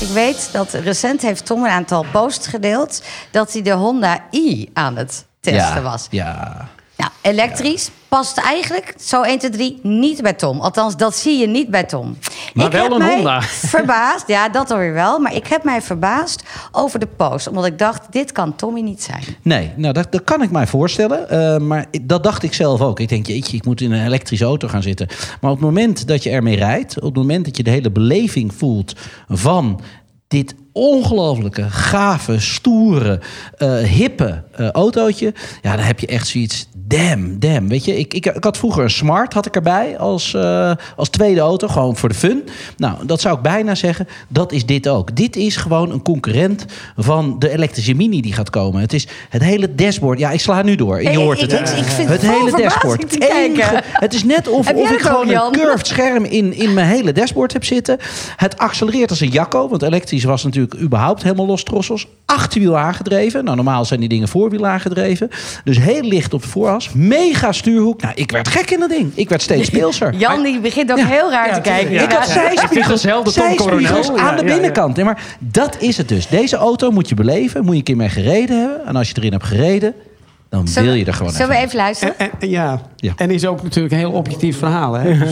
Ik 0.02 0.08
weet 0.14 0.50
dat 0.52 0.74
recent 0.74 1.22
heeft 1.22 1.46
Tom 1.46 1.64
een 1.64 1.70
aantal 1.70 2.06
posts 2.12 2.48
gedeeld... 2.48 3.04
dat 3.32 3.54
hij 3.54 3.62
de 3.62 3.72
Honda 3.72 4.24
i 4.32 4.70
aan 4.74 4.98
het 4.98 5.26
testen 5.40 5.76
ja, 5.76 5.82
was. 5.82 6.08
Ja. 6.10 6.68
Nou, 6.98 7.12
elektrisch 7.22 7.90
past 8.08 8.38
eigenlijk, 8.38 8.94
zo 9.00 9.22
1, 9.22 9.40
2, 9.40 9.50
3, 9.52 9.80
niet 9.84 10.22
bij 10.22 10.34
Tom. 10.34 10.60
Althans, 10.60 10.98
dat 10.98 11.16
zie 11.16 11.38
je 11.38 11.48
niet 11.48 11.70
bij 11.70 11.84
Tom. 11.84 12.18
Maar 12.54 12.70
wel 12.72 12.82
heb 12.84 12.92
een 12.92 12.98
mij 12.98 13.16
Honda. 13.16 13.42
verbaasd, 13.76 14.28
ja, 14.28 14.50
dat 14.50 14.72
alweer 14.72 14.94
wel. 14.94 15.20
Maar 15.20 15.36
ik 15.36 15.48
heb 15.48 15.64
mij 15.64 15.82
verbaasd 15.82 16.44
over 16.72 17.00
de 17.00 17.08
post. 17.08 17.48
Omdat 17.48 17.66
ik 17.66 17.80
dacht, 17.80 18.12
dit 18.12 18.32
kan 18.32 18.56
Tommy 18.56 18.82
niet 18.82 19.04
zijn. 19.04 19.24
Nee, 19.42 19.72
nou 19.76 19.94
dat, 19.94 20.12
dat 20.12 20.24
kan 20.24 20.42
ik 20.42 20.52
mij 20.52 20.68
voorstellen. 20.68 21.30
Eh, 21.30 21.58
maar 21.58 21.86
ik- 21.92 22.10
dat 22.10 22.24
dacht 22.24 22.44
ik 22.44 22.54
zelf 22.54 22.82
ook. 22.82 23.00
Ik 23.00 23.10
denk, 23.10 23.28
jeetje, 23.28 23.58
ik 23.58 23.66
moet 23.66 23.82
in 23.82 23.92
een 23.92 24.06
elektrische 24.06 24.46
auto 24.46 24.68
gaan 24.68 24.84
zitten. 24.84 25.08
Maar 25.42 25.52
op 25.52 25.58
het 25.58 25.66
moment 25.66 26.08
dat 26.08 26.24
je 26.24 26.30
ermee 26.30 26.56
rijdt, 26.56 26.96
op 26.96 27.04
het 27.04 27.16
moment 27.16 27.46
dat 27.46 27.58
je 27.58 27.64
de 27.64 27.70
hele 27.70 27.92
beleving 27.92 28.54
voelt 28.54 28.94
van 29.28 29.82
dit 30.28 30.56
ongelooflijke, 30.76 31.70
gave, 31.70 32.40
stoere, 32.40 33.20
eh, 33.58 33.78
hippe 33.78 34.44
eh, 34.52 34.70
autootje. 34.72 35.34
Ja, 35.62 35.76
dan 35.76 35.86
heb 35.86 36.00
je 36.00 36.08
echt 36.08 36.28
zoiets. 36.28 36.68
Damn, 36.88 37.40
damn. 37.40 37.68
Weet 37.68 37.86
je, 37.86 37.98
ik, 38.00 38.14
ik, 38.14 38.26
ik 38.26 38.44
had 38.44 38.58
vroeger 38.58 38.84
een 38.84 38.90
Smart 38.90 39.34
had 39.34 39.46
ik 39.46 39.56
erbij 39.56 39.98
als, 39.98 40.34
eh, 40.34 40.72
als 40.96 41.10
tweede 41.10 41.40
auto, 41.40 41.68
gewoon 41.68 41.96
voor 41.96 42.10
de 42.10 42.16
fun. 42.16 42.44
Nou, 42.78 43.06
dat 43.06 43.22
zou 43.22 43.36
ik 43.36 43.42
bijna 43.42 43.76
zeggen. 43.76 44.08
Dat 44.28 44.52
is 44.52 44.66
dit 44.66 44.88
ook. 44.88 45.16
Dit 45.16 45.36
is 45.36 45.56
gewoon 45.56 45.92
een 45.92 46.02
concurrent 46.02 46.66
van 46.98 47.40
de 47.40 47.50
elektrische 47.50 47.94
Mini 47.94 48.22
die 48.22 48.34
gaat 48.34 48.50
komen. 48.50 48.82
Het 48.82 48.94
is 48.94 49.08
het 49.30 49.44
hele 49.44 49.76
dashboard. 49.76 50.20
Ja, 50.20 50.32
ik 50.32 50.40
sla 50.40 50.62
nu 50.62 50.76
door. 50.76 51.02
Je 51.04 51.18
hoort 51.18 51.42
het. 51.42 51.52
ik- 51.52 51.60
ik 51.70 51.84
vind 51.86 52.10
het 52.10 52.22
hele 52.22 52.52
dashboard. 52.62 53.10
te 53.10 53.18
kijken. 53.18 53.82
Het 53.92 54.14
is 54.14 54.24
net 54.24 54.48
of, 54.48 54.70
ik 54.70 55.00
gewoon 55.02 55.30
een 55.30 55.52
curved 55.52 55.88
scherm 55.88 56.24
in, 56.24 56.54
in 56.54 56.74
mijn 56.74 56.88
hele 56.88 57.12
dashboard 57.12 57.54
heb 57.54 57.64
zitten. 57.64 57.98
Het 58.36 58.58
accelereert 58.58 59.10
als 59.10 59.20
een 59.20 59.30
jacco. 59.30 59.70
Want 59.70 59.82
elektrisch 59.82 60.24
was 60.24 60.44
natuurlijk 60.44 60.65
überhaupt 60.82 61.24
helemaal 61.24 61.46
los 61.46 61.64
trossels. 61.64 62.08
Achterwiel 62.26 62.78
aangedreven. 62.78 63.44
Nou, 63.44 63.56
normaal 63.56 63.86
zijn 63.86 64.00
die 64.00 64.10
dingen 64.10 64.28
voorwiel 64.28 64.66
aangedreven. 64.68 65.30
Dus 65.64 65.78
heel 65.80 66.02
licht 66.02 66.34
op 66.34 66.42
de 66.42 66.48
vooras. 66.48 66.90
Mega 66.94 67.52
stuurhoek. 67.52 68.02
Nou, 68.02 68.14
ik 68.16 68.32
werd 68.32 68.48
gek 68.48 68.72
in 68.72 68.80
dat 68.80 68.90
ding. 68.90 69.12
Ik 69.16 69.30
werd 69.30 69.42
steeds 69.42 69.68
speelser. 69.68 70.14
Jan 70.26 70.44
die 70.44 70.60
begint 70.60 70.92
ook 70.92 70.98
Ja. 70.98 71.06
heel 71.06 71.32
raar 71.32 71.54
te 71.54 71.62
kijken. 71.62 71.94
Ja. 71.94 72.02
Ik 72.04 72.12
had 72.12 72.28
zijspiegels, 72.28 73.02
zijspiegels 73.02 73.58
Coronel. 74.08 74.18
aan 74.20 74.36
de 74.38 74.44
binnenkant. 74.44 74.96
Nee, 74.96 75.06
maar 75.06 75.24
dat 75.40 75.78
is 75.80 75.98
het 75.98 76.08
dus. 76.08 76.28
Deze 76.28 76.56
auto 76.56 76.92
moet 76.92 77.10
je 77.10 77.16
beleven. 77.16 77.62
Moet 77.64 77.72
je 77.72 77.78
een 77.78 77.84
keer 77.84 77.96
mee 77.96 78.10
gereden 78.10 78.60
hebben. 78.60 78.86
En 78.86 78.96
als 78.96 79.08
je 79.10 79.14
erin 79.18 79.32
hebt 79.32 79.44
gereden, 79.46 79.94
dan 80.56 80.68
Zullen- 80.68 80.90
wil 80.90 80.98
je 80.98 81.06
er 81.06 81.14
gewoon 81.14 81.32
Zullen 81.32 81.50
we 81.50 81.56
even. 81.58 81.76
luisteren? 81.76 82.20
En, 82.20 82.30
en- 82.40 82.50
ja. 82.50 82.82
Ja. 82.96 83.14
en 83.16 83.32
is 83.32 83.46
ook 83.46 83.64
natuurlijk 83.64 83.94
een 83.94 84.00
heel 84.00 84.12
objectief 84.12 84.58
verhaal. 84.58 84.94
Hè? 84.94 85.18
Dus 85.18 85.30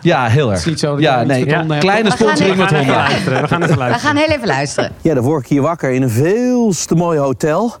Ja, 0.00 0.26
heel 0.26 0.50
erg. 0.50 0.58
is 0.58 0.64
niet 0.66 0.78
zo 0.80 0.92
dat 0.92 1.00
ja, 1.00 1.22
nee, 1.22 1.44
kleine 1.44 1.70
We 1.78 2.16
gaan 2.16 2.16
sponsoring 2.16 2.40
even- 2.40 2.58
met 2.58 2.70
We 2.70 3.48
gaan 3.48 3.62
even 3.62 3.76
luisteren. 3.76 3.92
We 3.92 3.98
gaan 3.98 4.16
heel 4.16 4.28
even 4.28 4.46
luisteren. 4.46 4.92
Ja, 5.02 5.14
dan 5.14 5.24
word 5.24 5.42
ik 5.42 5.48
hier 5.48 5.62
wakker 5.62 5.90
in 5.90 6.02
een 6.02 6.10
veel 6.10 6.72
te 6.86 6.94
mooi 6.94 7.18
hotel. 7.18 7.74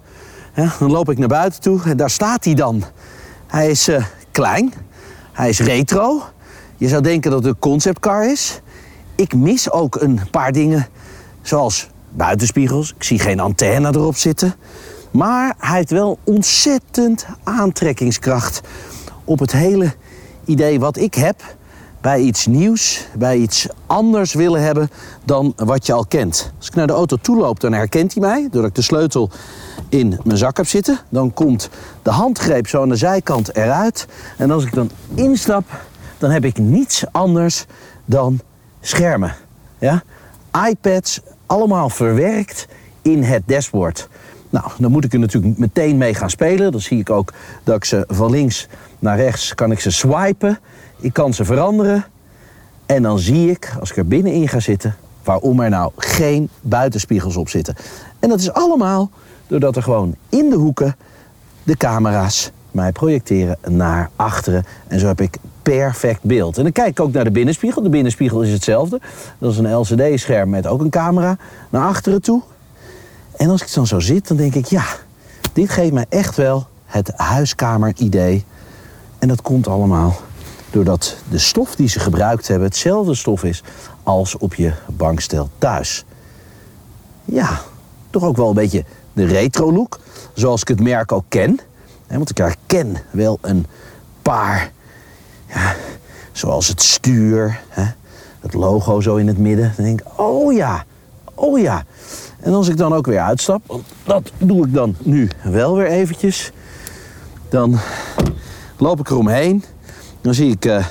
Ja, 0.54 0.72
dan 0.78 0.90
loop 0.90 1.10
ik 1.10 1.18
naar 1.18 1.28
buiten 1.28 1.60
toe 1.60 1.80
en 1.84 1.96
daar 1.96 2.10
staat 2.10 2.44
hij 2.44 2.54
dan. 2.54 2.84
Hij 3.46 3.70
is 3.70 3.88
eh, 3.88 4.04
klein, 4.30 4.72
hij 5.32 5.48
is 5.48 5.60
retro. 5.60 6.22
Je 6.76 6.88
zou 6.88 7.02
denken 7.02 7.30
dat 7.30 7.44
het 7.44 7.52
een 7.52 7.58
conceptcar 7.58 8.30
is. 8.30 8.60
Ik 9.14 9.34
mis 9.34 9.70
ook 9.70 10.00
een 10.00 10.20
paar 10.30 10.52
dingen, 10.52 10.86
zoals 11.42 11.88
buitenspiegels. 12.10 12.92
Ik 12.96 13.02
zie 13.04 13.18
geen 13.18 13.40
antenne 13.40 13.88
erop 13.88 14.16
zitten. 14.16 14.54
Maar 15.16 15.54
hij 15.58 15.76
heeft 15.76 15.90
wel 15.90 16.18
ontzettend 16.24 17.26
aantrekkingskracht 17.42 18.60
op 19.24 19.38
het 19.38 19.52
hele 19.52 19.94
idee 20.44 20.80
wat 20.80 20.96
ik 20.96 21.14
heb 21.14 21.42
bij 22.00 22.20
iets 22.20 22.46
nieuws, 22.46 23.06
bij 23.18 23.36
iets 23.36 23.68
anders 23.86 24.34
willen 24.34 24.62
hebben 24.62 24.90
dan 25.24 25.52
wat 25.56 25.86
je 25.86 25.92
al 25.92 26.06
kent. 26.06 26.52
Als 26.58 26.66
ik 26.66 26.74
naar 26.74 26.86
de 26.86 26.92
auto 26.92 27.16
toe 27.16 27.36
loop, 27.36 27.60
dan 27.60 27.72
herkent 27.72 28.14
hij 28.14 28.22
mij, 28.22 28.48
doordat 28.50 28.70
ik 28.70 28.74
de 28.74 28.82
sleutel 28.82 29.30
in 29.88 30.18
mijn 30.24 30.38
zak 30.38 30.56
heb 30.56 30.66
zitten. 30.66 30.98
Dan 31.08 31.34
komt 31.34 31.70
de 32.02 32.10
handgreep 32.10 32.68
zo 32.68 32.82
aan 32.82 32.88
de 32.88 32.96
zijkant 32.96 33.56
eruit. 33.56 34.06
En 34.36 34.50
als 34.50 34.64
ik 34.64 34.74
dan 34.74 34.90
instap, 35.14 35.64
dan 36.18 36.30
heb 36.30 36.44
ik 36.44 36.58
niets 36.58 37.04
anders 37.12 37.64
dan 38.04 38.40
schermen. 38.80 39.34
Ja? 39.78 40.02
iPads, 40.68 41.20
allemaal 41.46 41.90
verwerkt 41.90 42.66
in 43.02 43.22
het 43.22 43.42
dashboard. 43.46 44.08
Nou, 44.50 44.70
dan 44.78 44.90
moet 44.90 45.04
ik 45.04 45.12
er 45.12 45.18
natuurlijk 45.18 45.58
meteen 45.58 45.96
mee 45.96 46.14
gaan 46.14 46.30
spelen. 46.30 46.72
Dan 46.72 46.80
zie 46.80 46.98
ik 46.98 47.10
ook 47.10 47.32
dat 47.64 47.76
ik 47.76 47.84
ze 47.84 48.04
van 48.08 48.30
links 48.30 48.68
naar 48.98 49.16
rechts 49.16 49.54
kan 49.54 49.70
ik 49.70 49.80
ze 49.80 49.90
swipen. 49.90 50.58
Ik 50.96 51.12
kan 51.12 51.34
ze 51.34 51.44
veranderen. 51.44 52.04
En 52.86 53.02
dan 53.02 53.18
zie 53.18 53.50
ik, 53.50 53.76
als 53.80 53.90
ik 53.90 53.96
er 53.96 54.06
binnenin 54.06 54.48
ga 54.48 54.60
zitten, 54.60 54.96
waarom 55.24 55.60
er 55.60 55.70
nou 55.70 55.92
geen 55.96 56.48
buitenspiegels 56.60 57.36
op 57.36 57.48
zitten. 57.48 57.74
En 58.18 58.28
dat 58.28 58.40
is 58.40 58.52
allemaal 58.52 59.10
doordat 59.46 59.76
er 59.76 59.82
gewoon 59.82 60.14
in 60.28 60.50
de 60.50 60.56
hoeken 60.56 60.96
de 61.62 61.76
camera's 61.76 62.50
mij 62.70 62.92
projecteren 62.92 63.56
naar 63.68 64.10
achteren. 64.16 64.64
En 64.86 65.00
zo 65.00 65.06
heb 65.06 65.20
ik 65.20 65.36
perfect 65.62 66.22
beeld. 66.22 66.56
En 66.56 66.62
dan 66.62 66.72
kijk 66.72 66.88
ik 66.88 67.00
ook 67.00 67.12
naar 67.12 67.24
de 67.24 67.30
binnenspiegel. 67.30 67.82
De 67.82 67.88
binnenspiegel 67.88 68.42
is 68.42 68.52
hetzelfde. 68.52 69.00
Dat 69.38 69.52
is 69.52 69.58
een 69.58 69.74
LCD-scherm 69.74 70.50
met 70.50 70.66
ook 70.66 70.80
een 70.80 70.90
camera 70.90 71.36
naar 71.70 71.88
achteren 71.88 72.22
toe. 72.22 72.42
En 73.36 73.50
als 73.50 73.62
ik 73.62 73.74
dan 73.74 73.86
zo 73.86 74.00
zit, 74.00 74.28
dan 74.28 74.36
denk 74.36 74.54
ik, 74.54 74.66
ja, 74.66 74.84
dit 75.52 75.70
geeft 75.70 75.92
mij 75.92 76.06
echt 76.08 76.36
wel 76.36 76.66
het 76.84 77.12
huiskamer-idee. 77.16 78.44
En 79.18 79.28
dat 79.28 79.42
komt 79.42 79.66
allemaal 79.66 80.16
doordat 80.70 81.16
de 81.28 81.38
stof 81.38 81.74
die 81.74 81.88
ze 81.88 82.00
gebruikt 82.00 82.48
hebben 82.48 82.68
hetzelfde 82.68 83.14
stof 83.14 83.44
is 83.44 83.62
als 84.02 84.36
op 84.36 84.54
je 84.54 84.72
bankstel 84.86 85.50
thuis. 85.58 86.04
Ja, 87.24 87.60
toch 88.10 88.22
ook 88.22 88.36
wel 88.36 88.48
een 88.48 88.54
beetje 88.54 88.84
de 89.12 89.24
retro-look, 89.24 89.98
zoals 90.34 90.60
ik 90.60 90.68
het 90.68 90.80
merk 90.80 91.12
ook 91.12 91.24
ken. 91.28 91.60
Want 92.06 92.30
ik 92.30 92.36
herken 92.36 92.96
wel 93.10 93.38
een 93.40 93.66
paar, 94.22 94.72
ja, 95.46 95.74
zoals 96.32 96.68
het 96.68 96.82
stuur, 96.82 97.60
het 98.40 98.54
logo 98.54 99.00
zo 99.00 99.16
in 99.16 99.26
het 99.26 99.38
midden. 99.38 99.72
Dan 99.76 99.84
denk 99.84 100.00
ik, 100.00 100.06
oh 100.18 100.52
ja, 100.52 100.84
oh 101.34 101.58
ja. 101.58 101.84
En 102.46 102.54
als 102.54 102.68
ik 102.68 102.76
dan 102.76 102.94
ook 102.94 103.06
weer 103.06 103.20
uitstap, 103.20 103.62
want 103.66 103.84
dat 104.04 104.30
doe 104.38 104.66
ik 104.66 104.72
dan 104.72 104.94
nu 105.02 105.28
wel 105.42 105.76
weer 105.76 105.86
eventjes. 105.86 106.52
Dan 107.48 107.78
loop 108.78 109.00
ik 109.00 109.10
eromheen. 109.10 109.64
Dan 110.20 110.34
zie 110.34 110.50
ik 110.50 110.64
eh, 110.64 110.86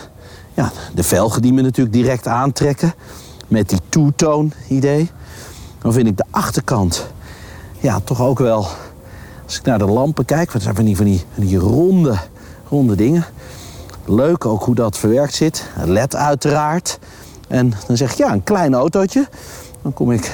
ja, 0.54 0.72
de 0.94 1.04
velgen 1.04 1.42
die 1.42 1.54
me 1.54 1.62
natuurlijk 1.62 1.96
direct 1.96 2.28
aantrekken. 2.28 2.94
Met 3.48 3.70
die 3.70 3.80
two-tone 3.90 4.50
idee. 4.70 5.10
Dan 5.82 5.94
vind 5.94 6.08
ik 6.08 6.18
de 6.18 6.26
achterkant 6.30 7.08
ja, 7.80 8.00
toch 8.00 8.22
ook 8.22 8.40
wel... 8.40 8.68
Als 9.46 9.58
ik 9.58 9.66
naar 9.66 9.80
de 9.80 9.86
lampen 9.86 10.26
kijk, 10.26 10.52
wat 10.52 10.62
zijn 10.62 10.76
van 10.76 10.86
die, 10.86 10.96
van 10.96 11.20
die, 11.36 11.58
ronde, 11.58 12.16
ronde 12.70 12.96
dingen. 12.96 13.26
Leuk 14.06 14.46
ook 14.46 14.64
hoe 14.64 14.76
dat 14.76 14.98
verwerkt 14.98 15.34
zit. 15.34 15.70
LED 15.86 16.16
uiteraard. 16.16 17.00
En 17.48 17.74
dan 17.88 17.98
zeg 17.98 18.12
ik, 18.12 18.18
ja, 18.18 18.32
een 18.32 18.44
klein 18.44 18.74
autootje. 18.74 19.28
Dan 19.82 19.94
kom 19.94 20.12
ik 20.12 20.32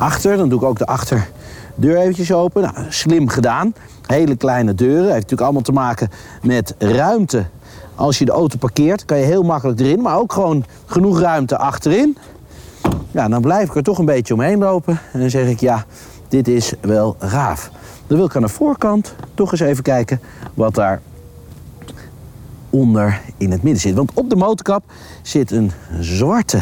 achter, 0.00 0.36
dan 0.36 0.48
doe 0.48 0.58
ik 0.58 0.64
ook 0.64 0.78
de 0.78 0.86
achterdeur 0.86 1.96
eventjes 1.96 2.32
open. 2.32 2.62
Nou, 2.62 2.74
slim 2.88 3.28
gedaan. 3.28 3.74
Hele 4.06 4.36
kleine 4.36 4.74
deuren. 4.74 5.02
Heeft 5.02 5.14
natuurlijk 5.14 5.42
allemaal 5.42 5.62
te 5.62 5.72
maken 5.72 6.10
met 6.42 6.74
ruimte. 6.78 7.44
Als 7.94 8.18
je 8.18 8.24
de 8.24 8.32
auto 8.32 8.58
parkeert, 8.58 9.04
kan 9.04 9.18
je 9.18 9.24
heel 9.24 9.42
makkelijk 9.42 9.80
erin. 9.80 10.00
Maar 10.00 10.18
ook 10.18 10.32
gewoon 10.32 10.64
genoeg 10.86 11.20
ruimte 11.20 11.56
achterin. 11.56 12.16
Ja, 13.10 13.28
dan 13.28 13.40
blijf 13.40 13.68
ik 13.68 13.76
er 13.76 13.82
toch 13.82 13.98
een 13.98 14.04
beetje 14.04 14.34
omheen 14.34 14.58
lopen. 14.58 14.98
En 15.12 15.20
dan 15.20 15.30
zeg 15.30 15.48
ik, 15.48 15.60
ja, 15.60 15.84
dit 16.28 16.48
is 16.48 16.72
wel 16.80 17.16
gaaf. 17.18 17.70
Dan 18.06 18.16
wil 18.16 18.26
ik 18.26 18.36
aan 18.36 18.42
de 18.42 18.48
voorkant 18.48 19.14
toch 19.34 19.52
eens 19.52 19.60
even 19.60 19.82
kijken 19.82 20.20
wat 20.54 20.74
daar 20.74 21.00
onder 22.70 23.20
in 23.36 23.50
het 23.50 23.62
midden 23.62 23.80
zit. 23.80 23.94
Want 23.94 24.10
op 24.14 24.30
de 24.30 24.36
motorkap 24.36 24.82
zit 25.22 25.50
een 25.50 25.72
zwarte 26.00 26.60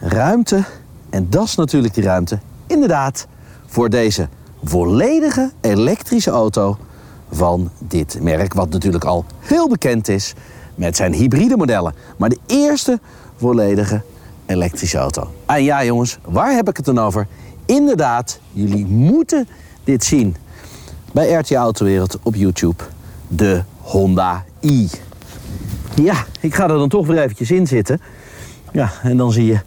ruimte. 0.00 0.64
En 1.10 1.26
dat 1.30 1.44
is 1.44 1.54
natuurlijk 1.54 1.94
die 1.94 2.04
ruimte, 2.04 2.38
inderdaad, 2.66 3.26
voor 3.66 3.90
deze 3.90 4.28
volledige 4.64 5.50
elektrische 5.60 6.30
auto 6.30 6.76
van 7.30 7.70
dit 7.78 8.18
merk. 8.22 8.54
Wat 8.54 8.70
natuurlijk 8.70 9.04
al 9.04 9.24
heel 9.38 9.68
bekend 9.68 10.08
is 10.08 10.34
met 10.74 10.96
zijn 10.96 11.12
hybride 11.12 11.56
modellen. 11.56 11.94
Maar 12.16 12.28
de 12.28 12.38
eerste 12.46 13.00
volledige 13.36 14.02
elektrische 14.46 14.98
auto. 14.98 15.30
En 15.46 15.62
ja 15.62 15.84
jongens, 15.84 16.18
waar 16.24 16.54
heb 16.54 16.68
ik 16.68 16.76
het 16.76 16.86
dan 16.86 16.98
over? 16.98 17.26
Inderdaad, 17.66 18.38
jullie 18.52 18.86
moeten 18.86 19.48
dit 19.84 20.04
zien 20.04 20.36
bij 21.12 21.32
RT 21.32 21.52
Autowereld 21.52 22.18
op 22.22 22.34
YouTube. 22.34 22.84
De 23.28 23.62
Honda 23.80 24.44
i. 24.60 24.88
Ja, 25.94 26.24
ik 26.40 26.54
ga 26.54 26.62
er 26.62 26.68
dan 26.78 26.88
toch 26.88 27.06
weer 27.06 27.18
eventjes 27.18 27.50
in 27.50 27.66
zitten. 27.66 28.00
Ja, 28.72 28.92
en 29.02 29.16
dan 29.16 29.32
zie 29.32 29.46
je 29.46 29.60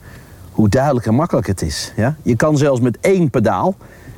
hoe 0.58 0.70
duidelijk 0.70 1.06
en 1.06 1.16
makkelijk 1.16 1.48
het 1.48 1.62
is. 1.62 1.94
Ja? 1.96 2.16
Je 2.22 2.36
kan 2.36 2.58
zelfs 2.58 2.82
met 2.82 2.98
één 3.02 3.30
pedaal 3.30 3.76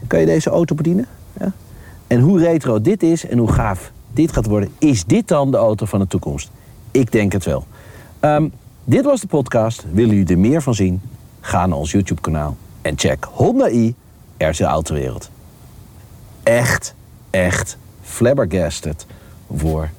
kan 0.08 0.20
je 0.20 0.26
deze 0.26 0.50
auto 0.50 0.76
bedienen. 0.76 1.06
Ja? 1.40 1.52
En 2.08 2.20
hoe 2.20 2.40
retro 2.40 2.82
dit 2.82 3.04
is 3.04 3.26
en 3.26 3.38
hoe 3.38 3.52
gaaf 3.52 3.92
dit 4.14 4.32
gaat 4.32 4.46
worden, 4.46 4.70
is 4.78 5.06
dit 5.06 5.28
dan 5.28 5.52
de 5.52 5.58
auto 5.58 5.86
van 5.86 6.00
de 6.00 6.08
toekomst? 6.08 6.52
Ik 6.92 7.12
denk 7.12 7.32
het 7.32 7.46
wel. 7.46 7.66
Ehm, 8.20 8.48
dit 8.84 9.06
was 9.06 9.22
de 9.22 9.28
podcast. 9.28 9.86
Willen 9.92 10.16
jullie 10.16 10.34
er 10.34 10.40
meer 10.40 10.62
van 10.62 10.76
zien? 10.76 11.02
Ga 11.40 11.66
naar 11.66 11.78
ons 11.78 11.92
YouTube 11.92 12.22
kanaal 12.22 12.58
en 12.82 12.94
check 12.98 13.28
Honda 13.32 13.70
i 13.70 13.96
RC 14.38 14.60
Autowereld. 14.60 15.30
Echt, 16.44 16.96
echt 17.30 17.78
flabbergasted 18.02 19.06
voor 19.56 19.90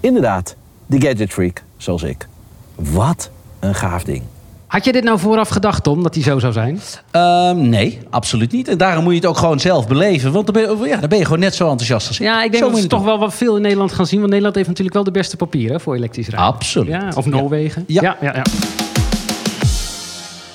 Inderdaad, 0.00 0.56
de 0.86 1.00
gadget 1.00 1.32
freak, 1.32 1.62
zoals 1.76 2.02
ik. 2.02 2.28
Wat 2.74 3.30
een 3.58 3.74
gaaf 3.74 4.04
ding. 4.04 4.22
Had 4.66 4.84
je 4.84 4.92
dit 4.92 5.04
nou 5.04 5.18
vooraf 5.18 5.48
gedacht, 5.48 5.82
Tom, 5.82 6.02
dat 6.02 6.14
hij 6.14 6.22
zo 6.22 6.38
zou 6.38 6.52
zijn? 6.52 6.80
Ehm, 7.10 7.68
nee, 7.68 7.98
absoluut 8.10 8.52
niet. 8.52 8.68
En 8.68 8.78
daarom 8.78 9.04
moet 9.04 9.12
je 9.12 9.18
het 9.18 9.28
ook 9.28 9.36
gewoon 9.36 9.60
zelf 9.60 9.88
beleven. 9.88 10.32
Want 10.32 10.46
dan 10.46 10.54
ben 10.54 10.78
je, 10.78 10.88
ja, 10.88 10.96
dan 10.96 11.08
ben 11.08 11.18
je 11.18 11.24
gewoon 11.24 11.38
net 11.40 11.54
zo 11.54 11.68
enthousiast 11.70 12.08
als 12.08 12.20
ik. 12.20 12.26
Ja, 12.26 12.42
ik 12.42 12.50
denk 12.50 12.64
Zo 12.64 12.70
dat 12.70 12.80
we 12.80 12.86
toch 12.86 13.04
wel 13.04 13.18
wat 13.18 13.34
veel 13.34 13.56
in 13.56 13.62
Nederland 13.62 13.92
gaan 13.92 14.06
zien. 14.06 14.18
Want 14.18 14.28
Nederland 14.28 14.56
heeft 14.56 14.68
natuurlijk 14.68 14.94
wel 14.96 15.04
de 15.04 15.10
beste 15.10 15.36
papieren 15.36 15.80
voor 15.80 15.94
elektrisch 15.94 16.28
rijden. 16.28 16.46
Absoluut. 16.46 16.88
Ja, 16.88 17.12
of 17.16 17.26
Noorwegen. 17.26 17.84
Ja. 17.86 18.02
ja, 18.02 18.16
ja, 18.20 18.34
ja. 18.34 18.42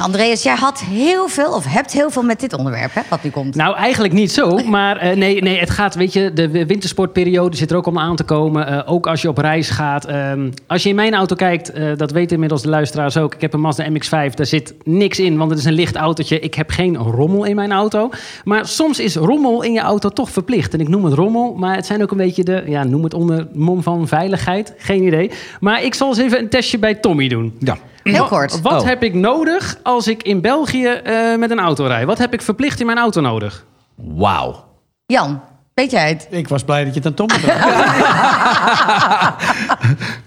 Andreas, 0.01 0.43
jij 0.43 0.55
had 0.55 0.79
heel 0.79 1.27
veel, 1.27 1.53
of 1.53 1.65
hebt 1.65 1.91
heel 1.91 2.09
veel 2.09 2.23
met 2.23 2.39
dit 2.39 2.53
onderwerp, 2.53 2.93
hè, 2.93 3.01
wat 3.09 3.23
nu 3.23 3.29
komt. 3.29 3.55
Nou, 3.55 3.75
eigenlijk 3.75 4.13
niet 4.13 4.31
zo. 4.31 4.57
Maar 4.57 4.97
eh, 4.97 5.17
nee, 5.17 5.41
nee, 5.41 5.59
het 5.59 5.69
gaat, 5.69 5.95
weet 5.95 6.13
je, 6.13 6.33
de 6.33 6.65
wintersportperiode 6.65 7.57
zit 7.57 7.71
er 7.71 7.77
ook 7.77 7.85
om 7.85 7.99
aan 7.99 8.15
te 8.15 8.23
komen. 8.23 8.67
Eh, 8.67 8.91
ook 8.91 9.07
als 9.07 9.21
je 9.21 9.27
op 9.27 9.37
reis 9.37 9.69
gaat. 9.69 10.05
Ehm, 10.05 10.49
als 10.67 10.83
je 10.83 10.89
in 10.89 10.95
mijn 10.95 11.13
auto 11.13 11.35
kijkt, 11.35 11.71
eh, 11.71 11.97
dat 11.97 12.11
weten 12.11 12.33
inmiddels 12.33 12.61
de 12.61 12.69
luisteraars 12.69 13.17
ook. 13.17 13.33
Ik 13.33 13.41
heb 13.41 13.53
een 13.53 13.59
Mazda 13.59 13.89
MX-5, 13.89 14.33
daar 14.33 14.45
zit 14.45 14.73
niks 14.83 15.19
in, 15.19 15.37
want 15.37 15.49
het 15.49 15.59
is 15.59 15.65
een 15.65 15.73
licht 15.73 15.95
autootje. 15.95 16.39
Ik 16.39 16.53
heb 16.53 16.69
geen 16.69 16.97
rommel 16.97 17.43
in 17.43 17.55
mijn 17.55 17.71
auto. 17.71 18.09
Maar 18.43 18.67
soms 18.67 18.99
is 18.99 19.15
rommel 19.15 19.61
in 19.63 19.73
je 19.73 19.81
auto 19.81 20.09
toch 20.09 20.29
verplicht. 20.29 20.73
En 20.73 20.79
ik 20.79 20.87
noem 20.87 21.05
het 21.05 21.13
rommel, 21.13 21.53
maar 21.53 21.75
het 21.75 21.85
zijn 21.85 22.01
ook 22.01 22.11
een 22.11 22.17
beetje 22.17 22.43
de, 22.43 22.63
ja, 22.67 22.83
noem 22.83 23.03
het 23.03 23.13
onder 23.13 23.47
mom 23.53 23.83
van 23.83 24.07
veiligheid. 24.07 24.73
Geen 24.77 25.03
idee. 25.03 25.31
Maar 25.59 25.83
ik 25.83 25.93
zal 25.93 26.07
eens 26.07 26.17
even 26.17 26.39
een 26.39 26.49
testje 26.49 26.79
bij 26.79 26.95
Tommy 26.95 27.27
doen. 27.27 27.55
Ja. 27.59 27.77
Heel 28.03 28.25
kort. 28.25 28.61
Wat 28.61 28.81
Oh. 28.81 28.87
heb 28.87 29.03
ik 29.03 29.13
nodig 29.13 29.77
als 29.83 30.07
ik 30.07 30.23
in 30.23 30.41
België 30.41 30.85
eh, 30.87 31.35
met 31.37 31.51
een 31.51 31.59
auto 31.59 31.85
rijd? 31.85 32.05
Wat 32.05 32.17
heb 32.17 32.33
ik 32.33 32.41
verplicht 32.41 32.79
in 32.79 32.85
mijn 32.85 32.97
auto 32.97 33.21
nodig? 33.21 33.65
Wauw. 33.95 34.63
Jan, 35.05 35.41
weet 35.73 35.91
jij 35.91 36.09
het? 36.09 36.27
Ik 36.29 36.47
was 36.47 36.63
blij 36.63 36.83
dat 36.85 36.93
je 36.93 36.99
het 36.99 37.07
aan 37.07 37.13
Tom. 37.13 37.27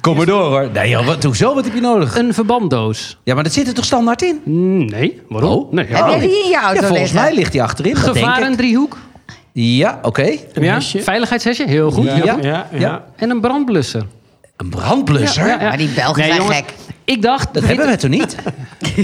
Kom 0.01 0.17
maar 0.17 0.27
door 0.27 0.43
hoor. 0.49 0.69
Nee 0.73 0.89
joh, 0.89 1.07
wat, 1.07 1.23
hoezo? 1.23 1.55
Wat 1.55 1.65
heb 1.65 1.75
je 1.75 1.81
nodig? 1.81 2.17
Een 2.19 2.35
verbanddoos. 2.35 3.19
Ja, 3.25 3.35
maar 3.35 3.45
dat 3.45 3.53
zit 3.53 3.69
er 3.69 3.75
toch 3.75 3.85
standaard 3.85 4.23
in? 4.23 4.41
Mm, 4.45 4.85
Nee, 4.85 5.21
waarom? 5.29 5.53
Oh. 5.53 5.73
Nee, 5.73 5.85
Heb 5.87 6.07
jij 6.09 6.19
die 6.19 6.43
in 6.45 6.49
je 6.51 6.57
auto 6.63 6.81
Ja, 6.81 6.87
volgens 6.87 7.13
liggen? 7.13 7.21
mij 7.31 7.35
ligt 7.35 7.53
die 7.53 7.63
achterin. 7.63 7.95
dat 7.95 8.05
denk 8.05 8.17
ik. 8.17 8.23
Gevarendriehoek. 8.25 8.97
Ja, 9.53 9.99
oké. 10.03 10.23
Een 10.53 10.63
Ja, 10.63 10.75
hesje. 10.75 11.03
veiligheidshesje, 11.03 11.65
heel 11.67 11.91
goed. 11.91 12.05
Ja. 12.05 12.15
Ja, 12.17 12.37
ja, 12.43 12.67
Ja. 12.73 13.05
En 13.17 13.31
een 13.31 13.41
brandblusser. 13.41 14.07
Een 14.57 14.69
brandblusser? 14.69 15.47
Ja, 15.47 15.61
ja. 15.61 15.69
Maar 15.69 15.77
die 15.77 15.89
Belgen 15.89 16.19
Nee, 16.19 16.27
zijn 16.29 16.41
jongens, 16.41 16.57
gek. 16.57 16.75
Ik 17.05 17.23
dacht... 17.23 17.55
Dat 17.55 17.65
hebben 17.65 17.87
we 17.87 17.97
toch 17.97 18.11
niet? 18.11 18.37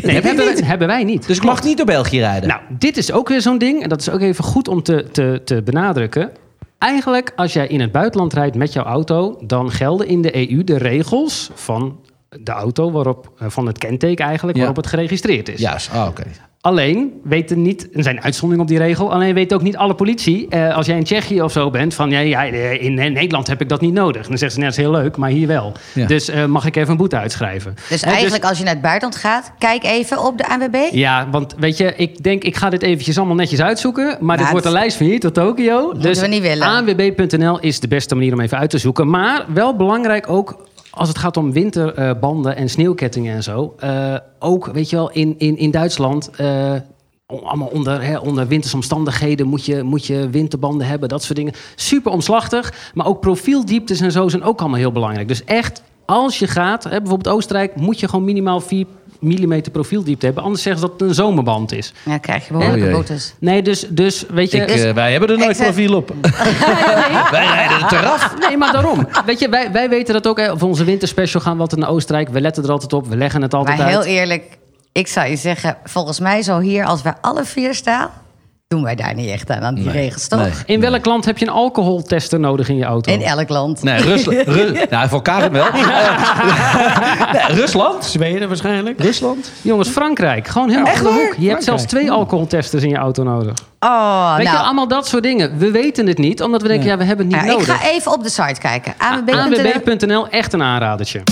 Nee, 0.02 0.20
hebben, 0.20 0.46
niet. 0.48 0.64
hebben 0.66 0.86
wij 0.88 1.04
niet. 1.04 1.26
Dus 1.26 1.36
ik 1.36 1.42
mag 1.44 1.62
niet 1.62 1.76
door 1.76 1.86
België 1.86 2.18
rijden? 2.18 2.48
Nou, 2.48 2.60
dit 2.68 2.96
is 2.96 3.12
ook 3.12 3.28
weer 3.28 3.40
zo'n 3.40 3.58
ding. 3.58 3.82
En 3.82 3.88
dat 3.88 4.00
is 4.00 4.10
ook 4.10 4.20
even 4.20 4.44
goed 4.44 4.68
om 4.68 4.82
te, 4.82 5.06
te, 5.12 5.40
te 5.44 5.62
benadrukken. 5.62 6.30
Eigenlijk, 6.78 7.32
als 7.36 7.52
jij 7.52 7.66
in 7.66 7.80
het 7.80 7.92
buitenland 7.92 8.32
rijdt 8.32 8.56
met 8.56 8.72
jouw 8.72 8.84
auto... 8.84 9.38
dan 9.40 9.70
gelden 9.70 10.06
in 10.06 10.22
de 10.22 10.50
EU 10.50 10.64
de 10.64 10.78
regels 10.78 11.50
van 11.54 12.00
de 12.28 12.50
auto... 12.52 12.90
Waarop, 12.90 13.30
eh, 13.38 13.48
van 13.48 13.66
het 13.66 13.78
kenteken 13.78 14.24
eigenlijk, 14.24 14.56
Ja. 14.58 14.64
waarop 14.64 14.82
het 14.82 14.92
geregistreerd 14.92 15.48
is. 15.48 15.60
Juist, 15.60 15.90
ah, 15.92 16.06
oké. 16.08 16.22
Alleen 16.62 17.20
weten 17.24 17.62
niet, 17.62 17.88
er 17.94 18.02
zijn 18.02 18.20
uitzonderingen 18.20 18.62
op 18.62 18.68
die 18.68 18.86
regel, 18.86 19.12
alleen 19.12 19.34
weet 19.34 19.54
ook 19.54 19.62
niet 19.62 19.76
alle 19.76 19.94
politie, 19.94 20.48
eh, 20.48 20.76
als 20.76 20.86
jij 20.86 20.96
in 20.96 21.04
Tsjechië 21.04 21.42
of 21.42 21.52
zo 21.52 21.70
bent, 21.70 21.94
van 21.94 22.10
ja, 22.10 22.18
ja, 22.18 22.46
eh, 22.46 22.82
in 22.82 22.94
Nederland 22.94 23.46
heb 23.46 23.60
ik 23.60 23.68
dat 23.68 23.80
niet 23.80 23.92
nodig. 23.92 24.26
Dan 24.26 24.38
zeggen 24.38 24.50
ze, 24.50 24.58
net 24.58 24.70
is 24.70 24.76
heel 24.76 24.90
leuk, 24.90 25.16
maar 25.16 25.30
hier 25.30 25.46
wel. 25.46 25.72
Ja. 25.94 26.06
Dus 26.06 26.28
eh, 26.28 26.44
mag 26.44 26.66
ik 26.66 26.76
even 26.76 26.90
een 26.90 26.96
boete 26.96 27.16
uitschrijven? 27.16 27.74
Dus 27.88 28.00
Hè, 28.00 28.10
eigenlijk 28.10 28.44
als 28.44 28.58
je 28.58 28.64
naar 28.64 28.72
het 28.72 28.82
buitenland 28.82 29.20
gaat, 29.20 29.52
kijk 29.58 29.84
even 29.84 30.24
op 30.24 30.38
de 30.38 30.48
ANWB. 30.48 30.76
Ja, 30.92 31.28
want 31.30 31.54
weet 31.58 31.76
je, 31.76 31.94
ik 31.96 32.22
denk, 32.22 32.44
ik 32.44 32.56
ga 32.56 32.70
dit 32.70 32.82
eventjes 32.82 33.18
allemaal 33.18 33.36
netjes 33.36 33.60
uitzoeken. 33.60 34.16
Maar 34.20 34.36
dit 34.36 34.46
Nou, 34.46 34.50
wordt 34.50 34.66
een 34.66 34.72
lijst 34.72 34.96
van 34.96 35.06
hier 35.06 35.20
tot 35.20 35.34
Tokio. 35.34 35.92
Dus 35.92 36.20
we 36.20 36.26
niet 36.26 36.42
willen. 36.42 36.66
ANWB.nl 36.66 37.58
is 37.60 37.80
de 37.80 37.88
beste 37.88 38.14
manier 38.14 38.32
om 38.32 38.40
even 38.40 38.58
uit 38.58 38.70
te 38.70 38.78
zoeken. 38.78 39.10
Maar 39.10 39.44
wel 39.54 39.76
belangrijk 39.76 40.28
ook 40.28 40.68
als 40.90 41.08
het 41.08 41.18
gaat 41.18 41.36
om 41.36 41.52
winterbanden 41.52 42.56
en 42.56 42.70
sneeuwkettingen 42.70 43.34
en 43.34 43.42
zo. 43.42 43.74
eh, 43.78 44.16
ook, 44.38 44.66
weet 44.66 44.90
je 44.90 44.96
wel, 44.96 45.10
in, 45.10 45.34
in, 45.38 45.56
in 45.56 45.70
Duitsland... 45.70 46.30
eh, 46.36 46.74
allemaal 47.26 47.68
onder, 47.68 48.02
hè, 48.02 48.18
onder 48.18 48.46
wintersomstandigheden 48.46 49.46
moet 49.46 49.64
je, 49.64 49.82
moet 49.82 50.06
je 50.06 50.28
winterbanden 50.30 50.86
hebben, 50.86 51.08
dat 51.08 51.22
soort 51.22 51.36
dingen. 51.38 51.52
Super 51.74 52.12
omslachtig, 52.12 52.90
maar 52.94 53.06
ook 53.06 53.20
profieldieptes 53.20 54.00
en 54.00 54.12
zo 54.12 54.28
zijn 54.28 54.42
ook 54.42 54.60
allemaal 54.60 54.78
heel 54.78 54.92
belangrijk. 54.92 55.28
Dus 55.28 55.44
echt, 55.44 55.82
als 56.06 56.38
je 56.38 56.46
gaat, 56.46 56.84
hè, 56.84 57.00
bijvoorbeeld 57.00 57.34
Oostenrijk, 57.34 57.76
moet 57.76 58.00
je 58.00 58.08
gewoon 58.08 58.24
minimaal 58.24 58.60
4 58.60 58.86
mm 59.20 59.62
profieldiepte 59.72 60.26
hebben. 60.26 60.44
Anders 60.44 60.62
zeggen 60.62 60.80
ze 60.80 60.88
dat 60.88 61.00
het 61.00 61.08
een 61.08 61.14
zomerband 61.14 61.72
is. 61.72 61.92
Ja, 62.04 62.18
krijg 62.18 62.46
je 62.46 62.52
behoorlijke 62.52 62.86
Oh 62.86 62.92
boetes. 62.92 63.34
Nee, 63.38 63.62
dus, 63.62 63.86
dus 63.88 64.24
weet 64.28 64.50
je... 64.50 64.58
Ik, 64.58 64.68
eh, 64.68 64.92
wij 64.92 65.10
hebben 65.10 65.28
er 65.28 65.38
nooit 65.38 65.56
profiel 65.56 65.94
op. 65.94 66.14
wij 67.30 67.46
rijden 67.46 67.80
het 67.80 67.92
eraf. 67.92 68.34
Nee, 68.48 68.56
maar 68.56 68.72
daarom. 68.72 69.08
Weet 69.26 69.38
je, 69.38 69.48
wij, 69.48 69.72
wij 69.72 69.88
weten 69.88 70.14
dat 70.14 70.26
ook. 70.26 70.38
Hè, 70.38 70.58
voor 70.58 70.68
onze 70.68 70.84
winterspecial 70.84 71.42
gaan 71.42 71.54
we 71.54 71.60
altijd 71.60 71.80
naar 71.80 71.90
Oostenrijk. 71.90 72.28
We 72.28 72.40
letten 72.40 72.64
er 72.64 72.70
altijd 72.70 72.92
op. 72.92 73.06
We 73.06 73.16
leggen 73.16 73.42
het 73.42 73.54
altijd 73.54 73.78
Maar 73.78 73.88
heel 73.88 73.98
uit. 73.98 74.06
eerlijk, 74.06 74.58
ik 74.92 75.06
zou 75.06 75.28
je 75.28 75.36
zeggen, 75.36 75.76
volgens 75.84 76.20
mij 76.20 76.42
zo 76.42 76.58
hier, 76.58 76.84
als 76.84 77.02
wij 77.02 77.14
alle 77.20 77.44
vier 77.44 77.74
staan, 77.74 78.10
doen 78.70 78.82
wij 78.82 78.94
daar 78.94 79.14
niet 79.14 79.28
echt 79.28 79.50
aan, 79.50 79.62
aan 79.62 79.74
die 79.74 79.90
regels, 79.90 80.28
toch? 80.28 80.40
Nee. 80.40 80.50
In 80.66 80.80
welk 80.80 81.04
land 81.06 81.24
heb 81.24 81.38
je 81.38 81.46
een 81.46 81.52
alcoholtester 81.52 82.40
nodig 82.40 82.68
in 82.68 82.76
je 82.76 82.84
auto? 82.84 83.12
In 83.12 83.22
elk 83.22 83.48
land. 83.48 83.82
Nee, 83.82 84.00
Rusland. 84.02 84.46
Ru 84.56 84.84
nou, 84.90 85.08
voor 85.08 85.22
Karen 85.22 85.52
wel. 85.52 85.66
Nee, 87.32 87.56
Rusland. 87.60 88.04
Zweden 88.04 88.48
waarschijnlijk. 88.48 89.00
Rusland. 89.02 89.50
Jongens, 89.62 89.88
Frankrijk. 89.88 90.48
Gewoon 90.48 90.68
helemaal 90.68 90.92
Echt 90.92 91.02
hoek. 91.02 91.34
Je 91.38 91.48
hebt 91.48 91.64
zelfs 91.64 91.84
twee 91.84 92.10
alcoholtesters 92.10 92.82
in 92.82 92.88
je 92.88 92.96
auto 92.96 93.22
nodig. 93.22 93.54
Oh, 93.80 94.36
Weet 94.36 94.46
je, 94.46 94.52
nou. 94.52 94.64
allemaal 94.64 94.88
dat 94.88 95.06
soort 95.08 95.22
dingen. 95.22 95.58
We 95.58 95.70
weten 95.70 96.06
het 96.06 96.18
niet, 96.18 96.42
omdat 96.42 96.62
we 96.62 96.68
denken, 96.68 96.86
ja, 96.86 96.96
we 96.96 97.04
hebben 97.04 97.26
het 97.26 97.34
niet 97.34 97.44
Ja, 97.44 97.50
ik 97.52 97.58
nodig. 97.58 97.80
ga 97.80 97.88
even 97.90 98.12
op 98.12 98.22
de 98.22 98.30
site 98.30 98.60
kijken. 98.60 98.94
ANWB.nl. 98.98 99.38
ANWB.nl, 99.40 100.28
echt 100.28 100.52
een 100.52 100.62
aanradertje. 100.62 101.22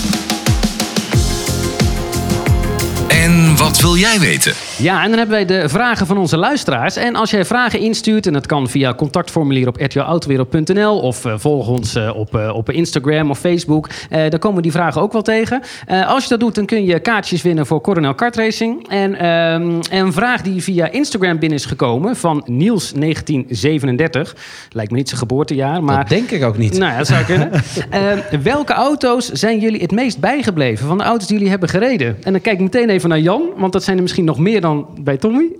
En 3.29 3.57
wat 3.57 3.81
wil 3.81 3.95
jij 3.95 4.19
weten? 4.19 4.53
Ja, 4.77 5.03
en 5.03 5.09
dan 5.09 5.17
hebben 5.17 5.35
wij 5.35 5.45
de 5.45 5.69
vragen 5.69 6.07
van 6.07 6.17
onze 6.17 6.37
luisteraars. 6.37 6.95
En 6.95 7.15
als 7.15 7.31
jij 7.31 7.45
vragen 7.45 7.79
instuurt, 7.79 8.27
en 8.27 8.33
dat 8.33 8.45
kan 8.45 8.69
via 8.69 8.93
contactformulier 8.93 9.67
op 9.67 9.75
rtlautowereld.nl 9.75 10.99
of 10.99 11.25
eh, 11.25 11.33
volg 11.37 11.67
ons 11.67 11.95
eh, 11.95 12.15
op, 12.15 12.35
eh, 12.35 12.55
op 12.55 12.69
Instagram 12.69 13.29
of 13.29 13.39
Facebook. 13.39 13.89
Eh 14.09 14.29
dan 14.29 14.39
komen 14.39 14.57
we 14.57 14.63
die 14.63 14.71
vragen 14.71 15.01
ook 15.01 15.11
wel 15.11 15.21
tegen. 15.21 15.61
Eh, 15.85 16.07
als 16.07 16.23
je 16.23 16.29
dat 16.29 16.39
doet, 16.39 16.55
dan 16.55 16.65
kun 16.65 16.85
je 16.85 16.99
kaartjes 16.99 17.41
winnen 17.41 17.65
voor 17.65 17.81
Coronel 17.81 18.15
Kart 18.15 18.35
Racing. 18.35 18.87
En 18.87 19.15
ehm, 19.15 19.79
een 19.89 20.13
vraag 20.13 20.41
die 20.41 20.63
via 20.63 20.91
Instagram 20.91 21.39
binnen 21.39 21.57
is 21.57 21.65
gekomen 21.65 22.15
van 22.15 22.47
Niels1937. 22.51 24.35
Lijkt 24.71 24.91
me 24.91 24.97
niet 24.97 25.07
zijn 25.07 25.19
geboortejaar, 25.19 25.83
maar... 25.83 25.97
Dat 25.97 26.09
denk 26.09 26.31
ik 26.31 26.43
ook 26.43 26.57
niet. 26.57 26.77
Nou, 26.77 26.91
ja, 26.91 26.97
dat 26.97 27.07
zou 27.07 27.23
kunnen. 27.23 27.51
Eh, 27.89 28.39
welke 28.43 28.73
auto's 28.73 29.29
zijn 29.31 29.59
jullie 29.59 29.81
het 29.81 29.91
meest 29.91 30.19
bijgebleven 30.19 30.87
van 30.87 30.97
de 30.97 31.03
auto's 31.03 31.27
die 31.27 31.35
jullie 31.35 31.51
hebben 31.51 31.69
gereden? 31.69 32.17
En 32.23 32.31
dan 32.31 32.41
kijk 32.41 32.55
ik 32.55 32.61
meteen 32.61 32.89
even 32.89 33.09
naar 33.09 33.18
Jan, 33.21 33.41
want 33.57 33.73
dat 33.73 33.83
zijn 33.83 33.95
er 33.95 34.01
misschien 34.01 34.25
nog 34.25 34.39
meer 34.39 34.61
dan 34.61 34.87
bij 35.01 35.17
Tommy. 35.17 35.51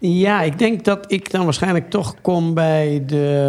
Ja, 0.00 0.42
ik 0.42 0.58
denk 0.58 0.84
dat 0.84 1.12
ik 1.12 1.30
dan 1.30 1.44
waarschijnlijk 1.44 1.90
toch 1.90 2.14
kom 2.22 2.54
bij 2.54 3.02
de, 3.06 3.44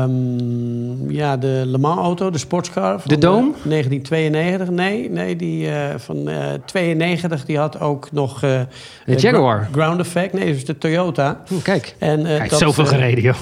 ehm, 0.00 1.10
ja, 1.12 1.36
de 1.36 1.62
Le 1.66 1.78
Mans 1.78 1.98
auto, 2.00 2.30
de 2.30 2.38
sportscar. 2.38 3.00
Van 3.00 3.08
De 3.08 3.18
Dome? 3.18 3.50
1992. 3.64 4.70
Nee, 4.70 5.10
nee 5.10 5.36
die 5.36 5.70
eh, 5.70 5.94
van 5.98 6.28
eh 6.28 6.52
92 6.66 7.44
die 7.44 7.58
had 7.58 7.80
ook 7.80 8.12
nog... 8.12 8.42
eh, 8.42 8.60
De 9.06 9.14
eh, 9.14 9.18
Jaguar. 9.18 9.68
Ground 9.72 10.00
effect. 10.00 10.32
Nee, 10.32 10.52
dus 10.52 10.64
de 10.64 10.78
Toyota. 10.78 11.40
Kijk, 11.62 11.94
En, 11.98 12.26
eh, 12.26 12.48
dat, 12.48 12.58
zoveel 12.58 12.84
eh, 12.84 12.90
gereden, 12.90 13.22
joh. 13.22 13.36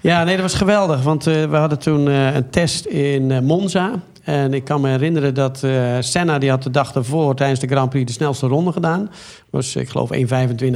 Ja, 0.00 0.24
nee, 0.24 0.34
dat 0.34 0.42
was 0.42 0.54
geweldig. 0.54 1.02
Want 1.02 1.26
eh, 1.26 1.44
we 1.44 1.56
hadden 1.56 1.78
toen 1.78 2.08
eh, 2.08 2.34
een 2.34 2.50
test 2.50 2.84
in 2.84 3.30
eh, 3.30 3.40
Monza. 3.40 3.92
En 4.22 4.54
ik 4.54 4.64
kan 4.64 4.80
me 4.80 4.88
herinneren 4.88 5.34
dat 5.34 5.66
Senna 6.00 6.38
die 6.38 6.50
had 6.50 6.62
de 6.62 6.70
dag 6.70 6.92
daarvoor 6.92 7.34
tijdens 7.34 7.60
de 7.60 7.66
Grand 7.66 7.90
Prix 7.90 8.06
de 8.06 8.12
snelste 8.12 8.46
ronde 8.46 8.72
gedaan. 8.72 9.10
Was, 9.50 9.76
ik 9.76 9.88
geloof, 9.88 10.10
1.25.1. 10.14 10.26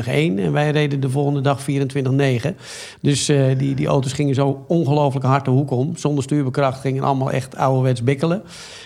En 0.06 0.52
wij 0.52 0.70
reden 0.70 1.00
de 1.00 1.10
volgende 1.10 1.40
dag 1.40 1.60
24.9. 1.60 2.48
Dus 3.00 3.26
die, 3.56 3.74
die 3.74 3.86
auto's 3.86 4.12
gingen 4.12 4.34
zo 4.34 4.64
ongelooflijk 4.68 5.26
hard 5.26 5.44
de 5.44 5.50
hoek 5.50 5.70
om. 5.70 5.96
Zonder 5.96 6.24
stuurbekracht 6.24 6.80
gingen 6.80 7.02
allemaal 7.02 7.30
echt 7.30 7.56
ouderwets 7.56 8.02
bikkelen. 8.02 8.42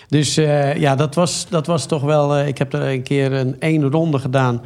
Dus 0.07 0.35
ja, 0.75 0.95
dat 0.95 1.15
was, 1.15 1.45
dat 1.49 1.67
was 1.67 1.85
toch 1.85 2.01
wel... 2.01 2.39
ik 2.39 2.57
heb 2.57 2.73
er 2.73 2.81
een 2.81 3.03
keer 3.03 3.31
een 3.31 3.55
één 3.59 3.91
ronde 3.91 4.19
gedaan 4.19 4.61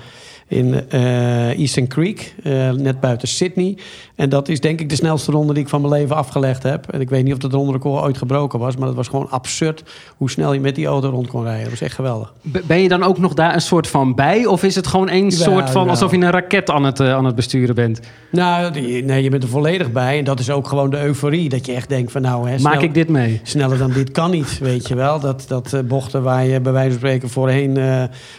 in 0.51 0.89
eh, 0.89 1.59
Eastern 1.59 1.87
Creek, 1.87 2.35
eh, 2.43 2.71
net 2.71 2.99
buiten 2.99 3.27
Sydney. 3.27 3.77
En 4.15 4.29
dat 4.29 4.49
is 4.49 4.59
denk 4.59 4.79
ik 4.79 4.89
de 4.89 4.95
snelste 4.95 5.31
ronde 5.31 5.53
die 5.53 5.63
ik 5.63 5.69
van 5.69 5.81
mijn 5.81 5.93
leven 5.93 6.15
afgelegd 6.15 6.63
heb. 6.63 6.91
En 6.91 7.01
ik 7.01 7.09
weet 7.09 7.23
niet 7.23 7.33
of 7.33 7.39
dat 7.39 7.53
ronderecord 7.53 8.03
ooit 8.03 8.17
gebroken 8.17 8.59
was, 8.59 8.75
maar 8.77 8.87
het 8.87 8.95
was 8.95 9.07
gewoon 9.07 9.29
absurd 9.29 9.83
hoe 10.17 10.29
snel 10.29 10.53
je 10.53 10.59
met 10.59 10.75
die 10.75 10.85
auto 10.85 11.09
rond 11.09 11.27
kon 11.27 11.43
rijden. 11.43 11.61
Dat 11.61 11.71
was 11.71 11.81
echt 11.81 11.95
geweldig. 11.95 12.33
Ben 12.41 12.81
je 12.81 12.89
dan 12.89 13.03
ook 13.03 13.17
nog 13.17 13.33
daar 13.33 13.53
een 13.53 13.61
soort 13.61 13.87
van 13.87 14.15
bij? 14.15 14.45
Of 14.45 14.63
is 14.63 14.75
het 14.75 14.87
gewoon 14.87 15.09
een 15.09 15.29
Jawel, 15.29 15.53
soort 15.53 15.69
van 15.69 15.89
alsof 15.89 16.11
je 16.11 16.17
een 16.17 16.31
raket 16.31 16.69
aan 16.69 16.83
het, 16.83 16.99
eh, 16.99 17.13
aan 17.13 17.25
het 17.25 17.35
besturen 17.35 17.75
bent? 17.75 17.99
Nou, 18.31 18.71
nee, 19.01 19.23
je 19.23 19.29
bent 19.29 19.43
er 19.43 19.49
volledig 19.49 19.91
bij. 19.91 20.17
En 20.17 20.23
dat 20.23 20.39
is 20.39 20.49
ook 20.49 20.67
gewoon 20.67 20.89
de 20.89 21.01
euforie. 21.03 21.49
Dat 21.49 21.65
je 21.65 21.73
echt 21.73 21.89
denkt 21.89 22.11
van 22.11 22.21
nou, 22.21 22.49
hè, 22.49 22.59
Maak 22.59 22.81
ik 22.81 22.93
dit 22.93 23.09
mee? 23.09 23.39
Sneller 23.43 23.77
dan 23.77 23.91
dit 23.91 24.11
kan 24.11 24.31
niet, 24.31 24.59
weet 24.59 24.87
je 24.87 24.95
wel. 24.95 25.19
Dat, 25.19 25.45
dat 25.47 25.87
bochten 25.87 26.23
waar 26.23 26.45
je 26.45 26.61
bij 26.61 26.71
wijze 26.71 26.89
van 26.89 26.99
spreken 26.99 27.29
voorheen 27.29 27.79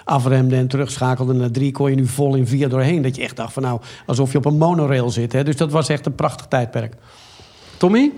afremde 0.04 0.56
en 0.56 0.68
terugschakelde 0.68 1.32
naar 1.32 1.50
drie, 1.50 1.72
kon 1.72 1.90
je 1.90 1.96
nu 1.96 2.01
vol 2.06 2.34
in 2.34 2.46
vier 2.46 2.68
doorheen. 2.68 3.02
Dat 3.02 3.16
je 3.16 3.22
echt 3.22 3.36
dacht 3.36 3.52
van 3.52 3.62
nou, 3.62 3.80
alsof 4.06 4.32
je 4.32 4.38
op 4.38 4.44
een 4.44 4.58
monorail 4.58 5.10
zit. 5.10 5.32
Hè. 5.32 5.44
Dus 5.44 5.56
dat 5.56 5.70
was 5.70 5.88
echt 5.88 6.06
een 6.06 6.14
prachtig 6.14 6.46
tijdperk. 6.46 6.94
Tommy? 7.76 8.12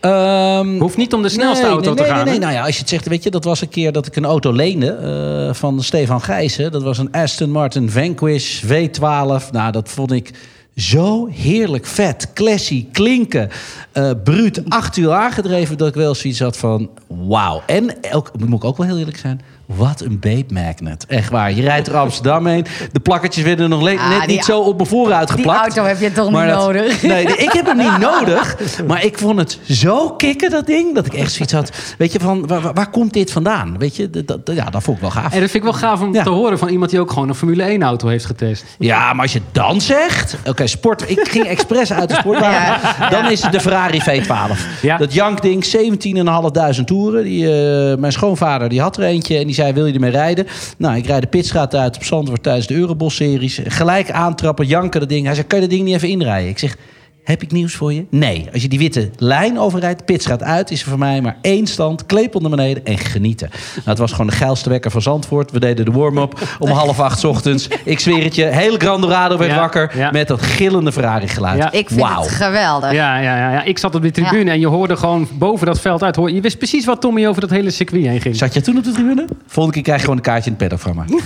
Ehm, 0.00 0.78
Hoeft 0.78 0.96
niet 0.96 1.14
om 1.14 1.22
de 1.22 1.28
snelste 1.28 1.62
nee, 1.62 1.72
auto 1.72 1.86
nee, 1.86 1.96
te 1.96 2.02
nee, 2.02 2.10
gaan. 2.10 2.24
Nee, 2.24 2.32
nee, 2.32 2.42
nou 2.42 2.52
ja, 2.52 2.64
als 2.64 2.74
je 2.74 2.80
het 2.80 2.88
zegt, 2.88 3.08
weet 3.08 3.22
je, 3.22 3.30
dat 3.30 3.44
was 3.44 3.60
een 3.60 3.68
keer 3.68 3.92
dat 3.92 4.06
ik 4.06 4.16
een 4.16 4.24
auto 4.24 4.52
leende 4.52 4.92
eh, 4.92 5.54
van 5.54 5.82
Stefan 5.82 6.20
Gijzen. 6.20 6.72
Dat 6.72 6.82
was 6.82 6.98
een 6.98 7.12
Aston 7.12 7.50
Martin 7.50 7.90
Vanquish 7.90 8.64
V12. 8.64 9.50
Nou, 9.50 9.72
dat 9.72 9.88
vond 9.88 10.12
ik 10.12 10.30
zo 10.76 11.28
heerlijk 11.32 11.86
vet, 11.86 12.32
classy, 12.34 12.86
klinken, 12.92 13.48
eh 13.92 14.10
bruut, 14.24 14.62
acht 14.68 14.96
uur 14.96 15.12
aangedreven, 15.12 15.78
dat 15.78 15.88
ik 15.88 15.94
wel 15.94 16.14
zoiets 16.14 16.40
had 16.40 16.56
van, 16.56 16.90
wauw. 17.06 17.62
En 17.66 17.90
ook, 18.12 18.30
moet 18.38 18.62
ik 18.62 18.64
ook 18.64 18.76
wel 18.76 18.86
heel 18.86 18.98
eerlijk 18.98 19.18
zijn. 19.18 19.40
Wat 19.76 20.00
een 20.00 20.18
babe 20.18 20.44
magnet. 20.52 21.04
Echt 21.08 21.30
waar. 21.30 21.52
Je 21.52 21.62
rijdt 21.62 21.88
er 21.88 21.96
Amsterdam 21.96 22.46
heen. 22.46 22.66
De 22.92 23.00
plakkertjes 23.00 23.44
werden 23.44 23.68
nog 23.68 23.78
Ah, 23.88 24.08
net 24.08 24.20
die 24.26 24.36
niet 24.36 24.44
zo 24.44 24.60
op 24.60 24.76
mijn 24.76 24.88
voorruit 24.88 25.28
Die 25.28 25.36
geplakt. 25.36 25.60
auto 25.60 25.82
heb 25.84 26.00
je 26.00 26.12
toch 26.12 26.30
niet 26.30 26.48
dat- 26.48 26.58
nodig? 26.58 27.02
Nee, 27.02 27.24
ik 27.24 27.52
heb 27.52 27.66
hem 27.66 27.76
niet 27.76 27.98
nodig. 27.98 28.56
Maar 28.86 29.04
ik 29.04 29.18
vond 29.18 29.38
het 29.38 29.58
zo 29.68 30.10
kicken, 30.10 30.50
dat 30.50 30.66
ding. 30.66 30.94
Dat 30.94 31.06
ik 31.06 31.14
echt 31.14 31.32
zoiets 31.32 31.52
had. 31.54 31.70
Weet 31.98 32.12
je, 32.12 32.20
van 32.20 32.46
waar, 32.46 32.72
waar- 32.72 32.90
komt 32.90 33.12
dit 33.12 33.32
vandaan? 33.32 33.78
Weet 33.78 33.96
je, 33.96 34.10
dat, 34.10 34.26
dat- 34.26 34.40
ja, 34.56 34.64
dat 34.70 34.82
vond 34.82 34.96
ik 34.96 35.02
wel 35.02 35.10
gaaf. 35.12 35.32
En 35.32 35.40
dat 35.40 35.50
vind 35.50 35.54
ik 35.54 35.70
wel 35.70 35.72
gaaf 35.72 36.00
om 36.00 36.14
Ja. 36.14 36.22
te 36.22 36.30
horen 36.30 36.58
van 36.58 36.68
iemand 36.68 36.90
die 36.90 37.00
ook 37.00 37.10
gewoon 37.12 37.28
een 37.28 37.34
Formule 37.34 37.62
1 37.70 37.82
auto 37.82 38.08
heeft 38.08 38.24
getest. 38.26 38.64
Ja, 38.78 39.12
maar 39.12 39.22
als 39.22 39.32
je 39.32 39.40
dan 39.52 39.80
zegt... 39.80 40.36
Oké, 40.46 40.66
sport... 40.66 41.10
Ik 41.10 41.28
ging 41.28 41.44
expres 41.46 41.92
uit 41.92 42.08
de 42.08 42.14
sportwagen. 42.14 43.10
Dan 43.10 43.30
is 43.30 43.42
het 43.42 43.52
de 43.52 43.60
Ferrari 43.60 44.00
V12. 44.02 44.80
Ja. 44.82 44.96
Dat 44.96 45.12
jankding, 45.14 45.64
17.500 45.64 46.84
toeren. 46.84 47.24
Die, 47.24 47.44
eh, 47.46 47.96
mijn 47.98 48.12
schoonvader 48.12 48.68
die 48.68 48.80
had 48.80 48.96
er 48.96 49.02
eentje 49.02 49.38
en 49.38 49.46
die 49.46 49.54
zei, 49.60 49.72
wil 49.72 49.86
je 49.86 49.92
ermee 49.92 50.10
rijden? 50.10 50.46
Nou, 50.76 50.96
ik 50.96 51.06
rijd 51.06 51.22
de 51.22 51.28
pitstraat 51.28 51.74
uit 51.74 51.96
op 51.96 52.04
Zandvoort 52.04 52.42
tijdens 52.42 52.66
de 52.66 52.74
Eurobos-series. 52.74 53.60
Gelijk 53.64 54.10
aantrappen, 54.10 54.66
janken 54.66 55.00
dat 55.00 55.08
ding. 55.08 55.24
Hij 55.24 55.34
zei, 55.34 55.46
kan 55.46 55.60
je 55.60 55.66
dat 55.66 55.74
ding 55.74 55.86
niet 55.86 55.94
even 55.94 56.08
inrijden? 56.08 56.50
Ik 56.50 56.58
zeg... 56.58 56.76
Heb 57.24 57.42
ik 57.42 57.52
nieuws 57.52 57.74
voor 57.74 57.92
je? 57.92 58.04
Nee. 58.10 58.48
Als 58.52 58.62
je 58.62 58.68
die 58.68 58.78
witte 58.78 59.10
lijn 59.16 59.58
overrijdt, 59.58 60.04
pitstraat 60.04 60.42
uit, 60.42 60.70
is 60.70 60.82
er 60.82 60.88
voor 60.88 60.98
mij 60.98 61.20
maar 61.20 61.36
één 61.42 61.66
stand. 61.66 62.06
Klepel 62.06 62.40
naar 62.40 62.50
beneden 62.50 62.84
en 62.84 62.98
genieten. 62.98 63.48
Nou, 63.74 63.88
het 63.88 63.98
was 63.98 64.10
gewoon 64.10 64.26
de 64.26 64.32
geilste 64.32 64.68
wekker 64.68 64.90
van 64.90 65.02
Zandvoort. 65.02 65.50
We 65.50 65.60
deden 65.60 65.84
de 65.84 65.90
warm-up 65.90 66.56
om 66.58 66.68
half 66.70 67.00
acht 67.00 67.18
's 67.18 67.24
ochtends. 67.24 67.68
Ik 67.84 68.00
zweer 68.00 68.24
het 68.24 68.34
je, 68.34 68.44
hele 68.44 68.78
Gran 68.78 69.00
Dorado 69.00 69.38
werd 69.38 69.50
Ja, 69.50 69.58
wakker 69.58 69.98
ja. 69.98 70.10
met 70.10 70.28
dat 70.28 70.42
gillende 70.42 70.92
Ferrari-geluid. 70.92 71.58
Ja. 71.58 71.72
Ik 71.72 71.88
vind 71.88 72.08
het 72.08 72.28
geweldig. 72.28 72.92
Ja, 72.92 73.18
ja, 73.18 73.36
ja, 73.36 73.52
ja, 73.52 73.62
ik 73.62 73.78
zat 73.78 73.94
op 73.94 74.02
de 74.02 74.10
tribune 74.10 74.50
en 74.50 74.60
je 74.60 74.66
hoorde 74.66 74.96
gewoon 74.96 75.28
boven 75.32 75.66
dat 75.66 75.80
veld 75.80 76.02
uit. 76.02 76.16
Hoor, 76.16 76.30
je 76.30 76.40
wist 76.40 76.58
precies 76.58 76.84
wat 76.84 77.00
Tommy 77.00 77.26
over 77.26 77.40
dat 77.40 77.50
hele 77.50 77.70
circuit 77.70 78.04
heen 78.04 78.20
ging. 78.20 78.36
Zat 78.36 78.52
jij 78.52 78.62
toen 78.62 78.78
op 78.78 78.84
de 78.84 78.92
tribune? 78.92 79.24
Volgende 79.46 79.72
keer 79.74 79.82
krijg 79.82 79.98
je 79.98 80.04
gewoon 80.04 80.18
een 80.18 80.24
kaartje 80.24 80.50
in 80.50 80.56
het 80.58 80.68
paddock 80.68 80.94
van 80.94 81.04
me. 81.06 81.20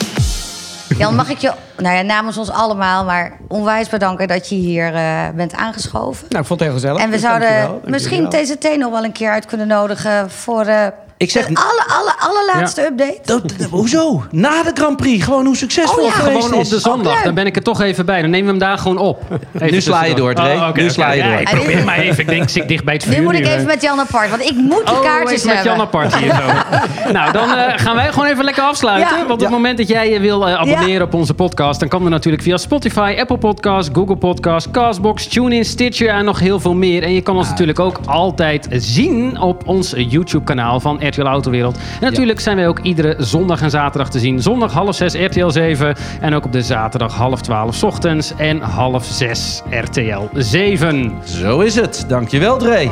Jan, 1.02 1.14
mag 1.14 1.30
ik 1.30 1.38
je 1.38 1.52
nou 1.76 1.96
ja, 1.96 2.02
namens 2.02 2.36
ons 2.38 2.50
allemaal 2.50 3.04
maar 3.04 3.36
onwijs 3.48 3.88
bedanken 3.88 4.28
dat 4.28 4.48
je 4.48 4.54
hier 4.54 4.94
eh, 4.94 5.28
bent 5.34 5.54
aangeschoven. 5.54 6.26
Nou, 6.28 6.40
ik 6.40 6.46
vond 6.46 6.60
het 6.60 6.68
heel 6.68 6.78
gezellig. 6.78 7.02
En 7.02 7.10
we 7.10 7.18
zouden 7.18 7.48
dankjewel. 7.48 7.80
misschien 7.84 8.28
TCT 8.28 8.76
nog 8.76 8.90
wel 8.90 9.04
een 9.04 9.12
keer 9.12 9.30
uit 9.30 9.46
kunnen 9.46 9.66
nodigen 9.66 10.30
voor 10.30 10.64
eh, 10.64 10.86
Ik 11.22 11.30
zeg- 11.30 11.46
de 11.46 11.54
alle, 11.54 11.84
alle, 11.98 12.12
allerlaatste 12.18 12.82
update. 12.84 13.18
Dat, 13.24 13.42
dat- 13.58 13.68
hoezo? 13.70 14.22
Na 14.30 14.62
de 14.62 14.70
Grand 14.74 14.96
Prix. 14.96 15.24
Gewoon 15.24 15.46
hoe 15.46 15.56
succesvol 15.56 15.98
Oh 15.98 16.04
ja, 16.04 16.10
geweest 16.10 16.44
Gewoon 16.44 16.60
op 16.60 16.68
de 16.68 16.78
zondag, 16.80 17.14
leuk. 17.14 17.24
dan 17.24 17.34
ben 17.34 17.46
ik 17.46 17.56
er 17.56 17.62
toch 17.62 17.80
even 17.80 18.06
bij. 18.06 18.20
Dan 18.20 18.30
nemen 18.30 18.44
we 18.44 18.50
hem 18.50 18.68
daar 18.68 18.78
gewoon 18.78 18.98
op. 18.98 19.22
Even 19.54 19.70
Nu 19.72 19.80
sla 19.80 20.04
je 20.04 20.14
door, 20.14 20.34
Dre. 20.34 20.54
Oh, 20.54 20.66
oké, 20.68 20.80
Nu 20.80 20.90
sla 20.90 21.10
je 21.12 21.22
Ja, 21.22 21.28
door. 21.30 21.40
ik 21.40 21.48
probeer 21.48 21.84
maar 21.84 21.98
even. 21.98 22.18
Ik 22.20 22.28
denk, 22.28 22.42
ik 22.42 22.48
zit 22.48 22.68
dicht 22.68 22.84
bij 22.84 22.94
het 22.94 23.02
vuur 23.04 23.16
Nu 23.18 23.22
moet 23.22 23.34
ik 23.34 23.46
even 23.46 23.66
met 23.66 23.82
Jan 23.82 24.00
apart, 24.00 24.30
want 24.30 24.42
ik 24.42 24.54
moet 24.56 24.86
die 24.86 24.94
Oh, 24.94 25.02
kaartjes 25.02 25.32
even 25.44 25.46
met 25.46 25.54
hebben. 25.56 25.72
Jan 25.72 25.80
apart 25.86 26.16
hier 26.16 26.34
zo. 26.34 27.12
nou, 27.18 27.32
dan 27.32 27.50
eh, 27.50 27.72
gaan 27.76 27.94
wij 27.94 28.12
gewoon 28.12 28.28
even 28.28 28.44
lekker 28.44 28.62
afsluiten. 28.62 29.10
Ja. 29.10 29.18
Want 29.18 29.30
op 29.30 29.40
het 29.40 29.50
moment 29.50 29.78
dat 29.78 29.88
jij 29.88 30.10
je 30.10 30.20
wil 30.20 30.46
eh, 30.48 30.54
abonneren 30.54 30.88
Ja. 30.88 31.02
op 31.02 31.14
onze 31.14 31.34
podcast... 31.34 31.80
dan 31.80 31.88
kan 31.88 32.00
dat 32.02 32.10
natuurlijk 32.10 32.42
via 32.42 32.56
Spotify, 32.56 33.16
Apple 33.20 33.38
Podcasts, 33.38 33.90
Google 33.92 34.16
Podcasts... 34.16 34.70
Castbox, 34.70 35.26
TuneIn, 35.26 35.64
Stitcher 35.64 36.08
en 36.08 36.24
nog 36.24 36.38
heel 36.38 36.60
veel 36.60 36.74
meer. 36.74 37.02
En 37.02 37.14
je 37.14 37.20
kan 37.20 37.36
ons 37.36 37.48
natuurlijk 37.48 37.80
ook 37.80 38.00
altijd 38.06 38.66
zien 38.70 39.40
op 39.40 39.62
ons 39.68 39.92
YouTube-kanaal 39.96 40.80
van 40.80 41.00
RTL 41.12 41.26
Autowereld. 41.26 41.76
En 41.76 42.10
natuurlijk 42.10 42.40
zijn 42.40 42.56
wij 42.56 42.68
ook 42.68 42.78
iedere 42.78 43.14
zondag 43.18 43.62
en 43.62 43.70
zaterdag 43.70 44.10
te 44.10 44.18
zien. 44.18 44.42
Zondag 44.42 44.72
half 44.72 44.94
zes 44.94 45.14
RTL 45.14 45.48
7 45.48 45.94
en 46.20 46.34
ook 46.34 46.44
op 46.44 46.52
de 46.52 46.62
zaterdag 46.62 47.14
half 47.14 47.40
twaalf 47.40 47.74
's 47.74 47.82
ochtends... 47.82 48.32
en 48.36 48.60
half 48.60 49.04
zes 49.04 49.62
RTL 49.70 50.20
7. 50.34 51.12
Zo 51.24 51.60
is 51.60 51.74
het. 51.74 52.04
Dankjewel, 52.08 52.56
Dre. 52.58 52.90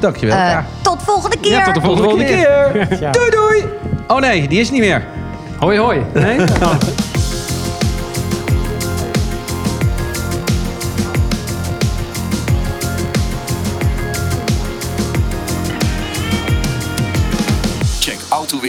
Dankjewel. 0.00 0.36
Eh, 0.36 0.42
Ja. 0.50 0.64
tot 0.82 1.02
volgende 1.02 1.36
keer. 1.40 1.50
Ja, 1.52 1.64
tot 1.64 1.74
de 1.74 1.80
Tot 1.80 1.96
de 1.96 2.02
volgende 2.02 2.26
volgende 2.26 2.86
keer. 2.88 2.98
keer. 2.98 3.12
Doei, 3.18 3.30
doei. 3.30 3.64
Oh 4.06 4.18
nee, 4.18 4.48
die 4.48 4.60
is 4.60 4.70
niet 4.70 4.80
meer. 4.80 5.04
Hoi, 5.58 5.78
hoi. 5.78 6.00
Nee? 6.14 6.38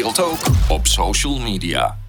Autowereld 0.03 0.43
ook 0.43 0.69
op 0.69 0.87
social 0.87 1.39
media. 1.39 2.02